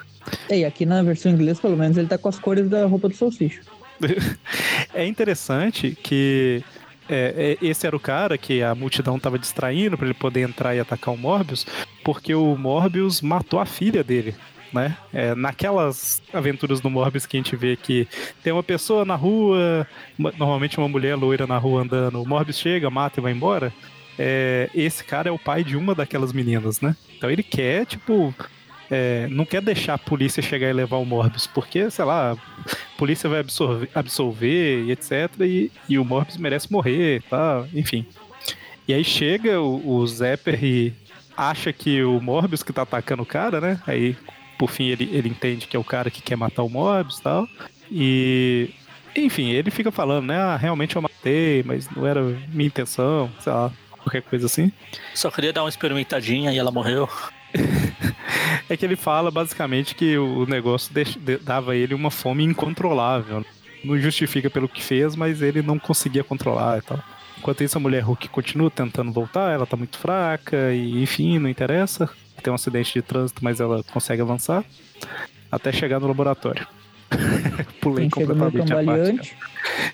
[0.51, 3.15] E aqui na versão inglesa, pelo menos, ele tá com as cores da roupa do
[3.15, 3.61] salsicho.
[4.93, 6.65] é interessante que
[7.09, 10.75] é, é, esse era o cara que a multidão tava distraindo para ele poder entrar
[10.75, 11.67] e atacar o Morbius,
[12.03, 14.35] porque o Morbius matou a filha dele
[14.75, 14.97] né?
[15.13, 18.09] É, naquelas aventuras do Morbius que a gente vê que
[18.43, 19.87] tem uma pessoa na rua,
[20.19, 23.73] normalmente uma mulher loira na rua andando, o Morbius chega, mata e vai embora.
[24.19, 26.97] É, esse cara é o pai de uma daquelas meninas, né?
[27.17, 28.35] Então ele quer, tipo,
[28.91, 32.37] é, não quer deixar a polícia chegar e levar o Morbius, porque, sei lá, a
[32.99, 35.31] polícia vai absorver, absolver e etc.
[35.41, 37.65] E, e o Morbius merece morrer, tá?
[37.73, 38.05] Enfim.
[38.87, 40.93] E aí chega o, o Zepper e
[41.37, 43.81] acha que o Morbius que tá atacando o cara, né?
[43.87, 44.17] Aí,
[44.65, 47.23] por fim, ele, ele entende que é o cara que quer matar o Morbius e
[47.23, 47.47] tal.
[47.91, 48.71] E.
[49.15, 50.39] Enfim, ele fica falando, né?
[50.39, 54.73] Ah, realmente eu matei, mas não era minha intenção, sei lá, qualquer coisa assim.
[55.15, 57.07] Só queria dar uma experimentadinha e ela morreu.
[58.69, 60.91] é que ele fala basicamente que o negócio
[61.43, 63.45] dava a ele uma fome incontrolável.
[63.85, 66.99] Não justifica pelo que fez, mas ele não conseguia controlar e tal.
[67.39, 71.51] Enquanto isso, a mulher Hulk continua tentando voltar, ela tá muito fraca e, enfim, não
[71.51, 72.09] interessa.
[72.45, 74.63] Tem um acidente de trânsito, mas ela consegue avançar
[75.51, 76.67] até chegar no laboratório.
[77.81, 79.35] Pulei completamente a parte.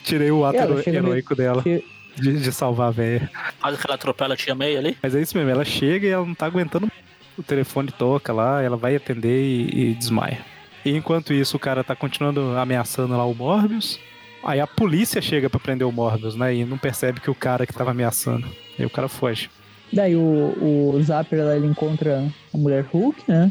[0.03, 1.53] Tirei o ato heróico meio...
[1.53, 1.63] dela.
[1.63, 3.31] De, de, salvar a velha.
[3.61, 4.99] Quase que ela atropela a tia May ali.
[5.01, 6.91] Mas é isso mesmo, ela chega e ela não tá aguentando.
[7.39, 10.41] O telefone toca lá, ela vai atender e, e desmaia.
[10.85, 14.01] E enquanto isso, o cara tá continuando ameaçando lá o Morbius.
[14.43, 16.53] Aí a polícia chega para prender o Morbius, né?
[16.53, 18.49] E não percebe que o cara que tava ameaçando.
[18.77, 19.49] Aí o cara foge.
[19.93, 23.51] Daí o, o Zapper lá, ele encontra a mulher Hulk, né?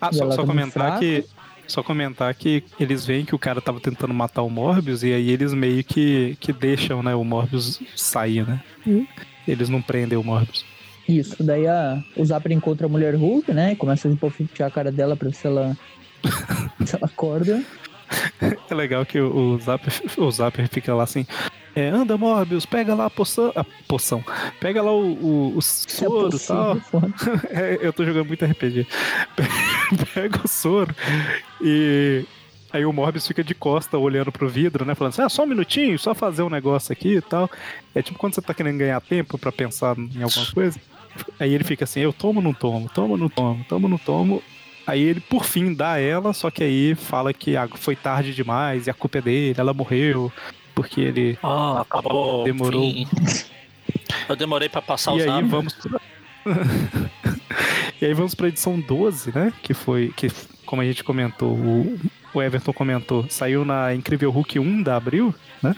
[0.00, 1.24] Ah, só, só tá comentar que.
[1.66, 5.30] Só comentar que eles veem que o cara tava tentando matar o Morbius e aí
[5.30, 8.60] eles meio que, que deixam, né, o Morbius sair, né?
[9.48, 10.66] Eles não prendem o Morbius.
[11.08, 13.72] Isso, daí a, o Zapper encontra a mulher Hulk, né?
[13.72, 15.76] E começa a empolfitear a cara dela pra ver se ela,
[16.84, 17.62] se ela acorda.
[18.70, 21.26] É legal que o, o, Zapper, o Zapper fica lá assim.
[21.74, 23.52] É, anda, Morbius, pega lá a poção.
[23.56, 24.22] A poção.
[24.60, 26.76] Pega lá o, o, o soro e tal.
[27.50, 28.86] É, eu tô jogando muito RPG.
[30.14, 30.94] pega o soro
[31.60, 32.24] e.
[32.72, 34.94] Aí o Morbius fica de costa olhando pro vidro, né?
[34.94, 37.50] Falando assim, ah, só um minutinho, só fazer um negócio aqui e tal.
[37.94, 40.80] É tipo quando você tá querendo ganhar tempo para pensar em alguma coisa.
[41.38, 43.90] Aí ele fica assim, eu tomo ou não tomo, tomo ou não tomo, tomo ou
[43.90, 44.42] não tomo.
[44.86, 48.90] Aí ele, por fim, dá ela, só que aí fala que foi tarde demais e
[48.90, 50.32] a culpa é dele, ela morreu,
[50.74, 52.82] porque ele ah, acabou, demorou.
[52.82, 53.06] Fim.
[54.28, 56.00] Eu demorei para passar e os aí vamos pra...
[58.02, 59.52] E aí vamos pra edição 12, né?
[59.62, 60.28] Que foi, que
[60.66, 62.00] como a gente comentou, o,
[62.34, 65.76] o Everton comentou, saiu na Incrível Hulk 1 da Abril, né?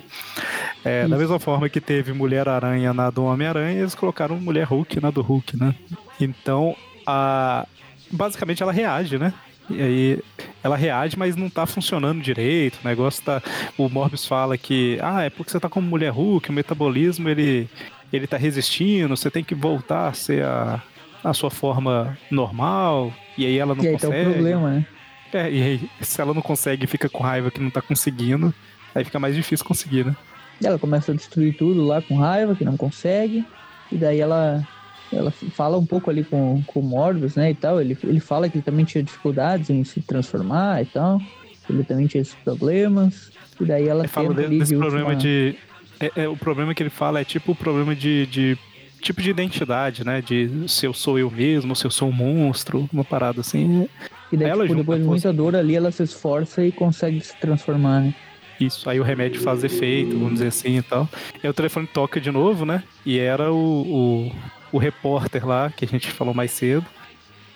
[0.82, 5.10] É, da mesma forma que teve Mulher-Aranha na do Homem-Aranha, eles colocaram Mulher Hulk na
[5.10, 5.74] do Hulk, né?
[6.18, 6.74] Então,
[7.06, 7.66] a,
[8.10, 9.34] basicamente ela reage, né?
[9.70, 10.22] E aí
[10.62, 12.78] ela reage, mas não tá funcionando direito.
[12.84, 13.42] O negócio tá.
[13.78, 17.68] O Morbius fala que, ah, é porque você tá como mulher Hulk, o metabolismo ele,
[18.12, 20.82] ele tá resistindo, você tem que voltar a ser a,
[21.22, 23.12] a sua forma normal.
[23.38, 24.24] E aí ela não e aí consegue.
[24.24, 24.86] Tá o problema, né?
[25.32, 28.54] É, e aí, se ela não consegue fica com raiva que não tá conseguindo,
[28.94, 30.14] aí fica mais difícil conseguir, né?
[30.62, 33.44] Ela começa a destruir tudo lá com raiva, que não consegue.
[33.90, 34.66] E daí ela
[35.16, 37.80] ela fala um pouco ali com, com o Morbius, né, e tal.
[37.80, 41.20] Ele, ele fala que ele também tinha dificuldades em se transformar e tal.
[41.68, 43.30] Ele também tinha esses problemas.
[43.60, 45.22] E daí ela ele fala desse, desse problema última...
[45.22, 45.56] de...
[46.00, 48.58] É, é, o problema que ele fala é tipo o problema de, de
[49.00, 50.20] tipo de identidade, né?
[50.20, 53.88] De se eu sou eu mesmo, se eu sou um monstro, uma parada assim.
[54.32, 57.38] E daí, ela tipo, depois de muita dor ali, ela se esforça e consegue se
[57.38, 58.14] transformar, né?
[58.58, 61.08] Isso, aí o remédio faz efeito, vamos dizer assim e tal.
[61.42, 62.82] E o telefone toca de novo, né?
[63.04, 64.32] E era o, o,
[64.74, 66.84] o repórter lá, que a gente falou mais cedo,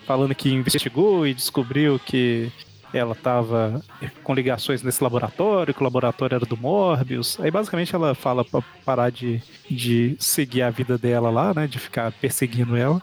[0.06, 2.48] falando que investigou e descobriu que
[2.94, 3.82] ela estava
[4.22, 7.36] com ligações nesse laboratório, que o laboratório era do Morbius.
[7.40, 11.80] Aí basicamente ela fala para parar de, de seguir a vida dela lá, né, de
[11.80, 13.02] ficar perseguindo ela.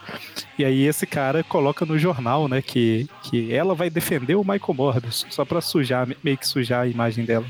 [0.58, 4.74] E aí esse cara coloca no jornal, né, que, que ela vai defender o Michael
[4.74, 7.46] Morbius, só para sujar, meio que sujar a imagem dela.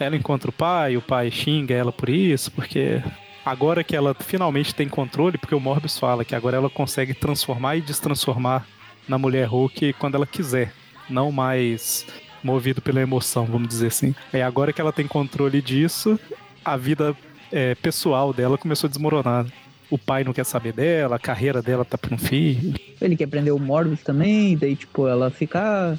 [0.00, 3.02] Ela encontra o pai, o pai xinga ela por isso, porque
[3.46, 7.76] agora que ela finalmente tem controle, porque o Morbius fala que agora ela consegue transformar
[7.76, 8.66] e destransformar
[9.08, 10.72] na mulher Hulk quando ela quiser,
[11.08, 12.04] não mais
[12.42, 14.12] movido pela emoção, vamos dizer assim.
[14.32, 16.18] É agora que ela tem controle disso,
[16.64, 17.16] a vida
[17.52, 19.46] é, pessoal dela começou a desmoronar.
[19.88, 22.74] O pai não quer saber dela, a carreira dela tá por um fim.
[23.00, 25.96] Ele quer prender o Morbius também, daí tipo ela fica,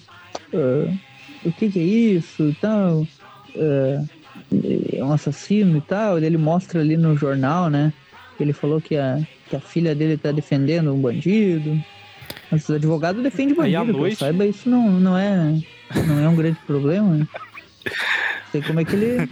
[0.51, 0.97] uh,
[1.45, 3.07] o que que é isso, então,
[3.55, 4.16] uh,
[4.93, 6.17] é um assassino e tal.
[6.17, 7.93] Ele mostra ali no jornal, né?
[8.39, 9.19] Ele falou que a,
[9.49, 11.81] que a filha dele tá defendendo um bandido.
[12.51, 14.17] Mas o advogado defende bandido, Aí noite...
[14.17, 15.59] saiba, isso não, não, é,
[16.07, 17.15] não é um grande problema.
[17.17, 17.27] Né?
[18.51, 19.29] Sei como é que ele.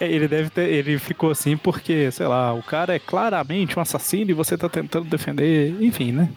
[0.00, 0.68] É, ele deve ter.
[0.68, 4.68] Ele ficou assim porque, sei lá, o cara é claramente um assassino e você tá
[4.68, 5.74] tentando defender.
[5.80, 6.28] Enfim, né?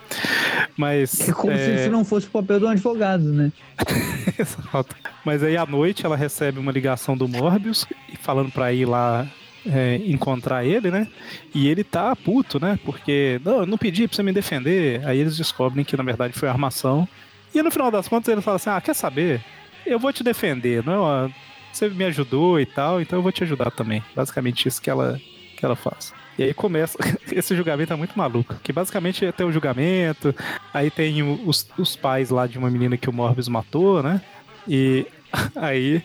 [0.75, 1.27] Mas.
[1.27, 1.57] É como é...
[1.57, 3.51] se isso não fosse o papel do advogado, né?
[4.37, 4.95] Exato.
[5.25, 7.85] Mas aí à noite ela recebe uma ligação do Morbius
[8.21, 9.27] falando pra ir lá
[9.65, 11.07] é, encontrar ele, né?
[11.53, 12.79] E ele tá puto, né?
[12.85, 15.05] Porque, não, eu não pedi pra você me defender.
[15.05, 17.07] Aí eles descobrem que na verdade foi armação.
[17.53, 19.41] E no final das contas ele fala assim: ah, quer saber?
[19.85, 21.31] Eu vou te defender, não é?
[21.77, 24.03] Você me ajudou e tal, então eu vou te ajudar também.
[24.15, 25.21] Basicamente isso que ela,
[25.55, 26.11] que ela faz.
[26.35, 26.97] E aí começa.
[27.31, 28.55] Esse julgamento é muito maluco.
[28.63, 30.33] Que basicamente tem o julgamento,
[30.73, 34.19] aí tem os, os pais lá de uma menina que o Morbius matou, né?
[34.67, 35.05] E
[35.55, 36.01] aí.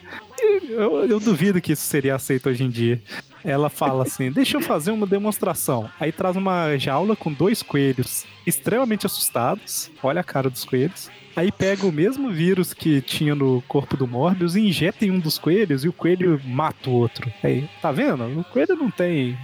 [0.69, 3.01] Eu, eu duvido que isso seria aceito hoje em dia.
[3.45, 5.91] Ela fala assim: Deixa eu fazer uma demonstração.
[5.99, 9.91] Aí traz uma jaula com dois coelhos extremamente assustados.
[10.03, 11.11] Olha a cara dos coelhos.
[11.35, 15.19] Aí pega o mesmo vírus que tinha no corpo do Morbius e injeta em um
[15.19, 17.33] dos coelhos e o coelho mata o outro.
[17.43, 18.25] Aí, tá vendo?
[18.39, 19.37] O coelho não tem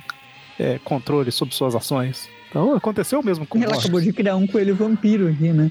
[0.59, 2.29] é, controle sobre suas ações.
[2.49, 5.71] Então aconteceu mesmo com Ela acabou de criar um coelho vampiro aqui, né?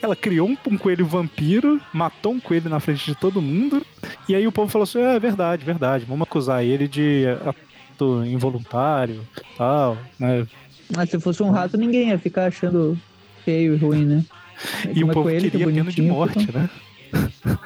[0.00, 3.84] Ela criou um, um, coelho vampiro, matou um coelho na frente de todo mundo,
[4.28, 9.20] e aí o povo falou assim: é verdade, verdade, vamos acusar ele de ato involuntário
[9.56, 10.46] tal, né?
[10.94, 12.98] Mas se fosse um rato, ninguém ia ficar achando
[13.44, 14.24] feio e ruim, né?
[14.94, 16.68] e o povo queria que pena de morte, né?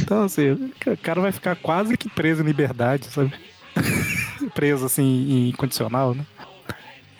[0.00, 3.32] então, assim, o cara vai ficar quase que preso em liberdade, sabe?
[4.54, 6.24] preso, assim, em condicional, né?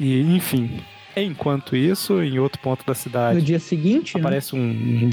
[0.02, 0.80] E, enfim.
[1.16, 3.38] Enquanto isso, em outro ponto da cidade.
[3.38, 4.16] No dia seguinte?
[4.16, 4.20] Né?
[4.20, 4.60] Aparece né?
[4.60, 5.10] um.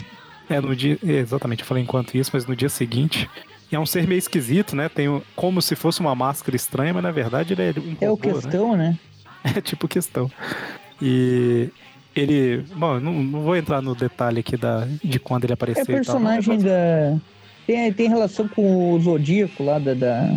[0.49, 0.97] É, no dia.
[1.03, 3.29] Exatamente, eu falei enquanto isso, mas no dia seguinte.
[3.71, 4.89] É um ser meio esquisito, né?
[4.89, 8.15] Tem como se fosse uma máscara estranha, mas na verdade ele é um É o
[8.15, 8.21] né?
[8.21, 8.97] questão, né?
[9.43, 9.53] né?
[9.57, 10.31] É tipo questão.
[10.99, 11.69] E
[12.15, 12.65] ele.
[12.75, 15.83] Bom, não, não vou entrar no detalhe aqui da, de quando ele apareceu.
[15.83, 17.17] É personagem tal, da.
[17.67, 20.35] Tem, tem relação com o Zodíaco lá da, da,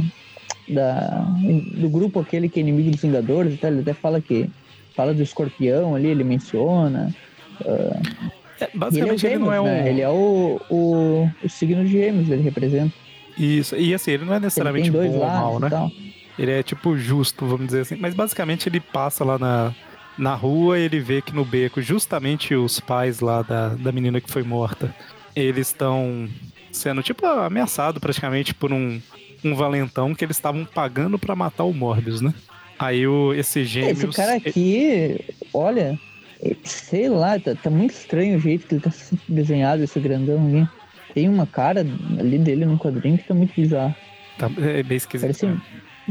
[0.68, 1.26] da,
[1.74, 3.68] do grupo aquele que é inimigo dos Vingadores, tá?
[3.68, 4.48] ele até fala que
[4.94, 7.14] fala do escorpião ali, ele menciona.
[7.60, 9.64] Uh, é, basicamente ele, é gêmeos, ele, não é um.
[9.64, 9.88] Né?
[9.88, 12.92] Ele é o, o, o signo de gêmeos, ele representa.
[13.36, 15.70] Isso, e assim, ele não é necessariamente bom ou mal, né?
[16.38, 17.96] Ele é tipo justo, vamos dizer assim.
[17.96, 19.74] Mas basicamente ele passa lá na,
[20.16, 24.30] na rua ele vê que no beco, justamente os pais lá da, da menina que
[24.30, 24.94] foi morta,
[25.34, 26.28] eles estão
[26.70, 29.00] sendo, tipo, ameaçados praticamente por um,
[29.44, 32.32] um valentão que eles estavam pagando para matar o Morbius, né?
[32.78, 34.02] Aí o, esse gêmeos...
[34.02, 35.20] Esse cara aqui,
[35.54, 35.98] olha,
[36.64, 38.92] sei lá, tá, tá, muito estranho o jeito que ele tá
[39.28, 40.68] desenhado, esse grandão ali.
[41.14, 41.86] Tem uma cara
[42.18, 43.94] ali dele no quadrinho que tá muito bizarro.
[44.38, 45.28] Tá, é bem esquisito.
[45.28, 45.60] Parece, um,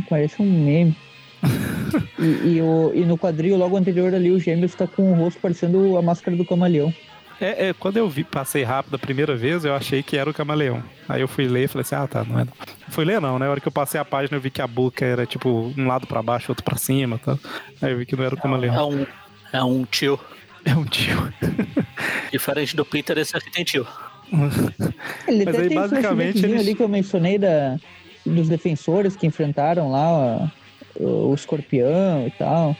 [0.09, 0.95] parece um meme.
[2.19, 5.39] e, e, o, e no quadril logo anterior ali, o Gêmeos tá com o rosto
[5.41, 6.93] parecendo a máscara do camaleão.
[7.41, 10.33] É, é, quando eu vi, passei rápido a primeira vez, eu achei que era o
[10.33, 10.83] camaleão.
[11.09, 12.53] Aí eu fui ler e falei assim, ah tá, não é não.
[12.89, 13.45] Fui ler não, né?
[13.45, 15.87] Na hora que eu passei a página eu vi que a boca era tipo um
[15.87, 17.39] lado para baixo, outro para cima, tá?
[17.81, 18.75] Aí eu vi que não era o camaleão.
[18.75, 19.05] É um,
[19.53, 20.19] é um tio.
[20.63, 21.33] É um tio.
[22.31, 23.87] Diferente do Peter, esse aqui tem tio.
[25.27, 26.61] Ele Mas aí, tem basicamente eles...
[26.61, 27.77] ali que eu mencionei da,
[28.25, 30.51] dos defensores que enfrentaram lá
[30.95, 32.77] o escorpião e tal.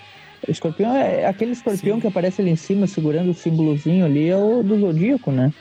[0.48, 2.02] O escorpião é aquele escorpião Sim.
[2.02, 5.54] que aparece ali em cima segurando o símbolozinho ali, é o do Zodíaco, né?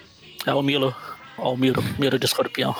[0.47, 0.95] É o Milo.
[1.39, 2.75] É o Miro, Miro de escorpião.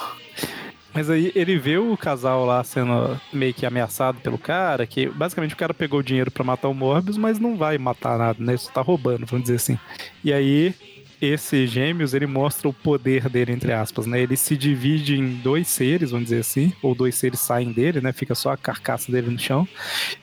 [0.93, 5.53] Mas aí ele vê o casal lá sendo meio que ameaçado pelo cara, que basicamente
[5.53, 8.53] o cara pegou o dinheiro para matar o Morbius, mas não vai matar nada, né?
[8.53, 9.79] Isso tá roubando, vamos dizer assim.
[10.23, 10.75] E aí
[11.21, 14.19] esse Gêmeos, ele mostra o poder dele, entre aspas, né?
[14.19, 18.11] Ele se divide em dois seres, vamos dizer assim, ou dois seres saem dele, né?
[18.11, 19.67] Fica só a carcaça dele no chão.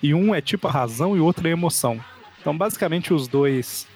[0.02, 2.00] E um é tipo a razão e o outro é a emoção.
[2.40, 3.86] Então, basicamente, os dois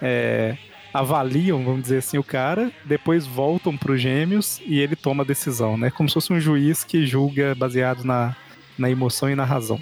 [0.00, 0.56] é,
[0.94, 5.76] avaliam, vamos dizer assim, o cara, depois voltam pro Gêmeos e ele toma a decisão,
[5.76, 5.90] né?
[5.90, 8.34] Como se fosse um juiz que julga baseado na,
[8.78, 9.78] na emoção e na razão.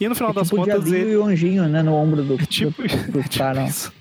[0.00, 0.86] E no final é das tipo contas.
[0.90, 1.12] Ele...
[1.12, 1.82] e o anjinho, né?
[1.82, 3.64] No ombro do, é tipo, do, do é tipo cara.
[3.64, 3.92] Isso.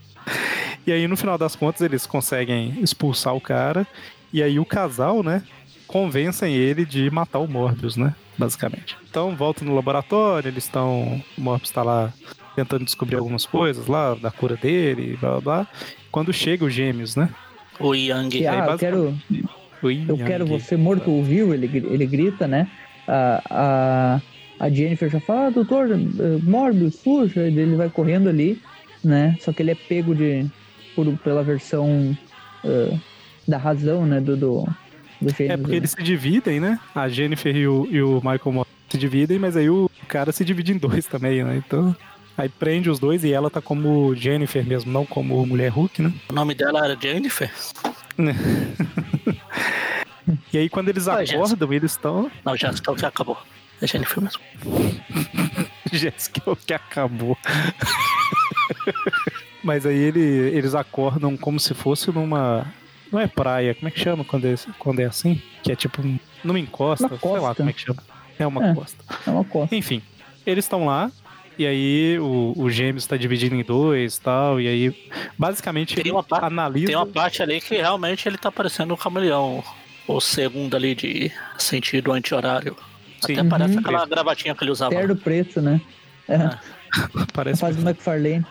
[0.85, 3.87] E aí, no final das contas, eles conseguem expulsar o cara.
[4.33, 5.43] E aí o casal, né?
[5.87, 8.15] Convencem ele de matar o Morbius, né?
[8.37, 8.97] Basicamente.
[9.09, 11.21] Então volta no laboratório, eles estão.
[11.37, 12.11] O Morbius está lá
[12.55, 15.67] tentando descobrir algumas coisas lá, da cura dele, blá blá blá.
[16.11, 17.29] Quando chega os gêmeos, né?
[17.79, 18.47] O Yang.
[18.47, 19.17] Ah, eu quero.
[19.81, 22.67] O eu quero você morto ou vivo, ele, ele grita, né?
[23.07, 23.41] A,
[24.59, 25.97] a, a Jennifer já fala, ah, doutor, eh,
[26.41, 28.61] Morbius, fuja, ele vai correndo ali,
[29.03, 29.38] né?
[29.41, 30.49] Só que ele é pego de,
[30.95, 32.17] por, pela versão
[32.63, 32.99] uh,
[33.47, 34.19] da razão, né?
[34.19, 34.67] Do, do,
[35.21, 36.80] do É porque eles se dividem, né?
[36.95, 40.45] A Jennifer e o, e o Michael Moore se dividem, mas aí o cara se
[40.45, 41.61] divide em dois também, né?
[41.65, 41.95] Então.
[42.35, 46.11] Aí prende os dois e ela tá como Jennifer mesmo, não como mulher Hulk, né?
[46.30, 47.51] O nome dela era Jennifer?
[50.51, 52.31] e aí quando eles acordam, eles estão.
[52.43, 53.38] Não, já, já acabou.
[53.80, 54.41] É Jennifer mesmo.
[55.91, 57.38] Jéssica é o que acabou.
[59.64, 62.65] Mas aí ele, eles acordam como se fosse numa.
[63.11, 65.41] Não é praia, como é que chama quando é, quando é assim?
[65.61, 66.02] Que é tipo
[66.44, 68.03] numa encosta, uma sei lá como é que chama.
[68.38, 69.03] É uma é, costa.
[69.26, 69.76] É uma costa.
[69.76, 70.02] Enfim,
[70.45, 71.11] eles estão lá,
[71.57, 74.60] e aí o, o Gêmeos está dividido em dois tal.
[74.60, 76.88] E aí, basicamente, tem uma parte, analisa.
[76.88, 79.64] Tem uma parte ali que realmente ele tá parecendo um camaleão.
[80.06, 82.76] O segundo ali de sentido anti-horário.
[83.23, 83.48] Até uhum.
[83.48, 84.94] parece aquela gravatinha que ele usava.
[84.94, 85.80] Terno preto, né?
[86.27, 86.35] É.
[86.35, 86.60] é.
[87.33, 87.61] parece.
[87.61, 88.45] Faz do McFarlane.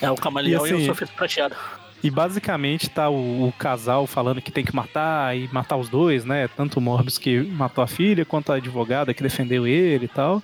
[0.00, 1.56] É o camaleão e, assim, e o surfista prateado.
[2.02, 6.24] E basicamente tá o, o, casal falando que tem que matar e matar os dois,
[6.24, 6.48] né?
[6.56, 10.40] Tanto o Morbius que matou a filha, quanto a advogada que defendeu ele e tal.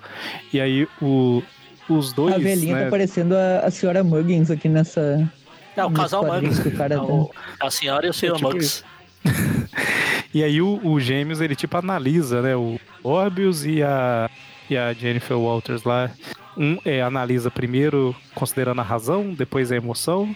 [0.52, 1.42] E aí o,
[1.88, 2.34] os dois.
[2.34, 2.84] A velhinha né?
[2.84, 5.30] tá parecendo a, a senhora Muggins aqui nessa.
[5.76, 6.58] É, o casal Muggins.
[6.76, 7.30] cara é o,
[7.60, 8.84] a senhora e o senhor é, tipo Muggins.
[10.34, 12.56] e aí o, o Gêmeos, ele tipo analisa, né?
[12.56, 14.28] O Morbius e a,
[14.68, 16.10] e a Jennifer Walters lá.
[16.56, 20.34] Um é, analisa primeiro considerando a razão, depois a emoção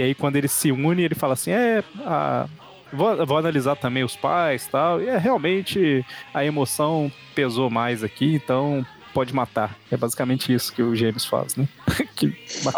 [0.00, 2.48] e aí quando ele se une, ele fala assim: é, a,
[2.90, 5.00] vou, vou analisar também os pais tal.
[5.02, 9.76] E é realmente a emoção pesou mais aqui, então pode matar.
[9.90, 11.68] É basicamente isso que o James faz, né?
[12.16, 12.34] que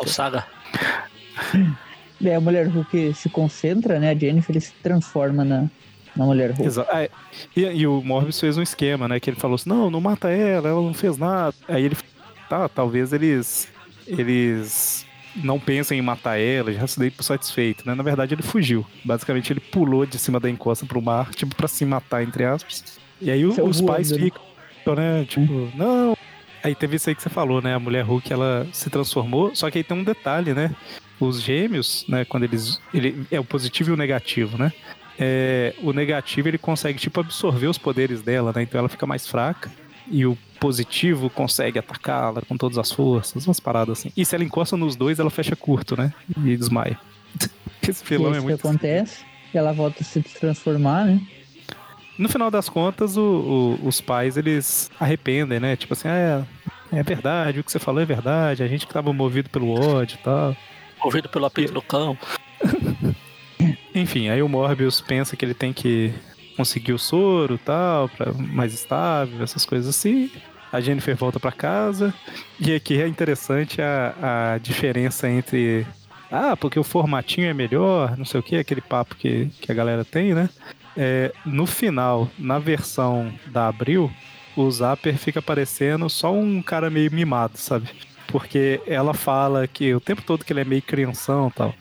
[0.07, 0.47] Saga.
[2.25, 4.11] É, a mulher Hulk se concentra, né?
[4.11, 5.69] A Jennifer ele se transforma na,
[6.15, 6.65] na mulher Hulk.
[6.65, 6.97] Exato.
[6.97, 7.11] É,
[7.57, 9.19] e, e, o Morbius fez um esquema, né?
[9.19, 11.53] Que ele falou assim: não, não mata ela, ela não fez nada.
[11.67, 11.97] Aí ele,
[12.53, 13.69] tá, talvez eles.
[14.07, 15.07] Eles
[15.37, 17.95] não pensa em matar ela, já se dei por satisfeito, né?
[17.95, 18.85] Na verdade, ele fugiu.
[19.03, 22.99] Basicamente, ele pulou de cima da encosta pro mar, tipo, pra se matar, entre aspas.
[23.19, 24.19] E aí os, os pais né?
[24.19, 24.43] ficam,
[24.95, 25.25] né?
[25.25, 26.15] Tipo, não.
[26.63, 27.75] Aí teve isso aí que você falou, né?
[27.75, 30.75] A mulher Hulk, ela se transformou, só que aí tem um detalhe, né?
[31.19, 32.27] Os gêmeos, né?
[32.27, 32.79] Quando eles.
[32.93, 34.71] Ele, é o positivo e o negativo, né?
[35.19, 38.63] É, o negativo ele consegue tipo absorver os poderes dela, né?
[38.63, 39.71] Então ela fica mais fraca
[40.11, 44.13] e o positivo consegue atacá-la com todas as forças, umas paradas assim.
[44.17, 46.15] E se ela encosta nos dois, ela fecha curto, né?
[46.37, 46.97] E desmaia.
[47.87, 48.61] Esse filão é muito.
[48.61, 51.21] que acontece, ela volta a se transformar, né?
[52.17, 55.75] No final das contas, o, o, os pais eles arrependem, né?
[55.75, 56.47] Tipo assim, ah,
[56.93, 59.73] é, é verdade, o que você falou é verdade, a gente que tava movido pelo
[59.73, 60.57] ódio e tal.
[61.05, 62.17] Movido pelo apito do cão.
[63.93, 66.15] Enfim, aí o Morbius pensa que ele tem que
[66.57, 70.31] conseguir o soro tal, para mais estável, essas coisas assim.
[70.73, 72.15] A Jennifer volta para casa.
[72.59, 75.87] E aqui é interessante a, a diferença entre.
[76.31, 79.75] Ah, porque o formatinho é melhor, não sei o que, aquele papo que, que a
[79.75, 80.49] galera tem, né?
[80.97, 84.11] É, no final, na versão da Abril,
[84.57, 87.91] o Zapper fica parecendo só um cara meio mimado, sabe?
[88.29, 91.75] Porque ela fala que o tempo todo que ele é meio crianção e tal.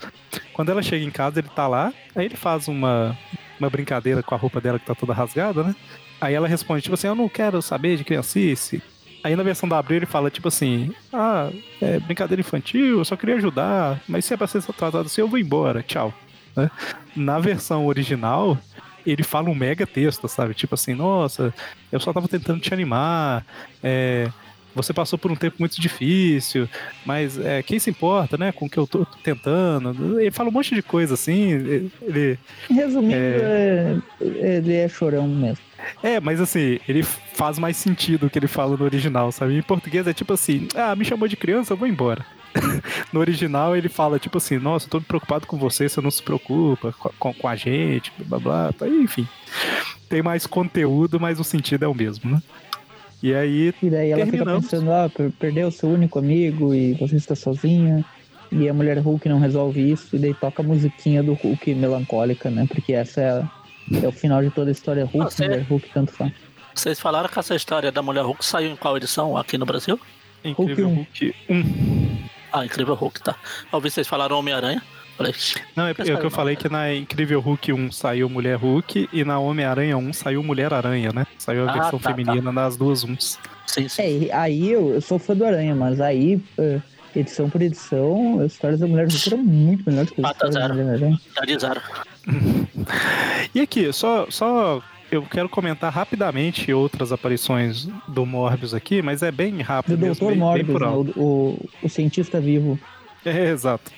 [0.54, 3.18] Quando ela chega em casa, ele tá lá, aí ele faz uma,
[3.58, 5.76] uma brincadeira com a roupa dela que tá toda rasgada, né?
[6.22, 8.82] Aí ela responde, tipo assim, eu não quero saber de criancice.
[9.24, 11.50] Aí na versão da Abril ele fala, tipo assim, ah,
[11.82, 15.28] é brincadeira infantil, eu só queria ajudar, mas se é pra ser tratado assim, eu
[15.28, 16.14] vou embora, tchau.
[16.56, 16.70] Né?
[17.16, 18.58] Na versão original,
[19.06, 20.54] ele fala um mega texto, sabe?
[20.54, 21.54] Tipo assim, nossa,
[21.92, 23.46] eu só tava tentando te animar,
[23.84, 24.30] é,
[24.74, 26.68] você passou por um tempo muito difícil,
[27.06, 30.20] mas é, quem se importa, né, com o que eu tô tentando?
[30.20, 31.92] Ele fala um monte de coisa assim.
[32.02, 32.40] Ele,
[32.70, 33.98] Resumindo, é...
[34.22, 34.26] É,
[34.56, 35.64] ele é chorão mesmo.
[36.04, 39.58] É, mas assim, ele faz mais sentido o que ele fala no original, sabe?
[39.58, 42.26] Em português é tipo assim: ah, me chamou de criança, eu vou embora.
[43.14, 46.22] no original ele fala tipo assim: nossa, eu tô preocupado com você, você não se
[46.22, 48.88] preocupa com, com a gente, blá blá blá.
[48.88, 49.28] Enfim,
[50.10, 52.42] tem mais conteúdo, mas o sentido é o mesmo, né?
[53.22, 53.74] E aí.
[53.82, 58.04] E daí ela fica pensando, ah, perdeu seu único amigo e você está sozinha.
[58.52, 62.50] E a mulher Hulk não resolve isso, e daí toca a musiquinha do Hulk melancólica,
[62.50, 62.68] né?
[62.68, 65.48] Porque essa é, é o final de toda a história Hulk, Você...
[65.48, 66.34] mulher Hulk, tanto faz.
[66.76, 69.98] Vocês falaram que essa história da mulher Hulk saiu em qual edição aqui no Brasil?
[70.44, 71.54] Incrível Hulk 1.
[71.56, 72.28] Hulk 1.
[72.52, 73.38] Ah, Incrível Hulk, tá.
[73.72, 74.82] Eu ouvi vocês falaram Homem-Aranha.
[75.76, 79.10] Não, é, é o que eu falei que na Incrível Hulk 1 saiu Mulher Hulk
[79.12, 81.26] e na Homem-Aranha 1 saiu Mulher Aranha, né?
[81.38, 82.16] Saiu a ah, versão tá, tá.
[82.16, 82.52] feminina tá.
[82.52, 83.40] nas duas uns.
[83.68, 84.28] Sim, sim.
[84.28, 86.80] É, aí eu, eu, sou fã do Aranha, mas aí, é,
[87.16, 90.68] edição por edição, as histórias da Mulher Hulk eram muito melhores que as histórias da
[90.68, 91.22] Mulher Aranha.
[91.36, 91.82] Tá de zero.
[93.54, 94.82] e aqui, só, só
[95.12, 99.98] eu quero comentar rapidamente outras aparições do Morbius aqui, mas é bem rápido.
[99.98, 100.36] Do Dr.
[100.36, 100.88] Morbius, né?
[100.88, 102.80] o, o, o cientista vivo.
[103.26, 103.92] É, exato.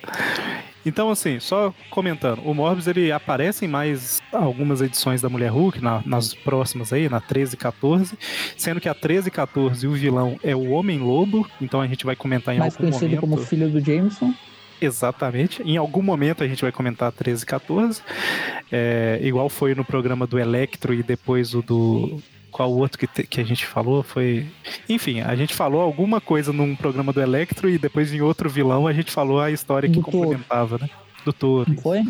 [0.85, 5.81] Então, assim, só comentando, o Morbius ele aparece em mais algumas edições da Mulher Hulk,
[5.81, 8.18] na, nas próximas aí, na 13 e 14,
[8.57, 12.15] sendo que a 13 e 14 o vilão é o Homem-Lobo, então a gente vai
[12.15, 13.01] comentar em mais algum momento.
[13.01, 14.34] Mais conhecido como filho do Jameson.
[14.81, 15.64] Exatamente.
[15.64, 18.01] Em algum momento a gente vai comentar 13 e 14.
[18.72, 22.22] É, igual foi no programa do Electro e depois o do
[22.53, 24.47] qual outro que, te, que a gente falou foi.
[24.88, 28.88] Enfim, a gente falou alguma coisa num programa do Electro e depois em outro vilão
[28.88, 30.89] a gente falou a história que complementava, né?
[31.39, 31.65] Do.
[31.67, 32.03] Não foi?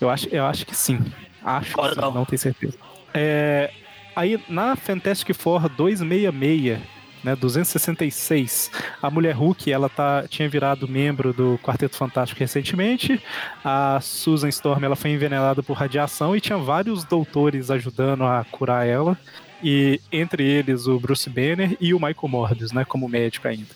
[0.00, 1.00] Eu acho, eu acho que sim.
[1.42, 2.76] Acho que sim, não tenho certeza.
[3.14, 3.70] É,
[4.14, 8.70] aí na Fantastic Four 266 né, 266.
[9.02, 13.20] A Mulher Hulk, ela tá, tinha virado membro do Quarteto Fantástico recentemente.
[13.64, 18.86] A Susan Storm, ela foi envenenada por radiação e tinha vários doutores ajudando a curar
[18.86, 19.18] ela.
[19.62, 23.68] E entre eles o Bruce Banner e o Michael Morbius, né, como médico ainda.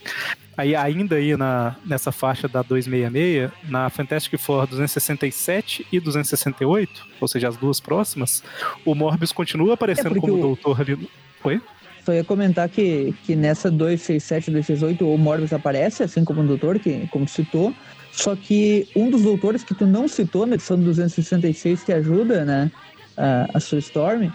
[0.57, 7.27] Aí ainda aí na, nessa faixa da 266, na Fantastic Four 267 e 268, ou
[7.27, 8.43] seja, as duas próximas,
[8.85, 10.41] o Morbius continua aparecendo é como o...
[10.41, 11.09] doutor ali.
[11.43, 11.61] Oi?
[12.05, 16.47] Só ia comentar que, que nessa 267 e 268 o Morbius aparece, assim como o
[16.47, 17.73] doutor, que, como citou.
[18.13, 22.71] Só que um dos doutores que tu não citou na edição 266 que ajuda, né,
[23.17, 24.31] a, a sua Storm,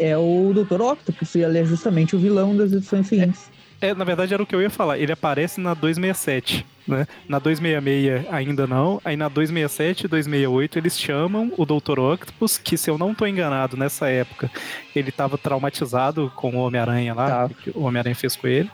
[0.00, 0.80] é o Dr.
[0.80, 3.50] Octopus, e ele é justamente o vilão das edições seguintes.
[3.80, 4.98] É, na verdade era o que eu ia falar.
[4.98, 7.06] Ele aparece na 267, né?
[7.28, 9.00] Na 266 ainda não.
[9.04, 11.98] Aí na 267 e 268 eles chamam o Dr.
[11.98, 14.50] Octopus, que se eu não tô enganado, nessa época,
[14.94, 17.54] ele tava traumatizado com o Homem-Aranha lá, tá.
[17.54, 18.70] que o Homem-Aranha fez com ele.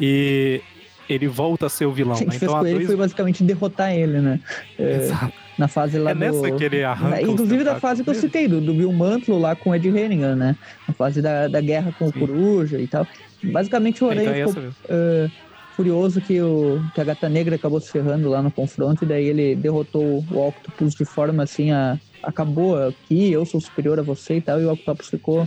[0.00, 0.60] E
[1.08, 2.16] ele volta a ser o vilão.
[2.16, 2.32] Sim, né?
[2.34, 4.40] Então, fez com ele foi basicamente derrotar ele, né?
[4.76, 5.43] É, Exato.
[5.56, 6.56] Na fase lá é nessa do...
[6.56, 7.22] que ele arranca.
[7.22, 10.34] Inclusive da fase que eu citei, do, do Bill Mantlo lá com o Ed Hennigan,
[10.34, 10.56] né?
[10.88, 12.16] Na fase da, da guerra com Sim.
[12.16, 13.06] o Coruja e tal.
[13.42, 15.30] Basicamente o Aranha então, ficou uh,
[15.76, 19.26] furioso que, o, que a Gata Negra acabou se ferrando lá no confronto e daí
[19.26, 24.36] ele derrotou o Octopus de forma assim a acabou aqui, eu sou superior a você
[24.36, 25.46] e tal, e o Octopus ficou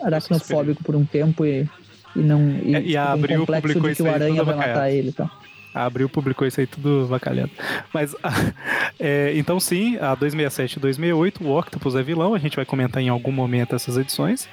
[0.00, 1.68] aracnofóbico por um tempo e,
[2.14, 5.08] e não e, é, e abriu, um complexo de que o Aranha vai matar ele
[5.08, 5.30] e tal.
[5.74, 7.50] Abriu, publicou isso aí tudo bacalhado.
[7.92, 8.14] Mas,
[9.00, 13.02] é, então sim, a 267 e 268, o Octopus é vilão, a gente vai comentar
[13.02, 14.48] em algum momento essas edições.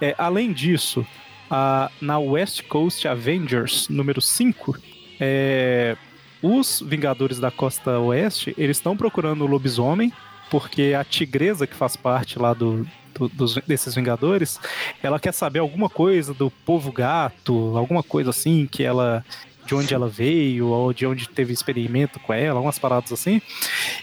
[0.00, 1.06] É, além disso,
[1.50, 4.76] a, na West Coast Avengers número 5,
[5.20, 5.96] é,
[6.42, 10.12] os Vingadores da Costa Oeste, eles estão procurando o lobisomem,
[10.50, 14.60] porque a tigresa que faz parte lá do, do, dos, desses Vingadores,
[15.02, 19.24] ela quer saber alguma coisa do povo gato, alguma coisa assim que ela
[19.66, 23.40] de onde ela veio, ou de onde teve experimento com ela, umas paradas assim.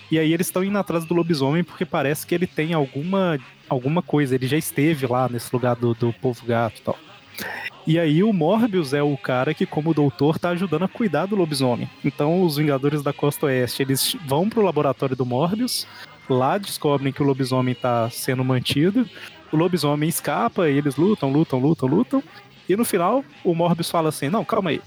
[0.09, 3.39] E aí eles estão indo atrás do lobisomem porque parece que ele tem alguma,
[3.69, 6.97] alguma coisa, ele já esteve lá nesse lugar do, do povo gato e tal.
[7.85, 11.35] E aí o Morbius é o cara que, como doutor, tá ajudando a cuidar do
[11.35, 11.89] lobisomem.
[12.05, 15.87] Então os Vingadores da Costa Oeste, eles vão pro laboratório do Morbius,
[16.29, 19.09] lá descobrem que o lobisomem tá sendo mantido,
[19.51, 22.23] o lobisomem escapa, e eles lutam, lutam, lutam, lutam,
[22.69, 24.81] e no final o Morbius fala assim, não, calma aí,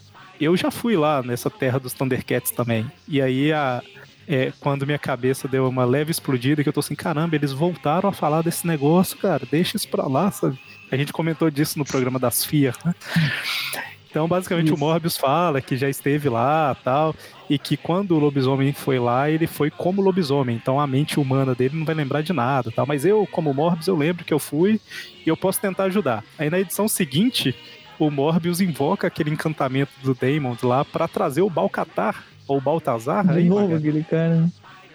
[0.45, 2.91] eu já fui lá nessa terra dos Thundercats também.
[3.09, 3.83] E aí a,
[4.29, 8.09] é, quando minha cabeça deu uma leve explodida, que eu tô assim, caramba, eles voltaram
[8.09, 10.59] a falar desse negócio, cara, deixa isso pra lá, sabe?
[10.91, 12.95] A gente comentou disso no programa das FIA, né?
[14.15, 14.77] Então, basicamente, Isso.
[14.77, 17.13] o Morbius fala que já esteve lá tal,
[17.51, 20.55] e que quando o lobisomem foi lá, ele foi como lobisomem.
[20.55, 22.87] Então, a mente humana dele não vai lembrar de nada tal.
[22.87, 24.81] Mas eu, como Morbius, eu lembro que eu fui
[25.27, 26.23] e eu posso tentar ajudar.
[26.39, 27.57] Aí, na edição seguinte,
[27.99, 33.27] o Morbius invoca aquele encantamento do Damon lá para trazer o Balcatar, ou Baltazar.
[33.27, 34.49] De aí, novo, aquele cara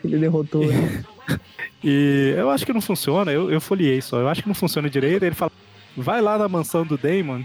[0.03, 0.65] ele derrotou.
[0.65, 1.03] Né?
[1.84, 4.19] e eu acho que não funciona, eu, eu folhei só.
[4.19, 5.23] Eu acho que não funciona direito.
[5.23, 5.51] Ele fala
[5.95, 7.43] vai lá na mansão do Damon,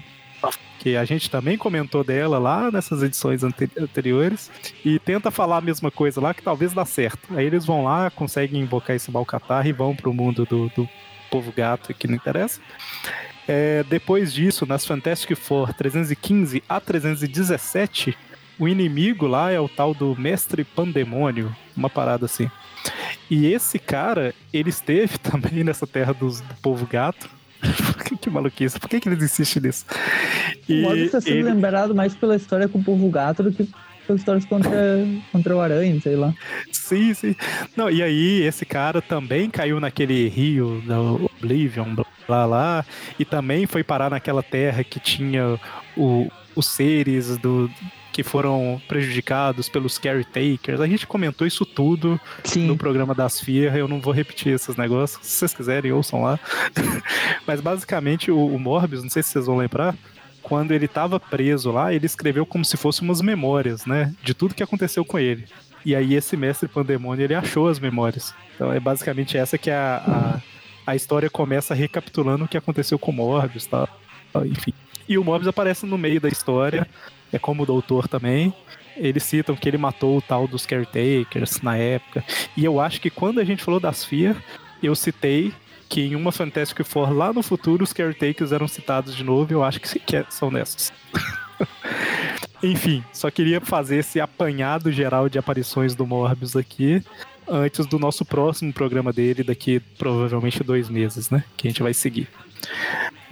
[0.78, 4.50] que a gente também comentou dela lá nessas edições anteriores,
[4.84, 7.36] e tenta falar a mesma coisa lá, que talvez dá certo.
[7.36, 10.88] Aí eles vão lá, conseguem invocar esse Balcatar e vão pro mundo do, do
[11.30, 12.60] povo gato, que não interessa.
[13.46, 18.16] É, depois disso, nas Fantastic Four 315 a 317,
[18.58, 22.50] o inimigo lá é o tal do Mestre Pandemônio, uma parada assim.
[23.30, 27.28] E esse cara, ele esteve também nessa terra dos, do povo gato,
[28.20, 29.84] que maluquice, por que, que eles insistem nisso?
[30.68, 31.42] E o Morbius está sendo ele...
[31.44, 33.68] lembrado mais pela história com o povo gato do que
[34.06, 34.72] pelas histórias contra,
[35.32, 36.34] contra o aranha, sei lá.
[36.70, 37.34] Sim, sim.
[37.76, 41.96] Não, e aí, esse cara também caiu naquele rio da Oblivion,
[42.28, 42.84] lá lá,
[43.18, 45.58] e também foi parar naquela terra que tinha
[45.96, 47.70] o, os seres do,
[48.14, 50.80] que foram prejudicados pelos caretakers.
[50.80, 52.64] A gente comentou isso tudo Sim.
[52.64, 55.26] no programa das FIA, eu não vou repetir esses negócios.
[55.26, 56.38] Se vocês quiserem, ouçam lá.
[57.44, 59.96] Mas basicamente o, o Morbius, não sei se vocês vão lembrar,
[60.44, 64.14] quando ele estava preso lá, ele escreveu como se fossem umas memórias, né?
[64.22, 65.46] De tudo que aconteceu com ele.
[65.84, 68.34] E aí esse mestre Pandemônio, ele achou as memórias.
[68.54, 70.40] Então é basicamente essa que é a,
[70.86, 73.88] a, a história começa recapitulando o que aconteceu com o Morbius, tá?
[74.44, 74.72] Enfim.
[75.08, 76.86] E o Morbius aparece no meio da história,
[77.32, 78.54] é como o doutor também.
[78.96, 82.22] Eles citam que ele matou o tal dos caretakers na época.
[82.56, 84.36] E eu acho que quando a gente falou das FIA,
[84.82, 85.52] eu citei
[85.94, 89.62] que em uma Fantastic Four lá no futuro os caretakers eram citados de novo, eu
[89.62, 90.92] acho que, que são nessas.
[92.60, 97.00] Enfim, só queria fazer esse apanhado geral de aparições do Morbius aqui
[97.46, 101.44] antes do nosso próximo programa dele, daqui provavelmente dois meses, né?
[101.56, 102.28] Que a gente vai seguir.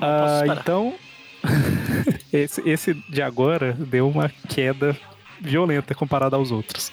[0.01, 0.94] Ah, então,
[2.32, 4.97] esse, esse de agora deu uma queda
[5.40, 6.93] violenta comparado aos outros.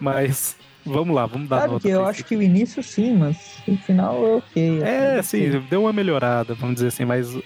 [0.00, 1.88] Mas vamos lá, vamos dar Sabe nota.
[1.88, 4.82] Que eu acho que o início sim, mas o final é ok.
[4.82, 7.36] É, sim, deu uma melhorada, vamos dizer assim, mas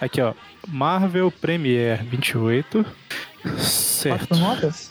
[0.00, 0.34] aqui ó,
[0.68, 2.84] Marvel Premiere 28.
[3.58, 4.28] Certo.
[4.28, 4.90] Quatro notas?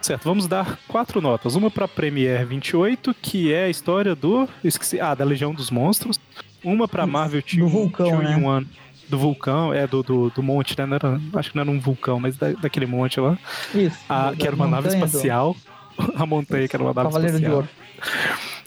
[0.00, 1.54] Certo, vamos dar quatro notas.
[1.54, 4.48] Uma para Premiere 28, que é a história do.
[4.62, 5.00] Esqueci.
[5.00, 6.18] Ah, da Legião dos Monstros.
[6.64, 8.66] Uma para Marvel Do vulcão, né?
[9.08, 10.96] Do vulcão, é, do, do, do monte, né?
[10.96, 13.38] Era, acho que não era um vulcão, mas da, daquele monte lá.
[13.74, 13.98] Isso.
[14.08, 15.54] A, que era uma nave espacial.
[15.54, 15.77] Do...
[16.16, 17.50] A montanha, que era uma nave Cavaleiro espacial.
[17.50, 17.68] De ouro.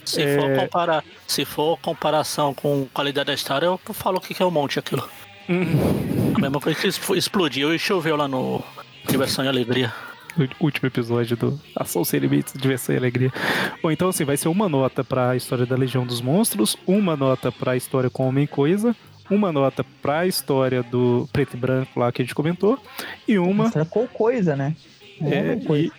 [0.04, 0.38] Se, é...
[0.38, 4.50] for comparar, se for comparação com qualidade da história, eu falo o que é o
[4.50, 5.08] um monte aquilo.
[5.48, 6.34] Uhum.
[6.36, 6.88] A mesma coisa que
[7.18, 8.64] explodiu e choveu lá no
[9.08, 9.94] Diversão e Alegria.
[10.38, 13.32] No último episódio do Ação Sem Limites, Diversão e Alegria.
[13.84, 17.18] Bom, então assim, vai ser uma nota para a história da Legião dos Monstros, uma
[17.18, 18.96] nota para a história com Homem Coisa,
[19.30, 22.80] uma nota para a história do Preto e Branco lá que a gente comentou,
[23.28, 23.70] e uma.
[23.86, 24.76] Com coisa, né?
[25.22, 25.92] É, e...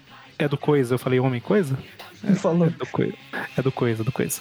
[0.43, 1.79] é do Coisa, eu falei Homem Coisa?
[2.25, 2.67] É, Falou.
[2.67, 3.15] É do, coisa,
[3.57, 4.41] é do coisa, do coisa.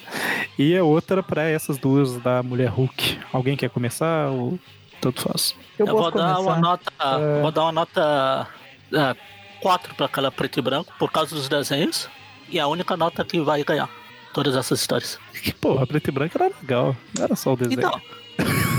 [0.58, 3.20] E a outra para essas duas da Mulher Hulk.
[3.34, 4.60] Alguém quer começar ou
[5.00, 5.56] tanto faz?
[5.80, 7.42] Eu, eu vou, dar uma nota, uh...
[7.42, 8.48] vou dar uma nota
[8.92, 9.18] uh,
[9.62, 12.08] 4 para aquela preto e branco por causa dos desenhos.
[12.50, 13.90] E a única nota que vai ganhar
[14.34, 15.18] todas essas histórias.
[15.42, 16.96] Que porra, preto e branco era legal.
[17.18, 17.80] Não era só o desenho.
[17.80, 18.02] Então,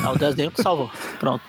[0.05, 0.91] é o desenho que salvou.
[1.19, 1.43] Pronto.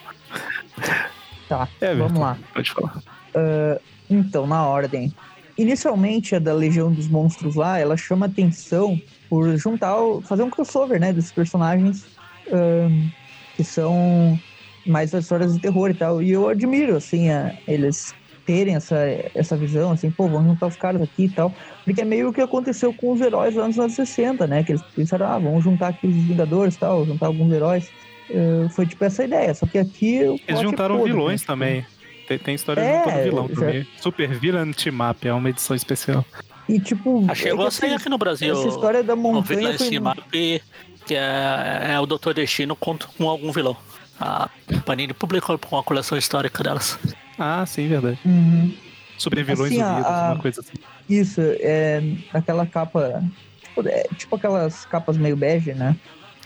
[1.48, 2.38] Tá, é, vamos lá.
[2.54, 2.98] Pode falar.
[2.98, 3.80] Uh,
[4.10, 5.14] então, na ordem.
[5.58, 9.00] Inicialmente, a da Legião dos Monstros lá, ela chama atenção
[9.30, 12.06] por juntar, fazer um crossover, né, desses personagens
[12.48, 13.12] uh,
[13.56, 14.40] que são
[14.86, 16.22] mais as histórias de terror e tal.
[16.22, 18.14] E eu admiro, assim, a, eles
[18.46, 18.98] terem essa,
[19.34, 21.54] essa visão, assim, pô, vamos juntar os caras aqui e tal.
[21.86, 24.64] Porque é meio o que aconteceu com os heróis lá nos anos 60, né?
[24.64, 27.90] Que eles pensaram, ah, vamos juntar aqui os Vingadores e tal, juntar alguns heróis.
[28.30, 30.16] Uh, foi tipo essa ideia, só que aqui...
[30.48, 31.48] Eles juntaram todo, vilões né?
[31.48, 31.86] também.
[32.28, 33.88] Tem, tem história é, juntando vilão também.
[34.00, 36.26] Super Villain Team Up, é uma edição especial.
[36.68, 37.26] E tipo...
[37.30, 38.54] Ah, chegou é a sair aqui no Brasil.
[38.54, 39.72] Essa história da montanha...
[39.72, 40.62] O Team Up,
[41.06, 43.76] que é, é o Doutor Destino contra com algum vilão.
[44.20, 44.50] A
[44.86, 46.98] Panini publicou com a coleção histórica delas.
[47.38, 48.18] Ah, sim, verdade.
[48.26, 48.74] Uhum.
[49.18, 50.74] Sobre vilões assim, unidos, a, uma coisa assim.
[51.10, 52.02] Isso, é
[52.34, 53.24] aquela capa.
[53.62, 55.96] Tipo, é, tipo aquelas capas meio bege, né?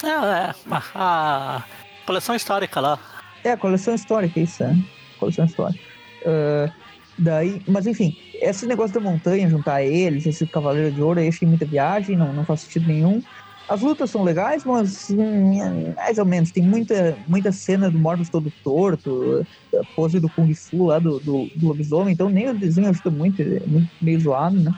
[0.04, 0.54] É, é.
[0.95, 1.64] A,
[2.06, 2.99] coleção histórica lá.
[3.44, 4.76] É, a coleção histórica, isso, é.
[5.18, 5.84] Coleção histórica.
[6.22, 6.72] Uh,
[7.18, 11.48] daí, mas enfim, esse negócio da montanha, juntar eles, esse Cavaleiro de Ouro, eu achei
[11.48, 13.22] muita viagem, não, não faz sentido nenhum.
[13.68, 16.52] As lutas são legais, mas hum, mais ou menos.
[16.52, 19.45] Tem muita, muita cena do Morbius todo torto,
[19.76, 23.11] a pose do Kung Fu lá do, do, do lobisomem, então nem o desenho ajuda
[23.11, 24.72] muito, é muito meio zoado, né?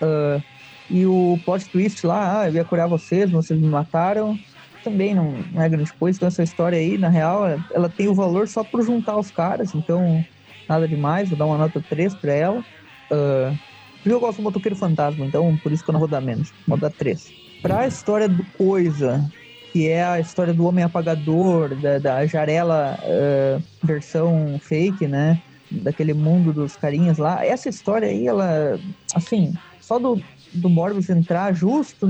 [0.00, 0.42] Uh,
[0.88, 4.38] e o plot twist lá, ah, eu ia curar vocês, vocês me mataram,
[4.86, 6.16] também não, não é grande coisa.
[6.16, 7.44] Então essa história aí, na real,
[7.74, 10.24] ela tem o valor só por juntar os caras, então
[10.68, 12.64] nada demais, vou dar uma nota 3 pra ela.
[13.10, 13.56] Uh,
[14.04, 16.78] eu gosto do Motoqueiro Fantasma, então por isso que eu não vou dar menos, vou
[16.78, 19.28] dar 3 para a história do Coisa,
[19.72, 25.42] que é a história do Homem Apagador, da, da Jarela uh, versão fake, né?
[25.68, 27.44] Daquele mundo dos carinhas lá.
[27.44, 28.78] Essa história aí, ela,
[29.14, 30.22] assim, só do,
[30.52, 32.06] do Morbius entrar justo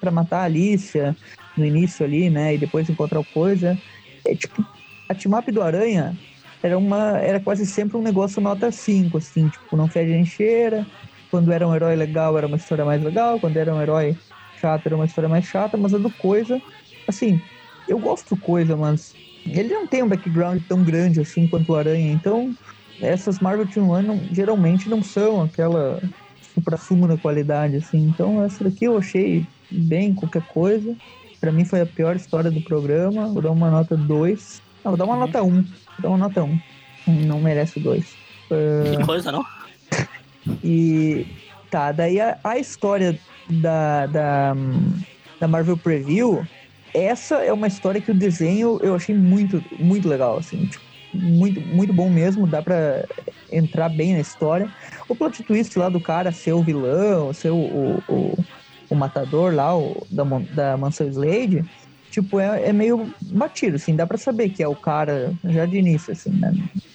[0.00, 1.16] para matar a Alicia
[1.56, 2.54] no início ali, né?
[2.54, 3.80] E depois encontrar Coisa.
[4.26, 4.66] É tipo,
[5.08, 6.18] a team-up do Aranha
[6.62, 10.86] era, uma, era quase sempre um negócio nota 5, assim, tipo, não fede nem cheira.
[11.30, 13.40] Quando era um herói legal, era uma história mais legal.
[13.40, 14.18] Quando era um herói
[14.54, 16.60] chata, era uma história mais chata, mas a do Coisa,
[17.06, 17.42] assim,
[17.86, 19.16] eu gosto do Coisa, mas
[19.52, 22.56] ele não tem um background tão grande assim quanto o Aranha, então
[23.00, 26.00] essas Marvel Team One não, geralmente não são aquela
[26.40, 30.96] supra-sumo da qualidade, assim, então essa daqui eu achei bem qualquer coisa,
[31.46, 34.98] para mim foi a pior história do programa, vou dar uma nota 2, não, vou
[34.98, 35.62] dar uma nota 1, um.
[35.62, 36.60] vou dar uma nota 1,
[37.06, 37.12] um.
[37.24, 38.04] não merece 2.
[38.04, 38.96] Uh...
[38.98, 39.46] Que coisa, não?
[40.64, 41.24] e
[41.70, 43.16] tá, daí a, a história
[43.48, 44.56] da, da,
[45.38, 46.44] da Marvel Preview,
[46.92, 51.60] essa é uma história que o desenho eu achei muito, muito legal, assim, tipo, muito,
[51.60, 53.04] muito bom mesmo, dá pra
[53.52, 54.68] entrar bem na história.
[55.08, 58.44] O plot twist lá do cara ser o vilão, ser o, o, o,
[58.88, 61.66] o matador lá, o, da, da mansão Slade,
[62.10, 65.78] tipo, é, é meio batido, assim, dá pra saber que é o cara já de
[65.78, 66.52] início, assim, né?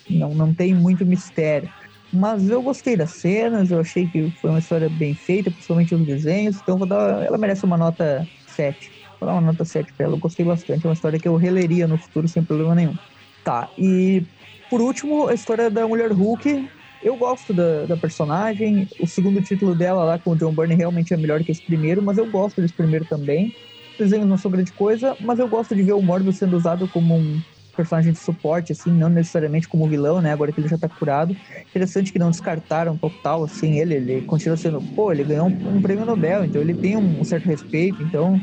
[0.09, 1.69] Não, não tem muito mistério.
[2.11, 6.05] Mas eu gostei das cenas, eu achei que foi uma história bem feita, principalmente os
[6.05, 7.23] desenhos, então vou dar.
[7.23, 8.93] Ela merece uma nota 7.
[9.19, 10.15] Vou dar uma nota 7 pra ela.
[10.15, 10.85] Eu gostei bastante.
[10.85, 12.97] É uma história que eu releria no futuro sem problema nenhum.
[13.43, 14.25] Tá, e
[14.69, 16.67] por último, a história da Mulher Hulk.
[17.03, 18.87] Eu gosto da, da personagem.
[18.99, 22.01] O segundo título dela lá com o John Byrne realmente é melhor que esse primeiro,
[22.01, 23.55] mas eu gosto desse primeiro também.
[23.93, 26.87] Os desenhos não são grande coisa, mas eu gosto de ver o Morbius sendo usado
[26.87, 27.41] como um
[27.75, 30.31] personagem de suporte, assim, não necessariamente como vilão, né?
[30.31, 31.35] Agora que ele já tá curado.
[31.69, 33.95] Interessante que não descartaram total, assim, ele.
[33.95, 34.81] Ele continua sendo.
[34.95, 38.01] Pô, ele ganhou um, um prêmio Nobel, então ele tem um, um, certo respeito.
[38.03, 38.39] Então,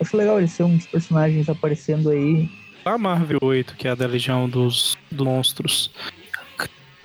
[0.00, 2.48] acho legal ele ser um dos personagens aparecendo aí.
[2.84, 5.92] A Marvel 8, que é a da Legião dos, dos Monstros.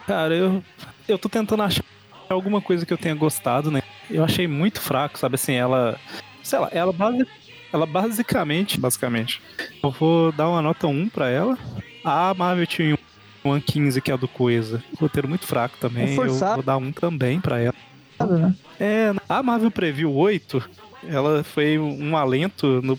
[0.07, 0.63] Cara, eu,
[1.07, 1.83] eu tô tentando achar
[2.29, 3.81] alguma coisa que eu tenha gostado, né?
[4.09, 5.99] Eu achei muito fraco, sabe assim, ela.
[6.43, 7.25] Sei lá, ela base,
[7.73, 9.41] ela basicamente, basicamente,
[9.83, 11.57] eu vou dar uma nota 1 para ela.
[12.03, 12.97] A Marvel tinha
[13.43, 14.83] um 15 que é a do Coisa.
[14.99, 16.15] Roteiro muito fraco também.
[16.15, 17.75] Eu vou dar um também para ela.
[18.19, 18.55] Né?
[18.79, 20.63] É, a Marvel Preview 8,
[21.07, 22.97] ela foi um alento no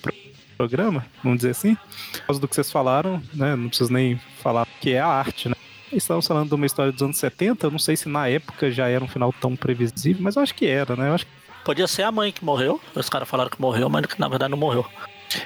[0.56, 1.76] programa, vamos dizer assim.
[2.12, 3.54] Por causa do que vocês falaram, né?
[3.56, 5.54] Não preciso nem falar que é a arte, né?
[5.92, 8.88] Estamos falando de uma história dos anos 70, eu não sei se na época já
[8.88, 11.08] era um final tão previsível, mas eu acho que era, né?
[11.08, 11.32] Eu acho que
[11.66, 12.80] Podia ser a mãe que morreu.
[12.94, 14.86] Os caras falaram que morreu, mas que na verdade não morreu.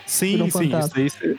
[0.04, 1.38] Sim, um sim, isso aí.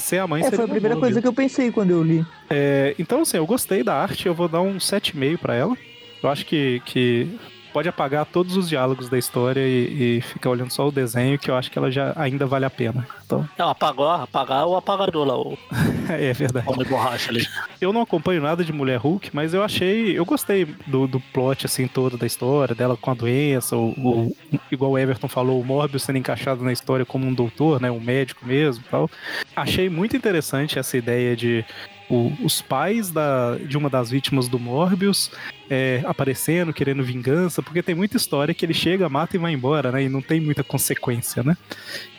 [0.00, 2.26] Ser a mãe é, foi a primeira coisa que eu pensei quando eu li.
[2.48, 5.76] É, então, assim, eu gostei da arte, eu vou dar um 7,5 para ela.
[6.20, 7.38] Eu acho que, que
[7.72, 11.50] pode apagar todos os diálogos da história e, e, ficar olhando só o desenho, que
[11.50, 13.06] eu acho que ela já ainda vale a pena.
[13.24, 13.48] Então...
[13.58, 15.38] Não, apagar, apagar o apagador lá.
[15.38, 15.58] O...
[16.08, 16.68] é verdade.
[16.68, 17.46] Homem borracha ali.
[17.80, 20.18] Eu não acompanho nada de Mulher Hulk, mas eu achei.
[20.18, 24.36] Eu gostei do, do plot assim todo da história, dela com a doença, o, o,
[24.70, 27.90] igual o Everton falou, o Morbius sendo encaixado na história como um doutor, né?
[27.90, 29.10] Um médico mesmo tal.
[29.54, 31.64] Achei muito interessante essa ideia de
[32.10, 35.30] o, os pais da, de uma das vítimas do Morbius
[35.70, 39.92] é, aparecendo, querendo vingança, porque tem muita história que ele chega, mata e vai embora,
[39.92, 40.02] né?
[40.02, 41.56] E não tem muita consequência, né?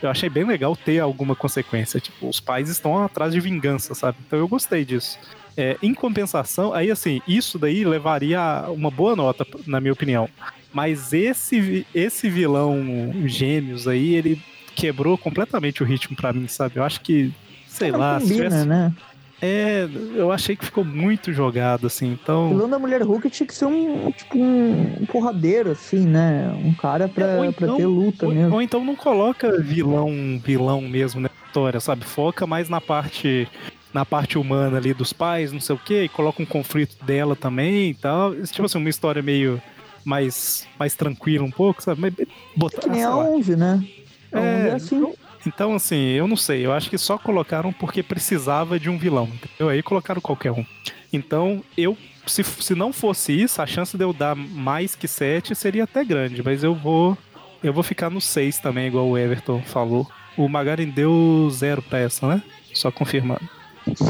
[0.02, 2.00] Eu achei bem legal ter alguma consequência.
[2.00, 4.18] Tipo, os pais estão atrás de vingança, sabe?
[4.26, 5.20] Então eu gostei disso.
[5.58, 10.30] É, em compensação, aí assim, isso daí levaria uma boa nota, na minha opinião.
[10.74, 14.42] Mas esse, esse vilão Gêmeos aí, ele
[14.74, 16.78] quebrou completamente o ritmo para mim, sabe?
[16.78, 17.34] Eu acho que,
[17.68, 18.66] sei lá, combina, se tivesse...
[18.66, 18.94] né?
[19.42, 22.46] É, eu achei que ficou muito jogado, assim, então...
[22.46, 26.52] O vilão da Mulher Hulk tinha que ser um, tipo, um porradeiro, assim, né?
[26.64, 28.54] Um cara pra, é, então, pra ter luta ou, mesmo.
[28.54, 32.06] Ou então não coloca vilão, vilão mesmo na história, sabe?
[32.06, 33.48] Foca mais na parte
[33.94, 37.36] na parte humana ali dos pais, não sei o que, e coloca um conflito dela
[37.36, 38.34] também e tal.
[38.46, 39.62] Tipo assim, uma história meio
[40.06, 42.00] mais, mais tranquila um pouco, sabe?
[42.00, 42.14] Mas
[42.56, 43.86] botar, é que nem a 11, né?
[44.32, 44.98] A é, é assim.
[44.98, 45.14] Então,
[45.46, 46.66] então, assim, eu não sei.
[46.66, 49.70] Eu acho que só colocaram porque precisava de um vilão, entendeu?
[49.70, 50.66] Aí colocaram qualquer um.
[51.12, 51.98] Então, eu.
[52.28, 56.04] Se, se não fosse isso, a chance de eu dar mais que 7 seria até
[56.04, 57.18] grande, mas eu vou.
[57.64, 60.08] Eu vou ficar no 6 também, igual o Everton falou.
[60.38, 62.44] O Magarin deu zero pra essa, né?
[62.74, 63.48] Só confirmando.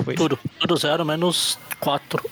[0.04, 0.16] Foi.
[0.16, 2.30] Tudo, tudo zero, menos 4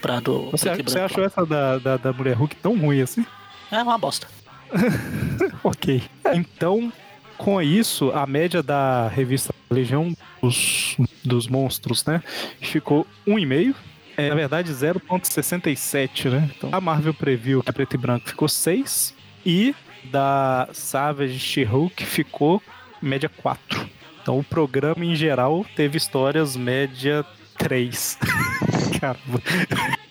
[0.00, 0.50] pra do.
[0.50, 3.26] Você, você achou essa da, da, da Mulher Hulk tão ruim assim?
[3.70, 4.26] É uma bosta.
[5.62, 6.02] ok.
[6.34, 6.92] Então,
[7.38, 10.12] com isso, a média da revista Legião
[10.42, 12.22] dos, dos Monstros, né,
[12.60, 13.74] ficou 1,5.
[14.16, 16.50] É, na verdade, 0,67, né?
[16.56, 19.14] Então, a Marvel Preview, que é preto e branco, ficou 6.
[19.46, 19.74] E
[20.04, 22.60] da Savage She-Hulk ficou
[23.00, 23.88] média 4.
[24.20, 27.24] Então, o programa em geral teve histórias média
[27.58, 28.18] 3.
[29.00, 29.38] Caramba.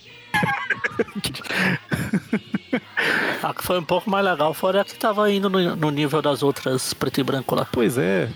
[3.47, 6.21] A que foi um pouco mais legal fora a que tava indo no, no nível
[6.21, 7.65] das outras preto e branco lá.
[7.71, 8.27] Pois é,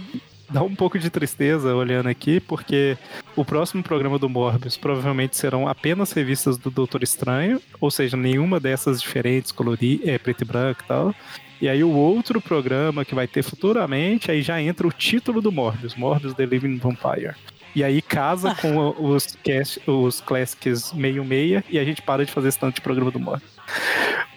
[0.49, 2.97] dá um pouco de tristeza olhando aqui, porque
[3.35, 8.57] o próximo programa do Morbius provavelmente serão apenas revistas do Doutor Estranho, ou seja, nenhuma
[8.57, 11.15] dessas diferentes, coloridas, é, preto e branco e tal.
[11.59, 15.51] E aí o outro programa que vai ter futuramente, aí já entra o título do
[15.51, 17.35] Morbius, Morbius The Living Vampire.
[17.75, 22.47] E aí casa com os, cast, os classics meio-meia e a gente para de fazer
[22.47, 23.51] esse tanto de programa do Morbius.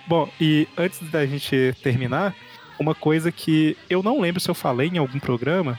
[0.07, 2.35] Bom, e antes da gente terminar,
[2.79, 5.79] uma coisa que eu não lembro se eu falei em algum programa,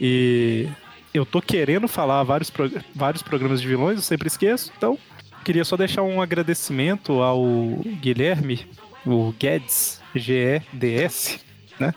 [0.00, 0.68] e
[1.12, 2.52] eu tô querendo falar vários,
[2.94, 4.98] vários programas de vilões, eu sempre esqueço, então
[5.44, 7.44] queria só deixar um agradecimento ao
[8.00, 8.66] Guilherme,
[9.06, 11.40] o Guedes, G-E-D-S,
[11.78, 11.94] né?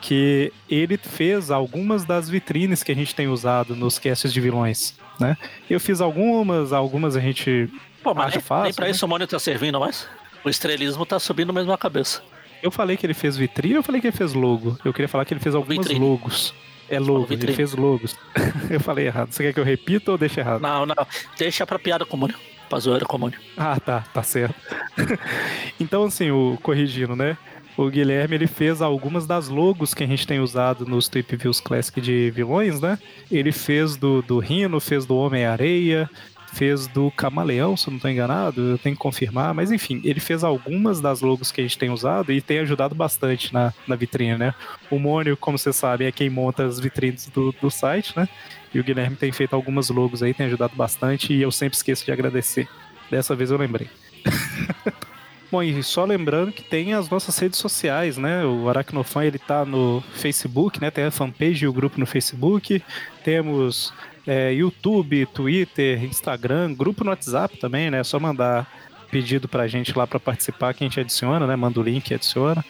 [0.00, 4.94] Que ele fez algumas das vitrines que a gente tem usado nos casts de vilões,
[5.18, 5.36] né?
[5.68, 7.70] Eu fiz algumas, algumas a gente
[8.02, 8.64] Pô, mas acha nem, fácil.
[8.64, 8.90] Nem pra né?
[8.90, 10.06] isso o Mônio tá servindo mais?
[10.44, 12.22] O estrelismo tá subindo mesmo a cabeça.
[12.62, 14.78] Eu falei que ele fez vitrine ou eu falei que ele fez logo?
[14.84, 16.04] Eu queria falar que ele fez algumas vitrine.
[16.04, 16.54] logos.
[16.88, 18.16] É logo, ele fez logos.
[18.70, 19.32] eu falei errado.
[19.32, 20.60] Você quer que eu repita ou deixe errado?
[20.60, 21.06] Não, não.
[21.38, 22.28] Deixa pra piada comum.
[22.68, 23.30] Pra zoeira comum.
[23.56, 24.54] Ah, tá, tá certo.
[25.80, 27.36] então, assim, o corrigindo, né?
[27.76, 31.60] o Guilherme ele fez algumas das logos que a gente tem usado nos Tweep Views
[31.60, 32.98] Classic de vilões, né?
[33.30, 36.08] Ele fez do, do Rino, fez do Homem-Areia,
[36.54, 40.20] fez do Camaleão, se eu não estou enganado, eu tenho que confirmar, mas enfim, ele
[40.20, 43.96] fez algumas das logos que a gente tem usado e tem ajudado bastante na, na
[43.96, 44.54] vitrine, né?
[44.90, 48.28] O Mônio, como vocês sabem, é quem monta as vitrines do, do site, né?
[48.72, 52.04] E o Guilherme tem feito algumas logos aí, tem ajudado bastante e eu sempre esqueço
[52.04, 52.68] de agradecer.
[53.10, 53.88] Dessa vez eu lembrei.
[55.50, 58.44] Bom, e só lembrando que tem as nossas redes sociais, né?
[58.44, 60.90] O Aracnofan ele tá no Facebook, né?
[60.90, 62.82] Tem a fanpage e o grupo no Facebook.
[63.22, 63.92] Temos
[64.26, 68.00] é, YouTube, Twitter, Instagram, grupo no WhatsApp também, né?
[68.00, 68.66] É só mandar
[69.10, 71.56] pedido pra gente lá para participar que a gente adiciona, né?
[71.56, 72.64] Manda o link e adiciona.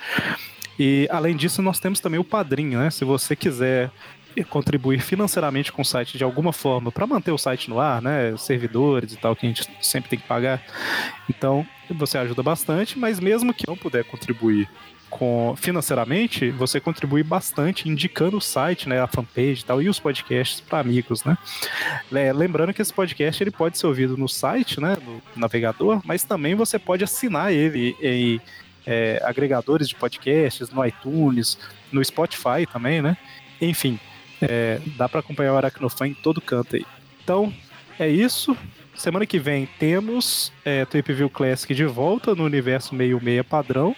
[0.78, 2.90] E além disso, nós temos também o padrinho, né?
[2.90, 3.90] Se você quiser
[4.50, 8.36] contribuir financeiramente com o site de alguma forma para manter o site no ar, né?
[8.36, 10.60] Servidores e tal, que a gente sempre tem que pagar.
[11.30, 14.68] Então, você ajuda bastante, mas mesmo que não puder contribuir
[15.14, 20.00] com financeiramente, você contribui bastante indicando o site, né, a fanpage e tal, e os
[20.00, 21.38] podcasts para amigos, né?
[22.10, 26.56] Lembrando que esse podcast ele pode ser ouvido no site, né, no navegador, mas também
[26.56, 28.40] você pode assinar ele em
[28.84, 31.58] é, agregadores de podcasts, no iTunes,
[31.92, 33.16] no Spotify também, né?
[33.60, 34.00] Enfim,
[34.42, 36.84] é, dá para acompanhar o Aracnofan em todo canto aí.
[37.22, 37.54] Então,
[38.00, 38.56] é isso.
[38.96, 43.94] Semana que vem temos é, Trip View Classic de volta no universo meio-meia padrão.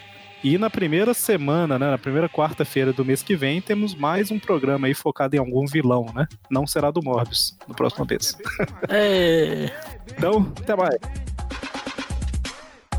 [0.46, 4.38] E na primeira semana, né, na primeira quarta-feira do mês que vem, temos mais um
[4.38, 6.28] programa aí focado em algum vilão, né?
[6.48, 8.38] Não será do Morbius, no próximo vez.
[8.88, 9.68] É...
[10.08, 10.94] então, até mais.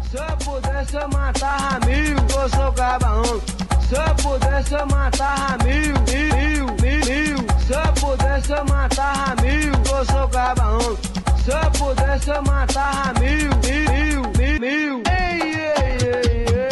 [0.02, 3.24] Se eu pudesse eu matava mil, eu sou cabaão.
[3.24, 7.38] Se eu pudesse eu matava mil, mil, mil, mil.
[7.65, 10.98] Se eu pudesse eu matava mil, eu sou cabaão.
[11.38, 15.03] Se eu pudesse eu matava mil, mil, mil, mil.
[15.07, 16.28] Ei, ei, ei.
[16.41, 16.66] pudesse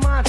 [0.00, 0.27] pudesse